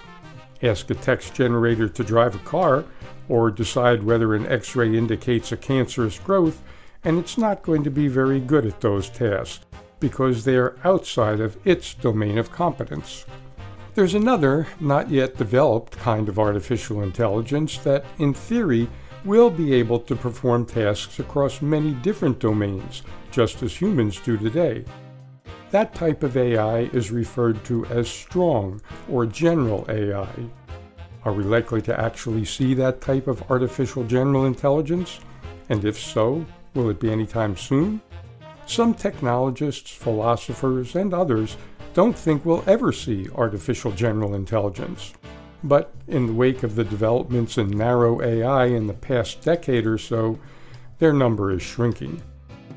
Ask 0.62 0.90
a 0.90 0.94
text 0.94 1.32
generator 1.32 1.88
to 1.88 2.04
drive 2.04 2.34
a 2.34 2.40
car 2.40 2.84
or 3.30 3.50
decide 3.50 4.02
whether 4.02 4.34
an 4.34 4.46
x 4.46 4.76
ray 4.76 4.94
indicates 4.94 5.52
a 5.52 5.56
cancerous 5.56 6.18
growth, 6.18 6.62
and 7.06 7.20
it's 7.20 7.38
not 7.38 7.62
going 7.62 7.84
to 7.84 7.90
be 7.90 8.08
very 8.08 8.40
good 8.40 8.66
at 8.66 8.80
those 8.80 9.08
tasks 9.08 9.64
because 10.00 10.44
they 10.44 10.56
are 10.56 10.76
outside 10.82 11.38
of 11.38 11.56
its 11.64 11.94
domain 11.94 12.36
of 12.36 12.50
competence. 12.50 13.24
There's 13.94 14.14
another, 14.14 14.66
not 14.80 15.08
yet 15.08 15.36
developed 15.36 15.96
kind 15.96 16.28
of 16.28 16.40
artificial 16.40 17.02
intelligence 17.04 17.78
that, 17.78 18.04
in 18.18 18.34
theory, 18.34 18.88
will 19.24 19.50
be 19.50 19.72
able 19.72 20.00
to 20.00 20.16
perform 20.16 20.66
tasks 20.66 21.20
across 21.20 21.62
many 21.62 21.92
different 21.92 22.40
domains, 22.40 23.02
just 23.30 23.62
as 23.62 23.80
humans 23.80 24.20
do 24.20 24.36
today. 24.36 24.84
That 25.70 25.94
type 25.94 26.24
of 26.24 26.36
AI 26.36 26.80
is 26.92 27.12
referred 27.12 27.64
to 27.66 27.86
as 27.86 28.10
strong 28.10 28.82
or 29.08 29.26
general 29.26 29.86
AI. 29.88 30.28
Are 31.24 31.32
we 31.32 31.44
likely 31.44 31.82
to 31.82 32.00
actually 32.00 32.44
see 32.44 32.74
that 32.74 33.00
type 33.00 33.28
of 33.28 33.48
artificial 33.48 34.02
general 34.02 34.46
intelligence? 34.46 35.20
And 35.68 35.84
if 35.84 35.98
so, 35.98 36.44
will 36.76 36.90
it 36.90 37.00
be 37.00 37.10
anytime 37.10 37.56
soon? 37.56 38.00
Some 38.66 38.94
technologists, 38.94 39.90
philosophers, 39.90 40.94
and 40.94 41.14
others 41.14 41.56
don't 41.94 42.16
think 42.16 42.44
we'll 42.44 42.64
ever 42.66 42.92
see 42.92 43.28
artificial 43.34 43.90
general 43.90 44.34
intelligence. 44.34 45.14
But 45.64 45.94
in 46.06 46.26
the 46.26 46.32
wake 46.34 46.62
of 46.62 46.74
the 46.74 46.84
developments 46.84 47.58
in 47.58 47.70
narrow 47.70 48.22
AI 48.22 48.66
in 48.66 48.86
the 48.86 48.92
past 48.92 49.40
decade 49.40 49.86
or 49.86 49.98
so, 49.98 50.38
their 50.98 51.12
number 51.12 51.50
is 51.50 51.62
shrinking. 51.62 52.22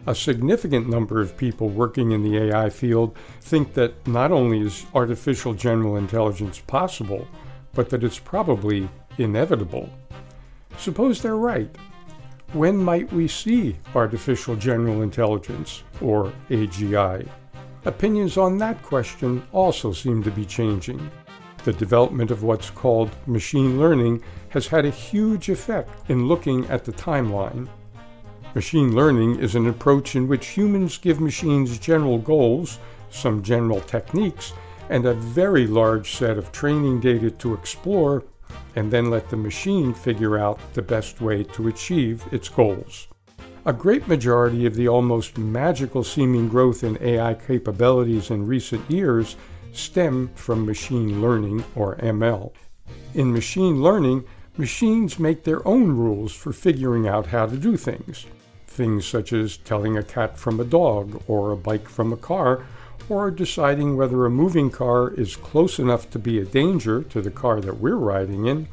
A 0.08 0.16
significant 0.16 0.88
number 0.88 1.22
of 1.22 1.38
people 1.38 1.70
working 1.70 2.12
in 2.12 2.24
the 2.24 2.38
AI 2.38 2.70
field 2.70 3.18
think 3.42 3.74
that 3.74 4.08
not 4.08 4.32
only 4.32 4.62
is 4.62 4.86
artificial 4.96 5.54
general 5.54 5.98
intelligence 5.98 6.62
possible, 6.66 7.28
but 7.74 7.90
that 7.90 8.04
it's 8.04 8.20
probably 8.20 8.90
inevitable. 9.18 9.90
Suppose 10.78 11.22
they're 11.22 11.36
right. 11.36 11.76
When 12.54 12.78
might 12.78 13.14
we 13.14 13.28
see 13.28 13.76
artificial 13.94 14.56
general 14.56 15.04
intelligence, 15.04 15.84
or 16.02 16.34
AGI? 16.50 17.30
Opinions 17.86 18.38
on 18.38 18.58
that 18.58 18.82
question 18.82 19.44
also 19.52 19.94
seem 19.94 20.24
to 20.24 20.32
be 20.32 20.46
changing. 20.46 21.12
The 21.64 21.74
development 21.74 22.32
of 22.32 22.42
what's 22.42 22.72
called 22.72 23.16
machine 23.28 23.78
learning 23.78 24.24
has 24.50 24.66
had 24.66 24.86
a 24.86 24.90
huge 24.90 25.50
effect 25.50 26.10
in 26.10 26.28
looking 26.28 26.66
at 26.72 26.86
the 26.86 26.92
timeline. 26.92 27.68
Machine 28.56 28.96
learning 28.96 29.40
is 29.40 29.54
an 29.54 29.68
approach 29.68 30.16
in 30.16 30.28
which 30.28 30.48
humans 30.48 30.98
give 30.98 31.22
machines 31.22 31.78
general 31.78 32.18
goals, 32.18 32.80
some 33.12 33.44
general 33.44 33.82
techniques, 33.82 34.54
and 34.90 35.06
a 35.06 35.14
very 35.14 35.68
large 35.68 36.16
set 36.16 36.36
of 36.36 36.52
training 36.52 37.00
data 37.00 37.30
to 37.30 37.54
explore, 37.54 38.24
and 38.76 38.92
then 38.92 39.10
let 39.10 39.30
the 39.30 39.38
machine 39.38 39.94
figure 39.94 40.38
out 40.38 40.60
the 40.74 40.82
best 40.82 41.22
way 41.22 41.44
to 41.44 41.68
achieve 41.68 42.24
its 42.32 42.50
goals. 42.50 43.08
A 43.66 43.74
great 43.74 44.08
majority 44.08 44.66
of 44.66 44.76
the 44.76 44.88
almost 44.88 45.38
magical 45.38 46.04
seeming 46.04 46.48
growth 46.48 46.84
in 46.84 46.98
AI 47.02 47.34
capabilities 47.34 48.32
in 48.32 48.48
recent 48.48 48.90
years 48.90 49.36
stem 49.74 50.30
from 50.36 50.66
machine 50.66 51.22
learning, 51.22 51.64
or 51.76 51.96
ML. 51.98 52.52
In 53.14 53.32
machine 53.34 53.84
learning, 53.84 54.24
machines 54.58 55.20
make 55.20 55.44
their 55.44 55.66
own 55.68 55.92
rules 55.92 56.34
for 56.34 56.52
figuring 56.52 57.08
out 57.08 57.28
how 57.28 57.46
to 57.46 57.58
do 57.58 57.78
things. 57.78 58.26
Things 58.68 59.06
such 59.06 59.34
as 59.34 59.58
telling 59.58 59.98
a 59.98 60.04
cat 60.04 60.38
from 60.38 60.60
a 60.60 60.66
dog, 60.66 61.22
or 61.28 61.52
a 61.52 61.58
bike 61.58 61.88
from 61.88 62.14
a 62.14 62.18
car, 62.18 62.66
or 63.10 63.32
deciding 63.32 63.98
whether 63.98 64.26
a 64.26 64.30
moving 64.30 64.70
car 64.70 65.12
is 65.16 65.36
close 65.36 65.80
enough 65.80 66.10
to 66.12 66.20
be 66.20 66.40
a 66.40 66.46
danger 66.46 67.04
to 67.04 67.22
the 67.22 67.32
car 67.32 67.60
that 67.60 67.80
we're 67.80 67.96
riding 67.96 68.46
in, 68.46 68.68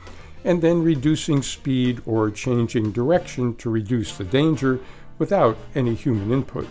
and 0.45 0.63
then 0.63 0.83
reducing 0.83 1.43
speed 1.43 2.01
or 2.07 2.31
changing 2.31 2.93
direction 2.93 3.55
to 3.57 3.71
reduce 3.71 4.17
the 4.17 4.25
danger 4.25 4.79
without 5.19 5.57
any 5.75 5.95
human 5.95 6.31
input. 6.31 6.69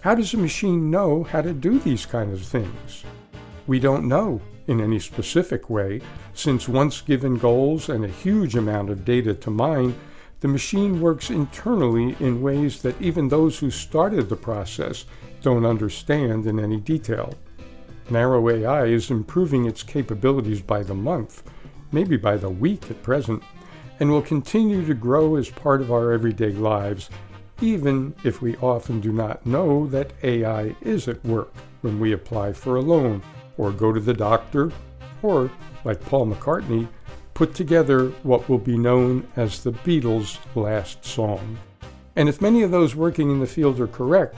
How 0.00 0.14
does 0.14 0.32
a 0.32 0.38
machine 0.38 0.90
know 0.90 1.24
how 1.24 1.42
to 1.42 1.52
do 1.52 1.78
these 1.78 2.06
kind 2.06 2.32
of 2.32 2.42
things? 2.42 3.04
We 3.66 3.78
don't 3.78 4.08
know 4.08 4.40
in 4.66 4.80
any 4.80 4.98
specific 4.98 5.68
way, 5.68 6.00
since 6.32 6.68
once 6.68 7.00
given 7.00 7.36
goals 7.36 7.88
and 7.88 8.04
a 8.04 8.08
huge 8.08 8.56
amount 8.56 8.88
of 8.88 9.04
data 9.04 9.34
to 9.34 9.50
mine, 9.50 9.94
the 10.40 10.48
machine 10.48 11.00
works 11.00 11.28
internally 11.28 12.16
in 12.18 12.40
ways 12.40 12.80
that 12.80 13.00
even 13.00 13.28
those 13.28 13.58
who 13.58 13.70
started 13.70 14.28
the 14.28 14.36
process 14.36 15.04
don't 15.40 15.66
understand 15.66 16.46
in 16.46 16.60
any 16.60 16.78
detail. 16.78 17.34
Narrow 18.08 18.48
AI 18.48 18.86
is 18.86 19.10
improving 19.10 19.66
its 19.66 19.82
capabilities 19.82 20.62
by 20.62 20.82
the 20.82 20.94
month, 20.94 21.42
maybe 21.92 22.16
by 22.16 22.36
the 22.36 22.50
week 22.50 22.90
at 22.90 23.02
present, 23.02 23.42
and 24.00 24.10
will 24.10 24.22
continue 24.22 24.84
to 24.86 24.94
grow 24.94 25.36
as 25.36 25.50
part 25.50 25.80
of 25.80 25.92
our 25.92 26.12
everyday 26.12 26.52
lives, 26.52 27.10
even 27.60 28.14
if 28.24 28.40
we 28.40 28.56
often 28.56 29.00
do 29.00 29.12
not 29.12 29.44
know 29.46 29.86
that 29.86 30.12
AI 30.22 30.74
is 30.80 31.06
at 31.06 31.24
work 31.24 31.52
when 31.82 32.00
we 32.00 32.12
apply 32.12 32.52
for 32.52 32.76
a 32.76 32.80
loan, 32.80 33.22
or 33.58 33.70
go 33.70 33.92
to 33.92 34.00
the 34.00 34.14
doctor, 34.14 34.72
or, 35.22 35.50
like 35.84 36.00
Paul 36.00 36.26
McCartney, 36.26 36.88
put 37.34 37.54
together 37.54 38.08
what 38.22 38.48
will 38.48 38.58
be 38.58 38.76
known 38.76 39.26
as 39.36 39.62
the 39.62 39.72
Beatles' 39.72 40.38
last 40.54 41.04
song. 41.04 41.58
And 42.16 42.28
if 42.28 42.40
many 42.40 42.62
of 42.62 42.70
those 42.70 42.94
working 42.94 43.30
in 43.30 43.40
the 43.40 43.46
field 43.46 43.80
are 43.80 43.86
correct, 43.86 44.34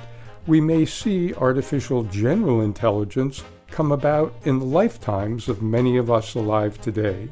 we 0.47 0.61
may 0.61 0.85
see 0.85 1.35
artificial 1.35 2.03
general 2.05 2.63
intelligence 2.63 3.45
come 3.71 3.93
about 3.93 4.35
in 4.45 4.59
the 4.59 4.65
lifetimes 4.65 5.49
of 5.49 5.63
many 5.63 5.97
of 5.97 6.11
us 6.11 6.35
alive 6.35 6.81
today. 6.81 7.29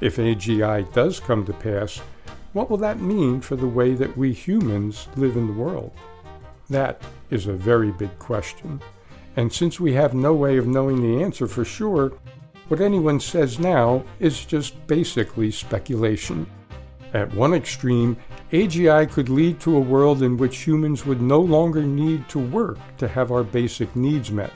If 0.00 0.16
AGI 0.16 0.92
does 0.92 1.20
come 1.20 1.44
to 1.46 1.52
pass, 1.52 2.00
what 2.52 2.70
will 2.70 2.78
that 2.78 3.00
mean 3.00 3.40
for 3.40 3.54
the 3.54 3.68
way 3.68 3.94
that 3.94 4.16
we 4.16 4.32
humans 4.32 5.08
live 5.16 5.36
in 5.36 5.46
the 5.46 5.52
world? 5.52 5.92
That 6.70 7.02
is 7.30 7.46
a 7.46 7.52
very 7.52 7.92
big 7.92 8.18
question. 8.18 8.80
And 9.36 9.52
since 9.52 9.78
we 9.78 9.92
have 9.92 10.14
no 10.14 10.32
way 10.32 10.56
of 10.56 10.66
knowing 10.66 11.02
the 11.02 11.22
answer 11.22 11.46
for 11.46 11.64
sure, 11.64 12.12
what 12.68 12.80
anyone 12.80 13.20
says 13.20 13.60
now 13.60 14.02
is 14.18 14.44
just 14.44 14.86
basically 14.86 15.50
speculation. 15.50 16.46
At 17.12 17.32
one 17.34 17.54
extreme, 17.54 18.16
AGI 18.52 19.10
could 19.10 19.28
lead 19.28 19.58
to 19.60 19.76
a 19.76 19.80
world 19.80 20.22
in 20.22 20.36
which 20.36 20.58
humans 20.58 21.04
would 21.04 21.20
no 21.20 21.40
longer 21.40 21.82
need 21.82 22.28
to 22.28 22.38
work 22.38 22.78
to 22.98 23.08
have 23.08 23.32
our 23.32 23.42
basic 23.42 23.94
needs 23.96 24.30
met, 24.30 24.52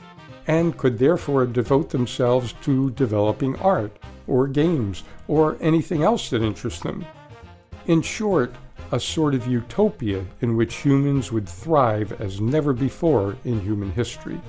and 0.47 0.77
could 0.77 0.97
therefore 0.97 1.45
devote 1.45 1.89
themselves 1.89 2.53
to 2.61 2.91
developing 2.91 3.57
art, 3.57 3.97
or 4.27 4.47
games, 4.47 5.03
or 5.27 5.57
anything 5.59 6.03
else 6.03 6.29
that 6.29 6.41
interests 6.41 6.81
them. 6.81 7.05
In 7.87 8.01
short, 8.01 8.55
a 8.93 8.99
sort 8.99 9.33
of 9.33 9.45
utopia 9.45 10.25
in 10.39 10.55
which 10.55 10.75
humans 10.77 11.33
would 11.33 11.47
thrive 11.47 12.13
as 12.21 12.39
never 12.39 12.71
before 12.71 13.35
in 13.43 13.59
human 13.59 13.91
history. 13.91 14.39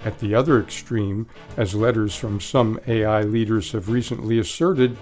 At 0.00 0.18
the 0.18 0.34
other 0.34 0.60
extreme, 0.60 1.26
as 1.56 1.74
letters 1.74 2.16
from 2.16 2.40
some 2.40 2.80
AI 2.88 3.22
leaders 3.22 3.72
have 3.72 3.88
recently 3.88 4.38
asserted, 4.38 4.96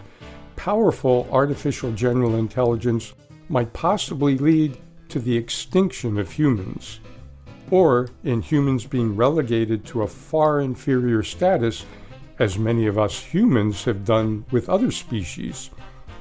powerful 0.57 1.29
artificial 1.31 1.93
general 1.93 2.37
intelligence 2.37 3.15
might 3.49 3.73
possibly 3.73 4.37
lead 4.39 4.77
to 5.09 5.21
the 5.21 5.37
extinction 5.37 6.19
of 6.19 6.33
humans, 6.33 7.01
or 7.71 8.09
in 8.25 8.43
humans 8.43 8.85
being 8.85 9.15
relegated 9.15 9.85
to 9.85 10.03
a 10.03 10.09
far 10.09 10.61
inferior 10.61 11.23
status, 11.23 11.85
as 12.39 12.59
many 12.59 12.87
of 12.87 12.99
us 12.99 13.21
humans 13.21 13.85
have 13.85 14.05
done 14.05 14.45
with 14.51 14.69
other 14.69 14.91
species, 14.91 15.71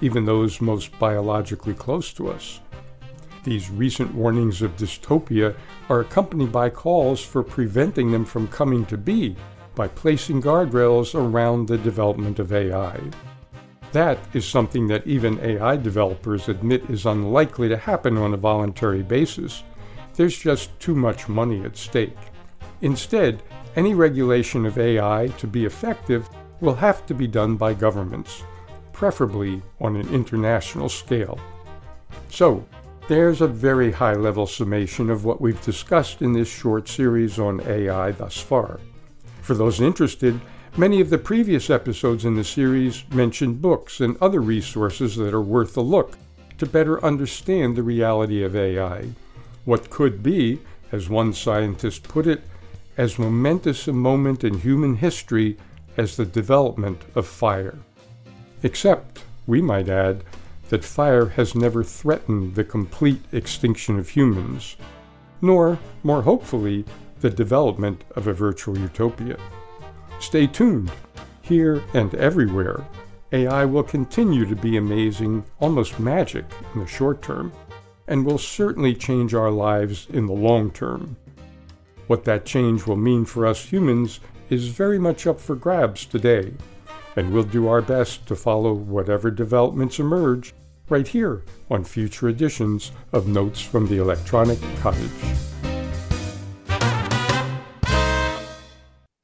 even 0.02 0.26
those 0.26 0.62
most 0.62 0.98
biologically 1.00 1.74
close 1.74 2.14
to 2.14 2.30
us. 2.30 2.60
These 3.44 3.70
recent 3.70 4.14
warnings 4.14 4.62
of 4.62 4.76
dystopia 4.76 5.56
are 5.90 6.00
accompanied 6.00 6.52
by 6.52 6.70
calls 6.70 7.24
for 7.24 7.44
preventing 7.44 8.12
them 8.12 8.26
from 8.26 8.48
coming 8.48 8.86
to 8.88 8.98
be 8.98 9.36
by 9.76 9.88
placing 9.90 10.42
guardrails 10.42 11.14
around 11.14 11.68
the 11.68 11.78
development 11.78 12.40
of 12.40 12.54
AI. 12.54 13.00
That 13.96 14.20
is 14.34 14.46
something 14.46 14.88
that 14.88 15.08
even 15.08 15.39
AI 15.39 15.78
developers 15.78 16.50
admit 16.50 16.89
is 16.89 17.06
unlikely 17.06 17.70
to 17.70 17.78
happen 17.78 18.18
on 18.18 18.34
a 18.34 18.38
voluntary 18.52 19.04
basis. 19.04 19.64
There's 20.16 20.38
just 20.38 20.78
too 20.82 20.93
much 20.93 21.30
money 21.30 21.64
at 21.64 21.78
stake. 21.78 22.18
Instead, 22.82 23.41
any 23.78 23.93
regulation 23.93 24.66
of 24.66 24.78
AI 24.78 25.28
to 25.38 25.48
be 25.48 25.64
effective 25.64 26.28
will 26.60 26.76
have 26.76 27.06
to 27.06 27.14
be 27.14 27.26
done 27.26 27.56
by 27.56 27.74
governments, 27.74 28.43
preferably 28.91 29.62
on 29.80 29.96
an 29.96 30.14
international 30.14 30.89
scale. 30.89 31.39
So, 32.30 32.66
there's 33.08 33.39
a 33.39 33.48
very 33.48 33.93
high 33.93 34.16
level 34.16 34.46
summation 34.46 35.10
of 35.10 35.24
what 35.24 35.39
we've 35.39 35.64
discussed 35.64 36.22
in 36.22 36.34
this 36.34 36.50
short 36.50 36.89
series 36.89 37.39
on 37.39 37.66
AI 37.66 38.12
thus 38.12 38.38
far. 38.38 38.82
For 39.41 39.54
those 39.54 39.80
interested, 39.80 40.41
many 40.78 40.99
of 40.99 41.09
the 41.09 41.17
previous 41.17 41.69
episodes 41.69 42.26
in 42.26 42.36
the 42.36 42.43
series 42.43 43.03
mentioned 43.11 43.61
books 43.61 44.01
and 44.01 44.17
other 44.19 44.41
resources 44.41 45.15
that 45.15 45.34
are 45.34 45.41
worth 45.41 45.78
a 45.78 45.82
look 45.82 46.17
to 46.57 46.65
better 46.65 47.03
understand 47.03 47.76
the 47.76 47.84
reality 47.84 48.43
of 48.43 48.55
AI. 48.55 49.09
What 49.63 49.89
could 49.89 50.21
be, 50.21 50.59
as 50.91 51.09
one 51.09 51.34
scientist 51.34 52.03
put 52.03 52.28
it, 52.28 52.41
as 52.97 53.17
momentous 53.17 53.88
a 53.88 53.93
moment 53.93 54.43
in 54.43 54.59
human 54.59 54.95
history 54.95 55.57
as 55.97 56.17
the 56.17 56.26
development 56.26 57.01
of 57.15 57.26
fire. 57.26 57.78
Except, 58.61 59.23
we 59.47 59.61
might 59.61 59.88
add, 59.88 60.23
that 60.69 60.84
fire 60.84 61.28
has 61.28 61.55
never 61.55 61.84
threatened 61.84 62.55
the 62.55 62.63
complete 62.63 63.21
extinction 63.32 63.97
of 63.97 64.09
humans, 64.09 64.76
nor, 65.41 65.80
more 66.03 66.23
hopefully, 66.23 66.84
the 67.21 67.30
development 67.30 68.03
of 68.15 68.28
a 68.28 68.34
virtual 68.34 68.78
utopia. 68.78 69.38
Stay 70.20 70.47
tuned. 70.47 70.91
Here 71.41 71.84
and 71.93 72.13
everywhere, 72.16 72.84
AI 73.32 73.66
will 73.66 73.84
continue 73.84 74.45
to 74.45 74.55
be 74.55 74.78
amazing, 74.78 75.45
almost 75.59 75.99
magic, 75.99 76.45
in 76.74 76.82
the 76.82 76.88
short 76.88 77.22
term, 77.22 77.51
and 78.07 78.26
will 78.26 78.38
certainly 78.38 78.95
change 78.95 79.34
our 79.34 79.51
lives 79.51 80.07
in 80.11 80.26
the 80.26 80.34
long 80.34 80.72
term. 80.72 81.16
What 82.07 82.24
that 82.26 82.45
change 82.45 82.86
will 82.86 82.95
mean 82.95 83.26
for 83.26 83.45
us 83.45 83.66
humans 83.66 84.20
is 84.49 84.68
very 84.68 84.99
much 84.99 85.28
up 85.28 85.39
for 85.39 85.55
grabs 85.55 86.05
today, 86.05 86.53
and 87.16 87.32
we'll 87.32 87.43
do 87.43 87.68
our 87.68 87.82
best 87.82 88.28
to 88.28 88.36
follow 88.36 88.74
whatever 88.74 89.32
developments 89.32 89.99
emerge 89.99 90.53
right 90.89 91.07
here 91.07 91.43
on 91.70 91.84
future 91.84 92.30
editions 92.30 92.91
of 93.11 93.28
Notes 93.28 93.59
from 93.59 93.88
the 93.88 93.97
Electronic 93.97 94.59
Cottage. 94.82 95.09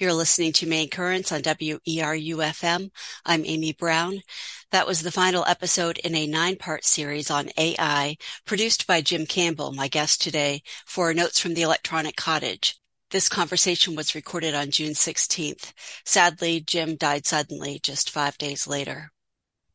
You're 0.02 0.14
listening 0.14 0.52
to 0.54 0.66
Maine 0.66 0.90
Currents 0.90 1.32
on 1.32 1.44
WERU 1.44 2.38
FM. 2.38 2.90
I'm 3.24 3.46
Amy 3.46 3.72
Browne. 3.72 4.22
That 4.72 4.88
was 4.88 5.04
the 5.04 5.12
final 5.12 5.46
episode 5.46 6.00
in 6.00 6.16
a 6.16 6.26
nine 6.26 6.56
part 6.56 6.86
series 6.86 7.30
on 7.30 7.52
AI 7.56 8.18
produced 8.44 8.88
by 8.88 9.02
Jim 9.02 9.28
Campbell, 9.28 9.74
my 9.74 9.88
guest 9.88 10.20
today, 10.20 10.64
for 10.88 11.14
Notes 11.14 11.38
from 11.38 11.54
the 11.54 11.62
Electronic 11.62 12.16
Cottage. 12.16 12.80
This 13.12 13.30
conversation 13.30 13.96
was 13.96 14.16
recorded 14.16 14.56
on 14.56 14.72
June 14.72 14.94
16th. 14.94 15.72
Sadly, 16.04 16.62
Jim 16.62 16.96
died 16.96 17.28
suddenly 17.28 17.80
just 17.84 18.10
five 18.10 18.36
days 18.40 18.66
later. 18.66 19.12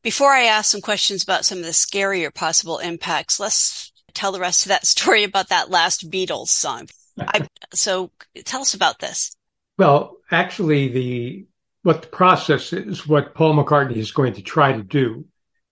Before 0.03 0.33
I 0.33 0.43
ask 0.43 0.69
some 0.69 0.81
questions 0.81 1.23
about 1.23 1.45
some 1.45 1.59
of 1.59 1.63
the 1.63 1.71
scarier 1.71 2.35
possible 2.35 2.79
impacts, 2.79 3.39
let's 3.39 3.93
tell 4.13 4.33
the 4.33 4.41
rest 4.41 4.65
of 4.65 4.69
that 4.69 4.87
story 4.87 5.23
about 5.23 5.47
that 5.47 5.69
last 5.69 6.11
Beatles 6.11 6.49
song. 6.49 6.89
I, 7.17 7.47
so 7.73 8.11
tell 8.43 8.59
us 8.59 8.73
about 8.73 8.99
this. 8.99 9.36
Well, 9.77 10.17
actually, 10.31 10.87
the 10.89 11.47
what 11.83 12.01
the 12.01 12.07
process 12.07 12.73
is, 12.73 13.07
what 13.07 13.35
Paul 13.35 13.55
McCartney 13.55 13.97
is 13.97 14.11
going 14.11 14.33
to 14.33 14.41
try 14.41 14.73
to 14.73 14.83
do, 14.83 15.25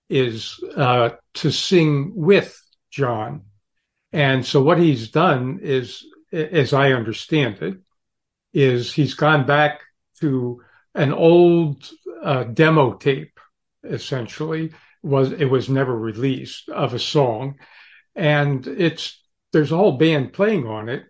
is 0.09 0.63
uh, 0.77 1.09
to 1.35 1.51
sing 1.51 2.13
with 2.15 2.57
John. 2.91 3.41
And 4.13 4.45
so 4.45 4.61
what 4.61 4.79
he's 4.79 5.09
done 5.09 5.59
is, 5.61 6.05
as 6.31 6.71
I 6.71 6.93
understand 6.93 7.61
it, 7.61 7.77
is 8.53 8.93
he's 8.93 9.13
gone 9.15 9.45
back 9.45 9.81
to 10.21 10.61
an 10.93 11.11
old 11.11 11.89
uh, 12.23 12.43
demo 12.43 12.93
tape, 12.93 13.39
essentially. 13.83 14.71
Was 15.03 15.31
it 15.33 15.45
was 15.45 15.69
never 15.69 15.95
released 15.95 16.69
of 16.69 16.93
a 16.93 16.99
song, 16.99 17.59
and 18.15 18.65
it's 18.65 19.21
there's 19.51 19.71
a 19.71 19.77
whole 19.77 19.97
band 19.97 20.33
playing 20.33 20.65
on 20.65 20.89
it, 20.89 21.03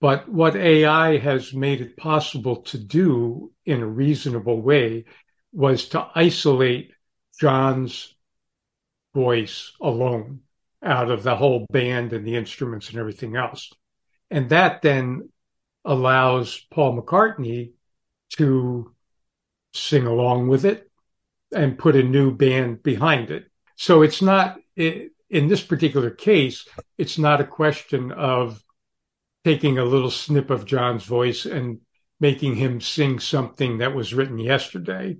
but 0.00 0.28
what 0.28 0.56
AI 0.56 1.18
has 1.18 1.52
made 1.52 1.80
it 1.80 1.96
possible 1.96 2.56
to 2.62 2.78
do 2.78 3.52
in 3.64 3.80
a 3.80 3.86
reasonable 3.86 4.60
way 4.60 5.04
was 5.52 5.88
to 5.88 6.06
isolate 6.14 6.92
John's 7.40 8.14
voice 9.14 9.72
alone 9.80 10.40
out 10.84 11.10
of 11.10 11.22
the 11.22 11.34
whole 11.34 11.66
band 11.70 12.12
and 12.12 12.26
the 12.26 12.36
instruments 12.36 12.90
and 12.90 12.98
everything 12.98 13.34
else. 13.34 13.72
And 14.30 14.50
that 14.50 14.82
then 14.82 15.30
allows 15.84 16.64
Paul 16.70 17.00
McCartney 17.00 17.72
to 18.36 18.94
sing 19.72 20.06
along 20.06 20.48
with 20.48 20.64
it 20.64 20.90
and 21.52 21.78
put 21.78 21.96
a 21.96 22.02
new 22.02 22.30
band 22.30 22.82
behind 22.82 23.30
it. 23.30 23.46
So 23.76 24.02
it's 24.02 24.20
not, 24.20 24.58
in 24.76 25.10
this 25.30 25.62
particular 25.62 26.10
case, 26.10 26.68
it's 26.98 27.18
not 27.18 27.40
a 27.40 27.46
question 27.46 28.12
of 28.12 28.62
taking 29.44 29.78
a 29.78 29.84
little 29.84 30.10
snip 30.10 30.50
of 30.50 30.64
John's 30.64 31.04
voice 31.04 31.46
and 31.46 31.80
making 32.20 32.56
him 32.56 32.80
sing 32.80 33.18
something 33.18 33.78
that 33.78 33.94
was 33.94 34.14
written 34.14 34.38
yesterday. 34.38 35.16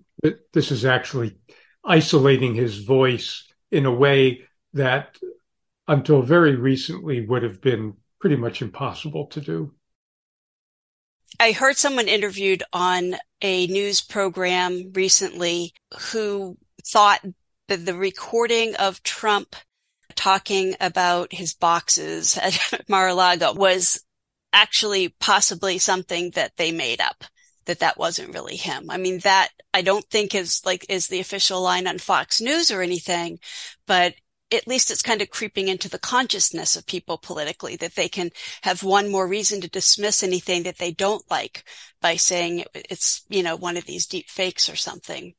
This 0.52 0.70
is 0.70 0.84
actually 0.84 1.36
isolating 1.84 2.54
his 2.54 2.78
voice 2.78 3.46
in 3.70 3.86
a 3.86 3.94
way 3.94 4.42
that 4.74 5.16
until 5.86 6.22
very 6.22 6.56
recently 6.56 7.24
would 7.24 7.42
have 7.42 7.60
been 7.60 7.94
pretty 8.20 8.36
much 8.36 8.60
impossible 8.60 9.26
to 9.26 9.40
do. 9.40 9.72
I 11.40 11.52
heard 11.52 11.76
someone 11.76 12.08
interviewed 12.08 12.62
on 12.72 13.14
a 13.42 13.66
news 13.68 14.00
program 14.00 14.92
recently 14.92 15.72
who 16.10 16.56
thought 16.84 17.24
that 17.68 17.86
the 17.86 17.94
recording 17.94 18.74
of 18.76 19.02
Trump 19.02 19.54
talking 20.14 20.74
about 20.80 21.32
his 21.32 21.54
boxes 21.54 22.36
at 22.36 22.58
Mar-a-Lago 22.88 23.54
was 23.54 24.02
actually 24.52 25.08
possibly 25.20 25.78
something 25.78 26.30
that 26.30 26.56
they 26.56 26.72
made 26.72 27.00
up 27.00 27.24
that 27.66 27.80
that 27.80 27.98
wasn't 27.98 28.32
really 28.32 28.56
him. 28.56 28.90
I 28.90 28.96
mean, 28.96 29.18
that 29.20 29.50
I 29.74 29.82
don't 29.82 30.04
think 30.06 30.34
is 30.34 30.62
like, 30.64 30.86
is 30.88 31.08
the 31.08 31.20
official 31.20 31.60
line 31.60 31.86
on 31.86 31.98
Fox 31.98 32.40
News 32.40 32.70
or 32.70 32.80
anything, 32.80 33.38
but 33.86 34.14
at 34.50 34.66
least 34.66 34.90
it's 34.90 35.02
kind 35.02 35.20
of 35.20 35.28
creeping 35.28 35.68
into 35.68 35.90
the 35.90 35.98
consciousness 35.98 36.76
of 36.76 36.86
people 36.86 37.18
politically 37.18 37.76
that 37.76 37.94
they 37.94 38.08
can 38.08 38.30
have 38.62 38.82
one 38.82 39.10
more 39.10 39.28
reason 39.28 39.60
to 39.60 39.68
dismiss 39.68 40.22
anything 40.22 40.62
that 40.62 40.78
they 40.78 40.90
don't 40.90 41.30
like 41.30 41.64
by 42.00 42.16
saying 42.16 42.64
it's, 42.74 43.24
you 43.28 43.42
know, 43.42 43.56
one 43.56 43.76
of 43.76 43.84
these 43.84 44.06
deep 44.06 44.30
fakes 44.30 44.70
or 44.70 44.76
something. 44.76 45.34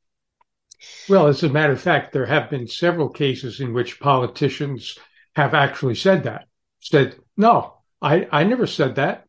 Well, 1.10 1.28
as 1.28 1.42
a 1.44 1.50
matter 1.50 1.74
of 1.74 1.82
fact, 1.82 2.14
there 2.14 2.28
have 2.28 2.50
been 2.50 2.68
several 2.68 3.10
cases 3.10 3.60
in 3.60 3.74
which 3.74 4.00
politicians 4.00 4.98
have 5.36 5.56
actually 5.56 5.96
said 5.96 6.24
that, 6.24 6.46
said, 6.80 7.16
no, 7.36 7.79
I, 8.02 8.28
I 8.32 8.44
never 8.44 8.68
said 8.68 8.96
that. 8.96 9.26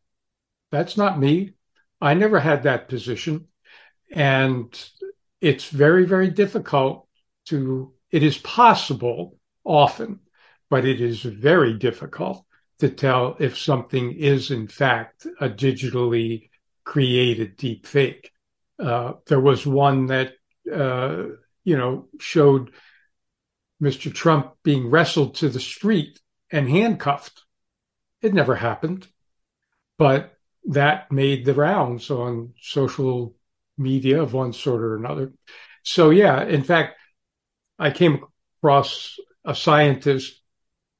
That's 0.71 0.97
not 0.97 1.19
me. 1.19 1.53
I 1.99 2.13
never 2.13 2.39
had 2.39 2.63
that 2.63 2.87
position. 2.87 3.47
And 4.11 4.67
it's 5.39 5.69
very, 5.69 6.05
very 6.05 6.29
difficult 6.29 7.07
to, 7.45 7.93
it 8.09 8.23
is 8.23 8.37
possible 8.37 9.37
often, 9.63 10.19
but 10.69 10.85
it 10.85 11.01
is 11.01 11.21
very 11.21 11.77
difficult 11.77 12.45
to 12.79 12.89
tell 12.89 13.35
if 13.39 13.57
something 13.57 14.11
is 14.13 14.51
in 14.51 14.67
fact 14.67 15.27
a 15.39 15.49
digitally 15.49 16.49
created 16.83 17.55
deep 17.57 17.85
fake. 17.85 18.31
Uh, 18.79 19.13
there 19.27 19.39
was 19.39 19.65
one 19.65 20.07
that, 20.07 20.33
uh, 20.73 21.25
you 21.63 21.77
know, 21.77 22.07
showed 22.19 22.71
Mr. 23.81 24.13
Trump 24.13 24.53
being 24.63 24.89
wrestled 24.89 25.35
to 25.35 25.49
the 25.49 25.59
street 25.59 26.19
and 26.51 26.69
handcuffed. 26.69 27.43
It 28.21 28.33
never 28.33 28.55
happened, 28.55 29.07
but 29.97 30.37
that 30.65 31.11
made 31.11 31.45
the 31.45 31.53
rounds 31.53 32.11
on 32.11 32.53
social 32.61 33.35
media 33.77 34.21
of 34.21 34.33
one 34.33 34.53
sort 34.53 34.81
or 34.81 34.95
another. 34.95 35.33
So 35.83 36.11
yeah, 36.11 36.43
in 36.43 36.63
fact, 36.63 36.97
I 37.79 37.89
came 37.89 38.23
across 38.59 39.17
a 39.43 39.55
scientist 39.55 40.39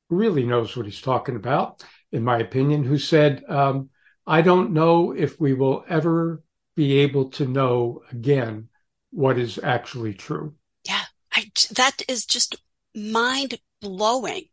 who 0.10 0.16
really 0.16 0.46
knows 0.46 0.76
what 0.76 0.88
he's 0.88 1.02
talking 1.02 1.36
about, 1.36 1.84
in 2.12 2.24
my 2.24 2.40
opinion, 2.40 2.84
who 2.84 2.98
said, 2.98 3.44
um, 3.48 3.90
I 4.26 4.42
don't 4.42 4.72
know 4.72 5.12
if 5.12 5.40
we 5.40 5.54
will 5.54 5.86
ever 5.88 6.44
be 6.76 7.00
able 7.00 7.30
to 7.32 7.46
know 7.46 8.02
again 8.12 8.70
what 9.12 9.38
is 9.38 9.60
actually 9.62 10.14
true. 10.14 10.56
Yeah, 10.86 11.04
I, 11.32 11.52
that 11.72 12.02
is 12.08 12.26
just 12.26 12.56
mind 12.96 13.60
blowing 13.82 14.46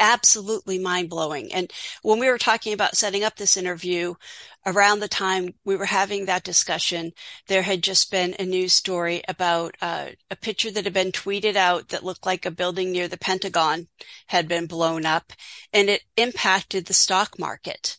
absolutely 0.00 0.78
mind 0.78 1.10
blowing. 1.10 1.52
And 1.52 1.70
when 2.02 2.18
we 2.18 2.28
were 2.28 2.38
talking 2.38 2.72
about 2.72 2.96
setting 2.96 3.22
up 3.22 3.36
this 3.36 3.56
interview, 3.56 4.14
around 4.66 5.00
the 5.00 5.08
time 5.08 5.54
we 5.64 5.76
were 5.76 5.86
having 5.86 6.26
that 6.26 6.42
discussion, 6.42 7.12
there 7.46 7.62
had 7.62 7.82
just 7.82 8.10
been 8.10 8.34
a 8.38 8.44
news 8.44 8.72
story 8.72 9.22
about 9.28 9.76
uh, 9.80 10.08
a 10.30 10.36
picture 10.36 10.70
that 10.70 10.84
had 10.84 10.92
been 10.92 11.12
tweeted 11.12 11.56
out 11.56 11.88
that 11.88 12.04
looked 12.04 12.26
like 12.26 12.44
a 12.44 12.50
building 12.50 12.92
near 12.92 13.08
the 13.08 13.18
Pentagon 13.18 13.88
had 14.26 14.48
been 14.48 14.66
blown 14.66 15.06
up 15.06 15.32
and 15.72 15.88
it 15.88 16.02
impacted 16.16 16.86
the 16.86 16.94
stock 16.94 17.38
market. 17.38 17.98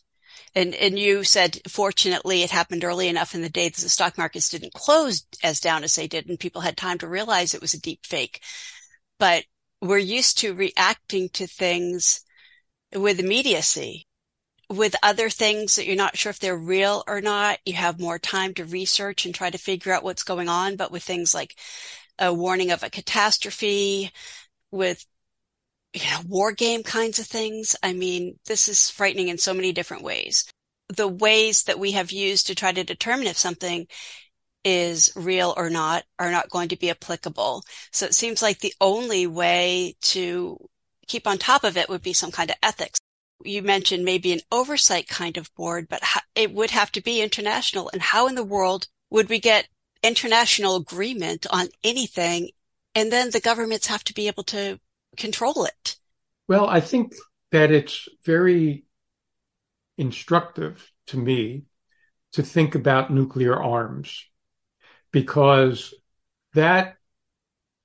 And, 0.54 0.74
and 0.74 0.98
you 0.98 1.24
said, 1.24 1.60
fortunately, 1.66 2.42
it 2.42 2.50
happened 2.50 2.84
early 2.84 3.08
enough 3.08 3.34
in 3.34 3.40
the 3.40 3.48
day 3.48 3.68
that 3.68 3.80
the 3.80 3.88
stock 3.88 4.18
markets 4.18 4.50
didn't 4.50 4.74
close 4.74 5.26
as 5.42 5.60
down 5.60 5.82
as 5.82 5.94
they 5.94 6.06
did 6.06 6.28
and 6.28 6.38
people 6.38 6.60
had 6.60 6.76
time 6.76 6.98
to 6.98 7.08
realize 7.08 7.54
it 7.54 7.62
was 7.62 7.74
a 7.74 7.80
deep 7.80 8.04
fake. 8.04 8.42
But 9.18 9.44
we're 9.82 9.98
used 9.98 10.38
to 10.38 10.54
reacting 10.54 11.28
to 11.30 11.46
things 11.46 12.24
with 12.94 13.18
immediacy. 13.18 14.06
With 14.70 14.94
other 15.02 15.28
things 15.28 15.74
that 15.74 15.86
you're 15.86 15.96
not 15.96 16.16
sure 16.16 16.30
if 16.30 16.38
they're 16.38 16.56
real 16.56 17.04
or 17.06 17.20
not, 17.20 17.58
you 17.66 17.74
have 17.74 18.00
more 18.00 18.18
time 18.18 18.54
to 18.54 18.64
research 18.64 19.26
and 19.26 19.34
try 19.34 19.50
to 19.50 19.58
figure 19.58 19.92
out 19.92 20.04
what's 20.04 20.22
going 20.22 20.48
on. 20.48 20.76
But 20.76 20.92
with 20.92 21.02
things 21.02 21.34
like 21.34 21.56
a 22.18 22.32
warning 22.32 22.70
of 22.70 22.82
a 22.82 22.88
catastrophe, 22.88 24.12
with 24.70 25.04
you 25.92 26.00
know, 26.10 26.20
war 26.26 26.52
game 26.52 26.82
kinds 26.82 27.18
of 27.18 27.26
things. 27.26 27.76
I 27.82 27.92
mean, 27.92 28.38
this 28.46 28.68
is 28.68 28.88
frightening 28.88 29.28
in 29.28 29.36
so 29.36 29.52
many 29.52 29.72
different 29.72 30.04
ways. 30.04 30.46
The 30.96 31.08
ways 31.08 31.64
that 31.64 31.78
we 31.78 31.92
have 31.92 32.12
used 32.12 32.46
to 32.46 32.54
try 32.54 32.72
to 32.72 32.84
determine 32.84 33.26
if 33.26 33.36
something 33.36 33.86
is 34.64 35.12
real 35.16 35.54
or 35.56 35.70
not 35.70 36.04
are 36.18 36.30
not 36.30 36.50
going 36.50 36.68
to 36.68 36.76
be 36.76 36.90
applicable. 36.90 37.62
So 37.90 38.06
it 38.06 38.14
seems 38.14 38.42
like 38.42 38.60
the 38.60 38.74
only 38.80 39.26
way 39.26 39.96
to 40.02 40.58
keep 41.06 41.26
on 41.26 41.38
top 41.38 41.64
of 41.64 41.76
it 41.76 41.88
would 41.88 42.02
be 42.02 42.12
some 42.12 42.30
kind 42.30 42.50
of 42.50 42.56
ethics. 42.62 43.00
You 43.44 43.62
mentioned 43.62 44.04
maybe 44.04 44.32
an 44.32 44.40
oversight 44.52 45.08
kind 45.08 45.36
of 45.36 45.52
board, 45.54 45.88
but 45.88 46.02
it 46.34 46.52
would 46.52 46.70
have 46.70 46.92
to 46.92 47.00
be 47.00 47.20
international. 47.20 47.90
And 47.92 48.00
how 48.00 48.28
in 48.28 48.36
the 48.36 48.44
world 48.44 48.86
would 49.10 49.28
we 49.28 49.40
get 49.40 49.68
international 50.02 50.76
agreement 50.76 51.46
on 51.50 51.68
anything 51.84 52.50
and 52.94 53.10
then 53.10 53.30
the 53.30 53.40
governments 53.40 53.86
have 53.86 54.04
to 54.04 54.14
be 54.14 54.26
able 54.26 54.44
to 54.44 54.78
control 55.16 55.64
it. 55.64 55.96
Well, 56.48 56.66
I 56.66 56.80
think 56.80 57.14
that 57.50 57.70
it's 57.70 58.08
very 58.24 58.84
instructive 59.96 60.90
to 61.08 61.16
me 61.16 61.64
to 62.32 62.42
think 62.42 62.74
about 62.74 63.12
nuclear 63.12 63.60
arms 63.60 64.26
because 65.12 65.94
that 66.54 66.96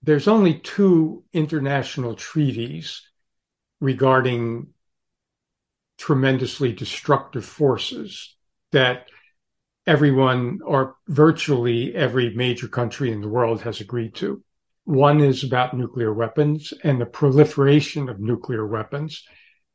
there's 0.02 0.28
only 0.28 0.60
two 0.60 1.24
international 1.34 2.16
treaties 2.16 3.02
regarding 3.80 4.68
tremendously 5.98 6.72
destructive 6.74 7.46
forces 7.46 8.36
that 8.72 9.08
everyone 9.86 10.60
or 10.64 10.96
virtually 11.08 11.96
every 11.96 12.36
major 12.36 12.68
country 12.68 13.12
in 13.12 13.22
the 13.22 13.30
world 13.30 13.62
has 13.62 13.82
agreed 13.82 14.14
to. 14.16 14.44
One 14.84 15.22
is 15.22 15.44
about 15.44 15.76
nuclear 15.76 16.14
weapons 16.14 16.74
and 16.84 17.00
the 17.00 17.06
proliferation 17.06 18.10
of 18.10 18.20
nuclear 18.20 18.66
weapons. 18.66 19.24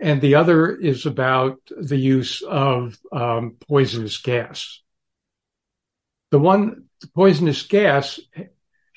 And 0.00 0.20
the 0.20 0.34
other 0.34 0.74
is 0.74 1.06
about 1.06 1.58
the 1.70 1.96
use 1.96 2.42
of 2.42 2.98
um, 3.12 3.56
poisonous 3.68 4.18
gas. 4.18 4.80
The 6.30 6.38
one, 6.38 6.86
the 7.02 7.08
poisonous 7.08 7.62
gas 7.62 8.18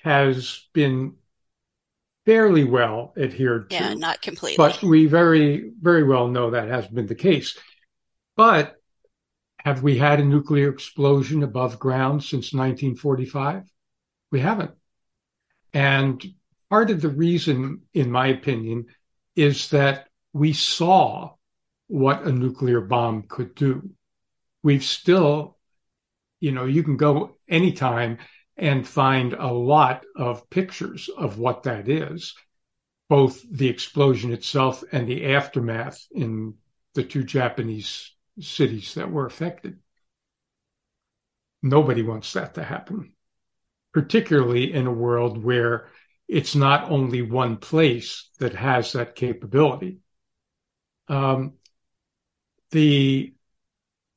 has 0.03 0.68
been 0.74 1.16
fairly 2.26 2.64
well 2.64 3.14
adhered 3.18 3.68
yeah, 3.70 3.80
to. 3.80 3.86
Yeah, 3.86 3.93
not 3.95 4.22
completely. 4.22 4.58
But 4.58 4.82
we 4.82 5.06
very, 5.06 5.72
very 5.80 6.03
well 6.03 6.28
know 6.28 6.51
that 6.51 6.70
hasn't 6.70 6.95
been 6.95 7.08
the 7.08 7.16
case. 7.16 7.58
But 8.36 8.76
have 9.60 9.84
we 9.84 9.97
had 9.97 10.20
a 10.20 10.26
nuclear 10.26 10.70
explosion 10.70 11.43
above 11.43 11.80
ground 11.80 12.24
since 12.24 12.53
1945? 12.53 13.64
We 14.32 14.39
haven't. 14.39 14.72
And 15.74 16.24
part 16.70 16.91
of 16.91 17.01
the 17.01 17.10
reason, 17.10 17.82
in 17.93 18.12
my 18.12 18.28
opinion, 18.28 18.86
is 19.36 19.70
that 19.70 20.08
we 20.34 20.53
saw 20.53 21.34
what 21.88 22.24
a 22.24 22.32
nuclear 22.32 22.82
bomb 22.82 23.24
could 23.28 23.56
do. 23.56 23.89
We've 24.64 24.84
still, 24.84 25.58
you 26.39 26.51
know, 26.51 26.66
you 26.66 26.84
can 26.84 26.97
go 26.97 27.35
anytime 27.48 28.18
and 28.58 28.88
find 28.88 29.34
a 29.34 29.52
lot 29.52 30.06
of 30.16 30.50
pictures 30.50 31.10
of 31.10 31.38
what 31.38 31.64
that 31.64 31.89
is, 31.89 32.36
both 33.10 33.43
the 33.50 33.68
explosion 33.68 34.32
itself 34.32 34.84
and 34.91 35.08
the 35.08 35.34
aftermath 35.34 36.06
in 36.12 36.56
the 36.93 37.04
two 37.04 37.24
Japanese 37.24 38.14
cities 38.39 38.93
that 38.96 39.12
were 39.12 39.26
affected. 39.26 39.80
Nobody 41.62 42.02
wants 42.02 42.34
that 42.34 42.56
to 42.56 42.64
happen, 42.64 43.14
particularly 43.93 44.74
in 44.74 44.88
a 44.88 44.93
world 44.93 45.43
where 45.43 45.89
it's 46.28 46.56
not 46.56 46.89
only 46.89 47.22
one 47.22 47.58
place 47.58 48.30
that 48.39 48.56
has 48.56 48.93
that 48.93 49.16
capability. 49.16 50.00
Um, 51.08 51.54
the 52.72 53.34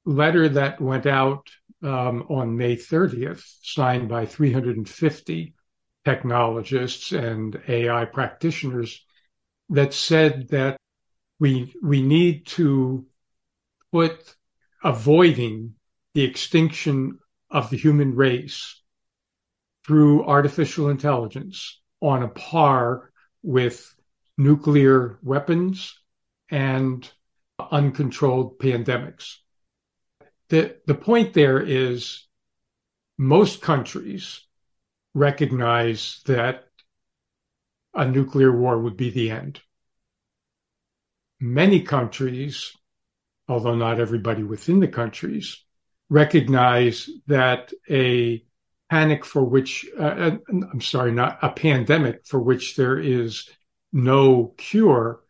letter 0.04 0.48
that 0.48 0.80
went 0.80 1.06
out 1.06 1.50
um, 1.82 2.26
on 2.28 2.56
May 2.56 2.76
30th, 2.76 3.44
signed 3.62 4.08
by 4.08 4.26
350 4.26 5.54
technologists 6.04 7.12
and 7.12 7.60
AI 7.68 8.04
practitioners, 8.04 9.04
that 9.70 9.92
said 9.92 10.48
that 10.48 10.76
we 11.38 11.74
we 11.82 12.02
need 12.02 12.46
to 12.46 13.06
put 13.92 14.34
avoiding 14.82 15.74
the 16.14 16.24
extinction 16.24 17.18
of 17.50 17.70
the 17.70 17.76
human 17.76 18.14
race 18.14 18.82
through 19.86 20.24
artificial 20.24 20.88
intelligence 20.88 21.80
on 22.00 22.22
a 22.22 22.28
par 22.28 23.10
with 23.42 23.94
nuclear 24.36 25.18
weapons 25.22 25.98
and 26.50 27.10
uncontrolled 27.70 28.58
pandemics 28.58 29.36
the 30.48 30.76
the 30.86 30.94
point 30.94 31.34
there 31.34 31.60
is 31.60 32.26
most 33.18 33.60
countries 33.60 34.40
recognize 35.14 36.20
that 36.26 36.68
a 37.94 38.06
nuclear 38.06 38.56
war 38.56 38.78
would 38.78 38.96
be 38.96 39.10
the 39.10 39.30
end. 39.30 39.60
Many 41.40 41.82
countries, 41.82 42.72
although 43.48 43.74
not 43.74 44.00
everybody 44.00 44.42
within 44.42 44.80
the 44.80 44.88
countries, 44.88 45.64
recognize 46.08 47.08
that 47.26 47.72
a 47.90 48.44
panic 48.90 49.24
for 49.24 49.44
which, 49.44 49.86
uh, 49.98 50.36
I'm 50.48 50.80
sorry, 50.80 51.12
not 51.12 51.38
a 51.42 51.50
pandemic 51.50 52.24
for 52.24 52.40
which 52.40 52.76
there 52.76 52.98
is 52.98 53.48
no 53.92 54.54
cure 54.56 55.20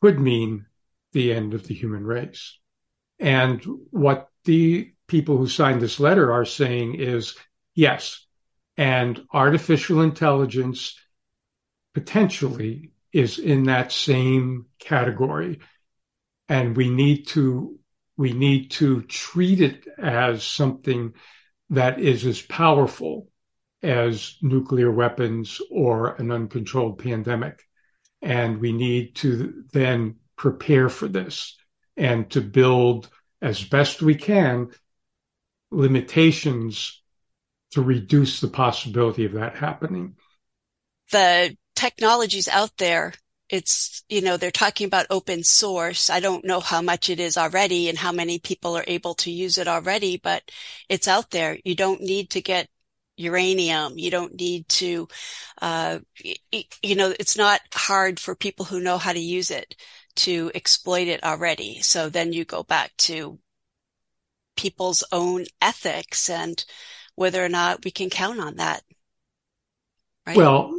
could 0.00 0.18
mean 0.18 0.66
the 1.12 1.32
end 1.32 1.54
of 1.54 1.66
the 1.66 1.74
human 1.74 2.04
race. 2.04 2.58
And 3.18 3.64
what 3.90 4.28
the 4.46 4.92
people 5.06 5.36
who 5.36 5.46
signed 5.46 5.80
this 5.80 6.00
letter 6.00 6.32
are 6.32 6.44
saying 6.44 6.94
is 6.94 7.36
yes, 7.74 8.26
and 8.76 9.22
artificial 9.32 10.00
intelligence 10.00 10.98
potentially 11.94 12.92
is 13.12 13.38
in 13.38 13.64
that 13.64 13.92
same 13.92 14.66
category. 14.78 15.60
And 16.48 16.76
we 16.76 16.90
need 16.90 17.26
to 17.28 17.78
we 18.16 18.32
need 18.32 18.70
to 18.70 19.02
treat 19.02 19.60
it 19.60 19.86
as 19.98 20.42
something 20.42 21.12
that 21.70 22.00
is 22.00 22.24
as 22.24 22.40
powerful 22.40 23.28
as 23.82 24.36
nuclear 24.40 24.90
weapons 24.90 25.60
or 25.70 26.14
an 26.14 26.30
uncontrolled 26.30 26.98
pandemic. 26.98 27.62
And 28.22 28.58
we 28.58 28.72
need 28.72 29.16
to 29.16 29.64
then 29.72 30.16
prepare 30.36 30.88
for 30.88 31.08
this 31.08 31.56
and 31.96 32.30
to 32.30 32.40
build 32.40 33.10
as 33.42 33.62
best 33.62 34.02
we 34.02 34.14
can 34.14 34.70
limitations 35.70 37.02
to 37.72 37.82
reduce 37.82 38.40
the 38.40 38.48
possibility 38.48 39.24
of 39.24 39.32
that 39.32 39.56
happening. 39.56 40.16
The 41.12 41.56
technologies 41.74 42.48
out 42.48 42.76
there, 42.78 43.12
it's, 43.48 44.02
you 44.08 44.22
know, 44.22 44.36
they're 44.36 44.50
talking 44.50 44.86
about 44.86 45.06
open 45.10 45.44
source. 45.44 46.10
I 46.10 46.20
don't 46.20 46.44
know 46.44 46.60
how 46.60 46.82
much 46.82 47.10
it 47.10 47.20
is 47.20 47.36
already 47.36 47.88
and 47.88 47.98
how 47.98 48.12
many 48.12 48.38
people 48.38 48.76
are 48.76 48.84
able 48.86 49.14
to 49.16 49.30
use 49.30 49.58
it 49.58 49.68
already, 49.68 50.16
but 50.16 50.42
it's 50.88 51.08
out 51.08 51.30
there. 51.30 51.58
You 51.64 51.74
don't 51.74 52.00
need 52.00 52.30
to 52.30 52.40
get 52.40 52.68
uranium. 53.16 53.98
You 53.98 54.10
don't 54.10 54.34
need 54.34 54.68
to, 54.68 55.08
uh, 55.60 55.98
you 56.82 56.96
know, 56.96 57.12
it's 57.18 57.36
not 57.36 57.60
hard 57.72 58.18
for 58.18 58.34
people 58.34 58.64
who 58.64 58.80
know 58.80 58.98
how 58.98 59.12
to 59.12 59.20
use 59.20 59.50
it 59.50 59.76
to 60.16 60.50
exploit 60.54 61.08
it 61.08 61.22
already. 61.22 61.80
So 61.80 62.08
then 62.08 62.32
you 62.32 62.44
go 62.44 62.62
back 62.62 62.96
to 62.98 63.38
people's 64.56 65.04
own 65.12 65.44
ethics 65.60 66.28
and 66.30 66.64
whether 67.14 67.44
or 67.44 67.48
not 67.48 67.84
we 67.84 67.90
can 67.90 68.10
count 68.10 68.40
on 68.40 68.56
that. 68.56 68.82
Right? 70.26 70.36
Well, 70.36 70.72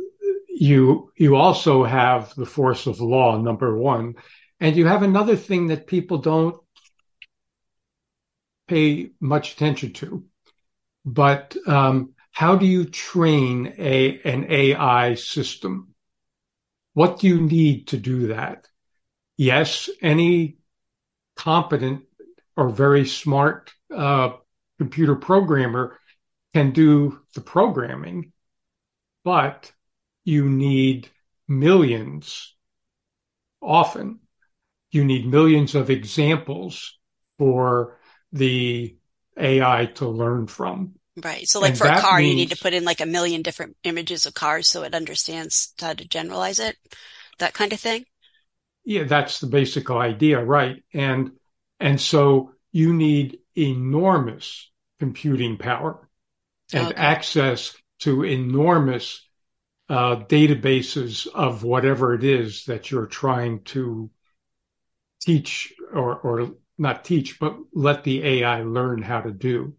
you 0.50 1.12
you 1.16 1.36
also 1.36 1.84
have 1.84 2.34
the 2.36 2.46
force 2.46 2.88
of 2.88 3.00
law, 3.00 3.38
number 3.38 3.78
one, 3.78 4.16
and 4.60 4.76
you 4.76 4.88
have 4.88 5.04
another 5.04 5.36
thing 5.36 5.68
that 5.68 5.88
people 5.88 6.18
don't 6.18 6.58
pay 8.68 9.12
much 9.20 9.54
attention 9.54 9.94
to. 9.94 10.26
But 11.06 11.56
um, 11.66 12.14
how 12.32 12.56
do 12.56 12.66
you 12.66 12.86
train 12.86 13.74
a 13.78 14.20
an 14.24 14.46
AI 14.50 15.16
system? 15.16 15.94
What 16.94 17.20
do 17.20 17.28
you 17.28 17.42
need 17.42 17.88
to 17.90 17.98
do 17.98 18.28
that? 18.28 18.68
Yes, 19.38 19.90
any 20.02 20.58
competent 21.36 22.04
or 22.56 22.70
very 22.70 23.06
smart 23.06 23.72
uh, 23.96 24.32
computer 24.78 25.16
programmer 25.16 25.98
can 26.54 26.72
do 26.72 27.20
the 27.36 27.42
programming, 27.42 28.34
but 29.24 29.72
you 30.26 30.50
need 30.50 31.10
millions. 31.48 32.56
Often, 33.62 34.20
you 34.92 35.06
need 35.06 35.28
millions 35.28 35.76
of 35.76 35.90
examples 35.90 36.98
for 37.38 38.00
the 38.32 38.98
AI 39.38 39.86
to 39.96 40.08
learn 40.08 40.48
from. 40.48 40.94
Right. 41.24 41.48
So, 41.48 41.60
like 41.60 41.72
and 41.72 41.78
for 41.78 41.88
a 41.88 42.00
car, 42.00 42.20
means, 42.20 42.30
you 42.30 42.36
need 42.36 42.50
to 42.52 42.58
put 42.58 42.74
in 42.74 42.86
like 42.86 43.02
a 43.02 43.06
million 43.06 43.42
different 43.42 43.76
images 43.84 44.26
of 44.26 44.34
cars 44.34 44.70
so 44.70 44.84
it 44.84 44.94
understands 44.94 45.74
how 45.80 45.94
to 45.94 46.08
generalize 46.08 46.60
it, 46.60 46.78
that 47.40 47.54
kind 47.54 47.74
of 47.74 47.80
thing. 47.80 48.06
Yeah, 48.88 49.04
that's 49.04 49.42
the 49.42 49.48
basic 49.48 49.92
idea, 49.92 50.42
right? 50.42 50.82
And 50.94 51.32
and 51.78 52.00
so 52.00 52.54
you 52.72 52.94
need 52.94 53.40
enormous 53.54 54.72
computing 54.98 55.58
power 55.58 56.08
and 56.72 56.88
okay. 56.88 56.96
access 56.96 57.76
to 58.00 58.24
enormous 58.24 59.28
uh, 59.90 60.16
databases 60.30 61.28
of 61.28 61.64
whatever 61.64 62.14
it 62.14 62.24
is 62.24 62.64
that 62.66 62.90
you're 62.90 63.08
trying 63.08 63.64
to 63.64 64.10
teach 65.20 65.74
or, 65.94 66.16
or 66.16 66.52
not 66.78 67.04
teach, 67.04 67.42
but 67.42 67.58
let 67.74 68.06
the 68.06 68.24
AI 68.24 68.62
learn 68.62 69.02
how 69.02 69.20
to 69.20 69.32
do. 69.32 69.76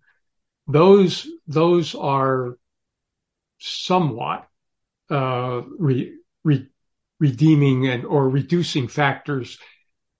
Those, 0.66 1.26
those 1.46 1.94
are 1.94 2.58
somewhat 3.58 4.46
uh, 5.10 5.62
re, 5.78 6.12
re, 6.44 6.68
redeeming 7.20 7.88
and 7.88 8.04
or 8.04 8.28
reducing 8.28 8.88
factors 8.88 9.58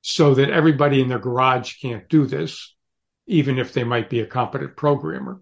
so 0.03 0.35
that 0.35 0.51
everybody 0.51 1.01
in 1.01 1.09
their 1.09 1.19
garage 1.19 1.81
can't 1.81 2.09
do 2.09 2.27
this, 2.27 2.75
even 3.27 3.59
if 3.59 3.73
they 3.73 3.85
might 3.85 4.11
be 4.11 4.21
a 4.21 4.27
competent 4.27 4.77
programmer. 4.77 5.41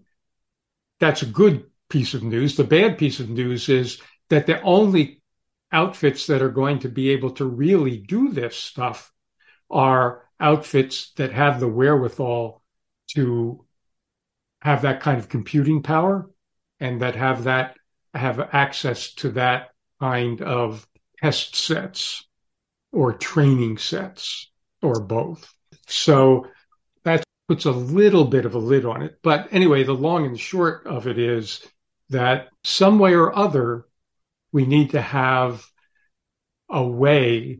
That's 0.99 1.21
a 1.21 1.27
good 1.27 1.65
piece 1.89 2.13
of 2.13 2.23
news. 2.23 2.55
The 2.55 2.63
bad 2.63 2.97
piece 2.97 3.19
of 3.19 3.29
news 3.29 3.69
is 3.69 4.01
that 4.29 4.45
the 4.45 4.61
only 4.61 5.21
outfits 5.71 6.27
that 6.27 6.41
are 6.41 6.49
going 6.49 6.79
to 6.79 6.89
be 6.89 7.09
able 7.09 7.31
to 7.31 7.45
really 7.45 7.97
do 7.97 8.31
this 8.31 8.55
stuff 8.55 9.11
are 9.69 10.23
outfits 10.39 11.11
that 11.13 11.33
have 11.33 11.59
the 11.59 11.67
wherewithal 11.67 12.61
to 13.15 13.65
have 14.61 14.81
that 14.81 15.01
kind 15.01 15.19
of 15.19 15.29
computing 15.29 15.83
power 15.83 16.29
and 16.79 17.01
that 17.01 17.15
have 17.15 17.45
that 17.45 17.77
have 18.13 18.39
access 18.51 19.13
to 19.13 19.31
that 19.31 19.69
kind 19.99 20.41
of 20.41 20.87
test 21.21 21.55
sets 21.55 22.25
or 22.91 23.13
training 23.13 23.77
sets 23.77 24.49
or 24.81 24.99
both. 24.99 25.53
So 25.87 26.47
that 27.03 27.23
puts 27.47 27.65
a 27.65 27.71
little 27.71 28.25
bit 28.25 28.45
of 28.45 28.55
a 28.55 28.59
lid 28.59 28.85
on 28.85 29.01
it. 29.01 29.19
But 29.23 29.47
anyway, 29.51 29.83
the 29.83 29.93
long 29.93 30.25
and 30.25 30.39
short 30.39 30.85
of 30.85 31.07
it 31.07 31.17
is 31.17 31.65
that 32.09 32.49
some 32.63 32.99
way 32.99 33.13
or 33.13 33.35
other, 33.35 33.85
we 34.51 34.65
need 34.65 34.91
to 34.91 35.01
have 35.01 35.65
a 36.69 36.85
way 36.85 37.59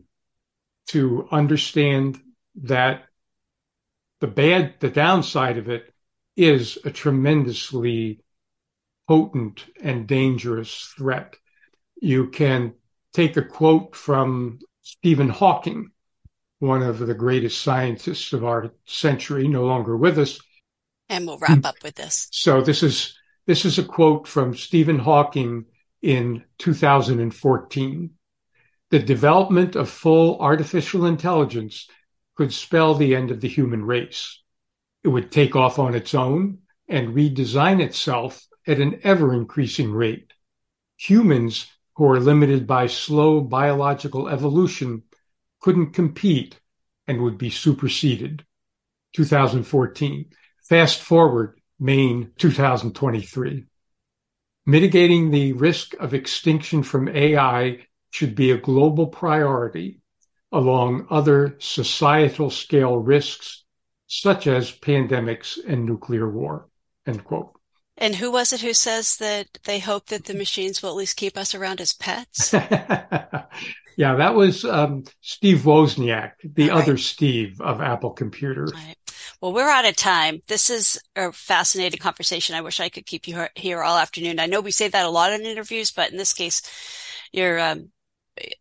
to 0.88 1.28
understand 1.30 2.18
that 2.62 3.04
the 4.20 4.26
bad, 4.26 4.74
the 4.80 4.90
downside 4.90 5.58
of 5.58 5.68
it 5.68 5.92
is 6.36 6.78
a 6.84 6.90
tremendously 6.90 8.20
potent 9.06 9.66
and 9.82 10.06
dangerous 10.06 10.92
threat. 10.96 11.36
You 12.00 12.28
can 12.28 12.74
take 13.12 13.36
a 13.36 13.42
quote 13.42 13.94
from 13.94 14.58
Stephen 14.82 15.28
Hawking, 15.28 15.90
one 16.58 16.82
of 16.82 16.98
the 16.98 17.14
greatest 17.14 17.62
scientists 17.62 18.32
of 18.32 18.44
our 18.44 18.70
century, 18.86 19.48
no 19.48 19.64
longer 19.64 19.96
with 19.96 20.18
us. 20.18 20.40
And 21.08 21.26
we'll 21.26 21.38
wrap 21.38 21.64
up 21.64 21.82
with 21.82 21.94
this. 21.94 22.28
So 22.30 22.60
this 22.60 22.82
is 22.82 23.16
this 23.46 23.64
is 23.64 23.78
a 23.78 23.84
quote 23.84 24.28
from 24.28 24.54
Stephen 24.54 24.98
Hawking 24.98 25.66
in 26.02 26.44
2014. 26.58 28.10
The 28.90 28.98
development 28.98 29.76
of 29.76 29.88
full 29.88 30.38
artificial 30.40 31.06
intelligence 31.06 31.88
could 32.36 32.52
spell 32.52 32.94
the 32.94 33.14
end 33.14 33.30
of 33.30 33.40
the 33.40 33.48
human 33.48 33.84
race. 33.84 34.42
It 35.02 35.08
would 35.08 35.32
take 35.32 35.56
off 35.56 35.78
on 35.78 35.94
its 35.94 36.14
own 36.14 36.58
and 36.88 37.14
redesign 37.14 37.82
itself 37.82 38.46
at 38.66 38.80
an 38.80 39.00
ever 39.02 39.34
increasing 39.34 39.92
rate. 39.92 40.32
Humans 40.96 41.66
who 41.98 42.08
are 42.08 42.20
limited 42.20 42.64
by 42.64 42.86
slow 42.86 43.40
biological 43.40 44.28
evolution 44.28 45.02
couldn't 45.60 45.92
compete 45.92 46.60
and 47.08 47.20
would 47.20 47.36
be 47.36 47.50
superseded. 47.50 48.44
2014. 49.16 50.30
Fast 50.62 51.02
forward, 51.02 51.60
Maine 51.80 52.30
2023. 52.38 53.64
Mitigating 54.64 55.32
the 55.32 55.52
risk 55.54 55.94
of 55.98 56.14
extinction 56.14 56.84
from 56.84 57.08
AI 57.08 57.80
should 58.10 58.36
be 58.36 58.52
a 58.52 58.58
global 58.58 59.08
priority 59.08 60.00
along 60.52 61.08
other 61.10 61.56
societal 61.58 62.48
scale 62.48 62.96
risks 62.96 63.64
such 64.06 64.46
as 64.46 64.70
pandemics 64.70 65.58
and 65.66 65.84
nuclear 65.84 66.30
war. 66.30 66.68
End 67.06 67.24
quote. 67.24 67.57
And 68.00 68.14
who 68.14 68.30
was 68.30 68.52
it 68.52 68.60
who 68.60 68.72
says 68.72 69.16
that 69.16 69.46
they 69.64 69.80
hope 69.80 70.06
that 70.06 70.24
the 70.24 70.34
machines 70.34 70.80
will 70.80 70.90
at 70.90 70.96
least 70.96 71.16
keep 71.16 71.36
us 71.36 71.54
around 71.54 71.80
as 71.80 71.92
pets? 71.92 72.52
yeah, 72.52 74.14
that 74.14 74.34
was 74.36 74.64
um, 74.64 75.02
Steve 75.20 75.58
Wozniak, 75.58 76.34
the 76.44 76.70
other 76.70 76.96
Steve 76.96 77.60
of 77.60 77.80
Apple 77.80 78.10
Computer. 78.10 78.66
Right. 78.72 78.94
Well, 79.40 79.52
we're 79.52 79.68
out 79.68 79.84
of 79.84 79.96
time. 79.96 80.42
This 80.46 80.70
is 80.70 81.00
a 81.16 81.32
fascinating 81.32 81.98
conversation. 81.98 82.54
I 82.54 82.60
wish 82.60 82.78
I 82.78 82.88
could 82.88 83.04
keep 83.04 83.26
you 83.26 83.46
here 83.56 83.82
all 83.82 83.98
afternoon. 83.98 84.38
I 84.38 84.46
know 84.46 84.60
we 84.60 84.70
say 84.70 84.86
that 84.86 85.06
a 85.06 85.10
lot 85.10 85.32
in 85.32 85.44
interviews, 85.44 85.90
but 85.90 86.12
in 86.12 86.16
this 86.16 86.32
case, 86.32 86.62
you're 87.32 87.58
um, 87.58 87.90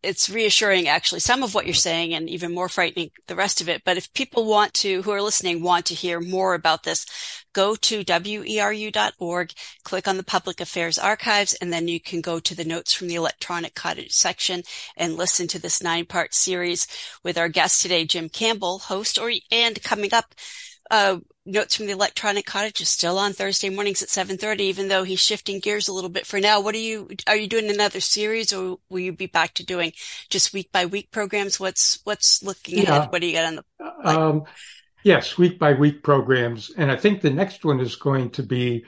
it's 0.04 0.30
reassuring 0.30 0.88
actually 0.88 1.20
some 1.20 1.44
of 1.44 1.54
what 1.54 1.66
you're 1.66 1.74
saying 1.74 2.14
and 2.14 2.30
even 2.30 2.54
more 2.54 2.70
frightening 2.70 3.12
the 3.28 3.36
rest 3.36 3.62
of 3.62 3.70
it. 3.70 3.84
But 3.84 3.98
if 3.98 4.14
people 4.14 4.46
want 4.46 4.74
to, 4.76 5.02
who 5.02 5.12
are 5.12 5.22
listening, 5.22 5.62
want 5.62 5.86
to 5.88 5.94
hear 5.94 6.20
more 6.20 6.54
about 6.54 6.84
this, 6.84 7.06
go 7.54 7.76
to 7.76 8.04
weru.org, 8.04 9.54
click 9.84 10.08
on 10.08 10.18
the 10.18 10.24
public 10.24 10.62
affairs 10.62 10.98
archives, 10.98 11.54
and 11.56 11.72
then 11.72 11.88
you 11.88 12.00
can 12.00 12.22
go 12.22 12.40
to 12.40 12.56
the 12.56 12.66
notes 12.66 12.94
from 12.94 13.08
the 13.08 13.16
electronic 13.16 13.74
cottage 13.74 14.12
section 14.12 14.64
and 14.96 15.18
listen 15.18 15.48
to 15.48 15.60
this 15.60 15.82
nine 15.82 16.06
part 16.06 16.34
series 16.34 16.88
with 17.24 17.38
our 17.38 17.50
guest 17.50 17.82
today, 17.82 18.06
Jim 18.06 18.30
Campbell, 18.30 18.80
host 18.80 19.18
or, 19.18 19.32
and 19.52 19.82
coming 19.84 20.14
up, 20.14 20.36
uh, 20.92 21.18
Notes 21.48 21.76
from 21.76 21.86
the 21.86 21.94
Electronic 21.94 22.46
Cottage 22.46 22.82
is 22.82 22.90
still 22.90 23.18
on 23.18 23.32
Thursday 23.32 23.70
mornings 23.70 24.04
at 24.04 24.10
7:30 24.10 24.60
even 24.60 24.90
though 24.90 25.04
he's 25.04 25.22
shifting 25.22 25.60
gears 25.60 25.88
a 25.88 25.94
little 25.94 26.10
bit 26.10 26.28
for 26.28 26.40
now. 26.40 26.60
What 26.60 26.76
are 26.76 26.80
you 26.80 27.08
are 27.26 27.38
you 27.38 27.48
doing 27.48 27.70
another 27.70 28.02
series 28.02 28.52
or 28.52 28.78
will 28.90 29.00
you 29.00 29.14
be 29.14 29.28
back 29.28 29.54
to 29.56 29.66
doing 29.66 29.94
just 30.30 30.54
week 30.54 30.72
by 30.72 30.86
week 30.86 31.10
programs? 31.12 31.60
What's 31.60 32.00
what's 32.04 32.44
looking 32.44 32.80
yeah. 32.80 32.98
ahead? 32.98 33.12
What 33.12 33.22
do 33.22 33.28
you 33.28 33.34
got 33.34 33.46
on 33.46 33.56
the 33.56 33.64
like? 33.80 34.18
um, 34.18 34.44
yes, 35.04 35.38
week 35.38 35.58
by 35.58 35.74
week 35.74 36.04
programs 36.04 36.70
and 36.76 36.92
I 36.92 36.98
think 36.98 37.22
the 37.22 37.30
next 37.30 37.64
one 37.64 37.80
is 37.80 37.96
going 37.96 38.32
to 38.32 38.44
be 38.44 38.86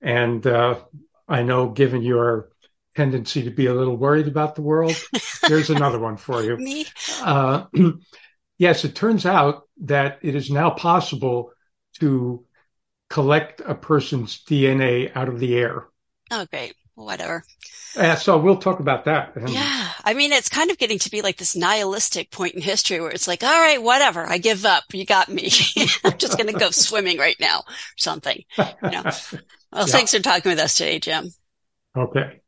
and 0.00 0.44
uh, 0.46 0.80
I 1.28 1.42
know 1.42 1.68
given 1.68 2.02
your 2.02 2.50
tendency 2.96 3.44
to 3.44 3.50
be 3.50 3.66
a 3.66 3.74
little 3.74 3.96
worried 3.96 4.28
about 4.28 4.54
the 4.54 4.62
world, 4.62 4.94
there's 5.48 5.70
another 5.70 5.98
one 5.98 6.16
for 6.16 6.42
you. 6.42 6.56
Me? 6.56 6.84
Uh, 7.20 7.66
yes, 8.58 8.84
it 8.84 8.94
turns 8.94 9.24
out 9.24 9.68
that 9.82 10.18
it 10.22 10.34
is 10.34 10.50
now 10.50 10.70
possible 10.70 11.52
to 12.00 12.44
collect 13.10 13.60
a 13.64 13.74
person's 13.74 14.42
DNA 14.44 15.14
out 15.14 15.28
of 15.28 15.38
the 15.38 15.56
air. 15.56 15.86
Oh, 16.30 16.46
great. 16.50 16.74
Whatever. 16.94 17.44
Uh, 17.96 18.16
so 18.16 18.38
we'll 18.38 18.56
talk 18.56 18.80
about 18.80 19.04
that. 19.04 19.32
Yeah. 19.46 19.90
I 20.04 20.14
mean, 20.14 20.32
it's 20.32 20.48
kind 20.48 20.70
of 20.70 20.78
getting 20.78 20.98
to 21.00 21.10
be 21.10 21.22
like 21.22 21.36
this 21.36 21.56
nihilistic 21.56 22.30
point 22.30 22.54
in 22.54 22.62
history 22.62 23.00
where 23.00 23.10
it's 23.10 23.28
like, 23.28 23.42
all 23.42 23.60
right, 23.60 23.82
whatever. 23.82 24.26
I 24.26 24.38
give 24.38 24.64
up. 24.64 24.84
You 24.92 25.04
got 25.04 25.28
me. 25.28 25.50
I'm 26.04 26.18
just 26.18 26.38
going 26.38 26.52
to 26.52 26.58
go 26.58 26.70
swimming 26.70 27.18
right 27.18 27.36
now 27.38 27.58
or 27.60 27.74
something. 27.96 28.44
You 28.58 28.64
know? 28.82 29.02
Well, 29.02 29.12
yeah. 29.72 29.84
thanks 29.86 30.12
for 30.12 30.20
talking 30.20 30.50
with 30.50 30.58
us 30.58 30.76
today, 30.76 30.98
Jim. 30.98 31.30
Okay. 31.96 32.40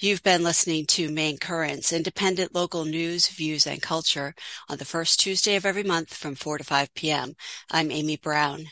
You've 0.00 0.24
been 0.24 0.42
listening 0.42 0.86
to 0.86 1.08
Maine 1.08 1.38
Currents, 1.38 1.92
independent 1.92 2.52
local 2.52 2.84
news, 2.84 3.28
views, 3.28 3.64
and 3.64 3.80
culture 3.80 4.34
on 4.68 4.78
the 4.78 4.84
first 4.84 5.20
Tuesday 5.20 5.54
of 5.54 5.64
every 5.64 5.84
month 5.84 6.12
from 6.12 6.34
4 6.34 6.58
to 6.58 6.64
5 6.64 6.92
p.m. 6.94 7.36
I'm 7.70 7.92
Amy 7.92 8.16
Browne. 8.16 8.66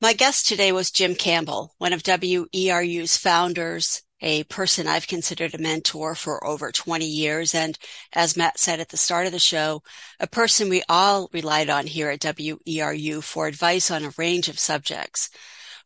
My 0.00 0.14
guest 0.14 0.48
today 0.48 0.72
was 0.72 0.90
Jim 0.90 1.16
Campbell, 1.16 1.74
one 1.76 1.92
of 1.92 2.02
WERU's 2.02 3.18
founders, 3.18 4.02
a 4.22 4.44
person 4.44 4.86
I've 4.88 5.06
considered 5.06 5.54
a 5.54 5.58
mentor 5.58 6.14
for 6.14 6.42
over 6.46 6.72
20 6.72 7.04
years. 7.04 7.54
And 7.54 7.78
as 8.14 8.34
Matt 8.34 8.58
said 8.58 8.80
at 8.80 8.88
the 8.88 8.96
start 8.96 9.26
of 9.26 9.32
the 9.32 9.38
show, 9.38 9.82
a 10.18 10.26
person 10.26 10.70
we 10.70 10.82
all 10.88 11.28
relied 11.34 11.68
on 11.68 11.86
here 11.86 12.08
at 12.08 12.20
WERU 12.20 13.22
for 13.22 13.48
advice 13.48 13.90
on 13.90 14.02
a 14.02 14.14
range 14.16 14.48
of 14.48 14.58
subjects. 14.58 15.28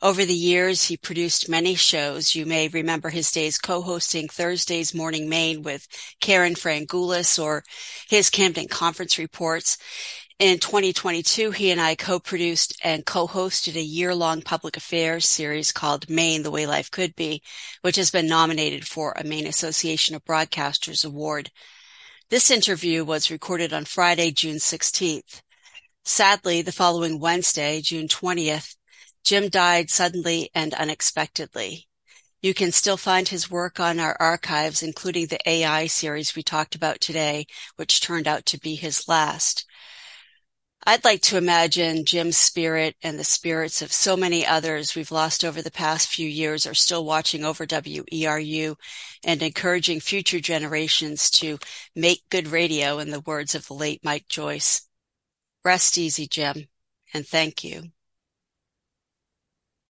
Over 0.00 0.24
the 0.24 0.32
years, 0.32 0.84
he 0.84 0.96
produced 0.96 1.48
many 1.48 1.74
shows. 1.74 2.32
You 2.32 2.46
may 2.46 2.68
remember 2.68 3.10
his 3.10 3.32
days 3.32 3.58
co-hosting 3.58 4.28
Thursday's 4.28 4.94
Morning 4.94 5.28
Maine 5.28 5.62
with 5.62 5.88
Karen 6.20 6.54
Frangulis 6.54 7.42
or 7.42 7.64
his 8.08 8.30
Camden 8.30 8.68
Conference 8.68 9.18
reports. 9.18 9.76
In 10.38 10.60
2022, 10.60 11.50
he 11.50 11.72
and 11.72 11.80
I 11.80 11.96
co-produced 11.96 12.78
and 12.84 13.04
co-hosted 13.04 13.74
a 13.74 13.82
year-long 13.82 14.42
public 14.42 14.76
affairs 14.76 15.26
series 15.26 15.72
called 15.72 16.08
Maine, 16.08 16.44
The 16.44 16.52
Way 16.52 16.64
Life 16.64 16.92
Could 16.92 17.16
Be, 17.16 17.42
which 17.82 17.96
has 17.96 18.12
been 18.12 18.28
nominated 18.28 18.86
for 18.86 19.12
a 19.16 19.24
Maine 19.24 19.48
Association 19.48 20.14
of 20.14 20.24
Broadcasters 20.24 21.04
Award. 21.04 21.50
This 22.30 22.52
interview 22.52 23.04
was 23.04 23.32
recorded 23.32 23.72
on 23.72 23.84
Friday, 23.84 24.30
June 24.30 24.58
16th. 24.58 25.42
Sadly, 26.04 26.62
the 26.62 26.70
following 26.70 27.18
Wednesday, 27.18 27.80
June 27.80 28.06
20th, 28.06 28.76
Jim 29.24 29.48
died 29.48 29.90
suddenly 29.90 30.50
and 30.54 30.74
unexpectedly. 30.74 31.88
You 32.40 32.54
can 32.54 32.70
still 32.70 32.96
find 32.96 33.28
his 33.28 33.50
work 33.50 33.80
on 33.80 33.98
our 33.98 34.16
archives, 34.20 34.82
including 34.82 35.26
the 35.26 35.48
AI 35.48 35.88
series 35.88 36.36
we 36.36 36.42
talked 36.42 36.74
about 36.74 37.00
today, 37.00 37.46
which 37.76 38.00
turned 38.00 38.28
out 38.28 38.46
to 38.46 38.60
be 38.60 38.76
his 38.76 39.08
last. 39.08 39.66
I'd 40.86 41.04
like 41.04 41.20
to 41.22 41.36
imagine 41.36 42.04
Jim's 42.04 42.36
spirit 42.36 42.96
and 43.02 43.18
the 43.18 43.24
spirits 43.24 43.82
of 43.82 43.92
so 43.92 44.16
many 44.16 44.46
others 44.46 44.94
we've 44.94 45.10
lost 45.10 45.44
over 45.44 45.60
the 45.60 45.70
past 45.70 46.08
few 46.08 46.28
years 46.28 46.64
are 46.66 46.74
still 46.74 47.04
watching 47.04 47.44
over 47.44 47.66
WERU 47.66 48.76
and 49.24 49.42
encouraging 49.42 50.00
future 50.00 50.40
generations 50.40 51.28
to 51.32 51.58
make 51.94 52.30
good 52.30 52.48
radio 52.48 53.00
in 53.00 53.10
the 53.10 53.20
words 53.20 53.54
of 53.56 53.66
the 53.66 53.74
late 53.74 54.02
Mike 54.04 54.28
Joyce. 54.28 54.88
Rest 55.64 55.98
easy, 55.98 56.28
Jim, 56.28 56.68
and 57.12 57.26
thank 57.26 57.64
you. 57.64 57.90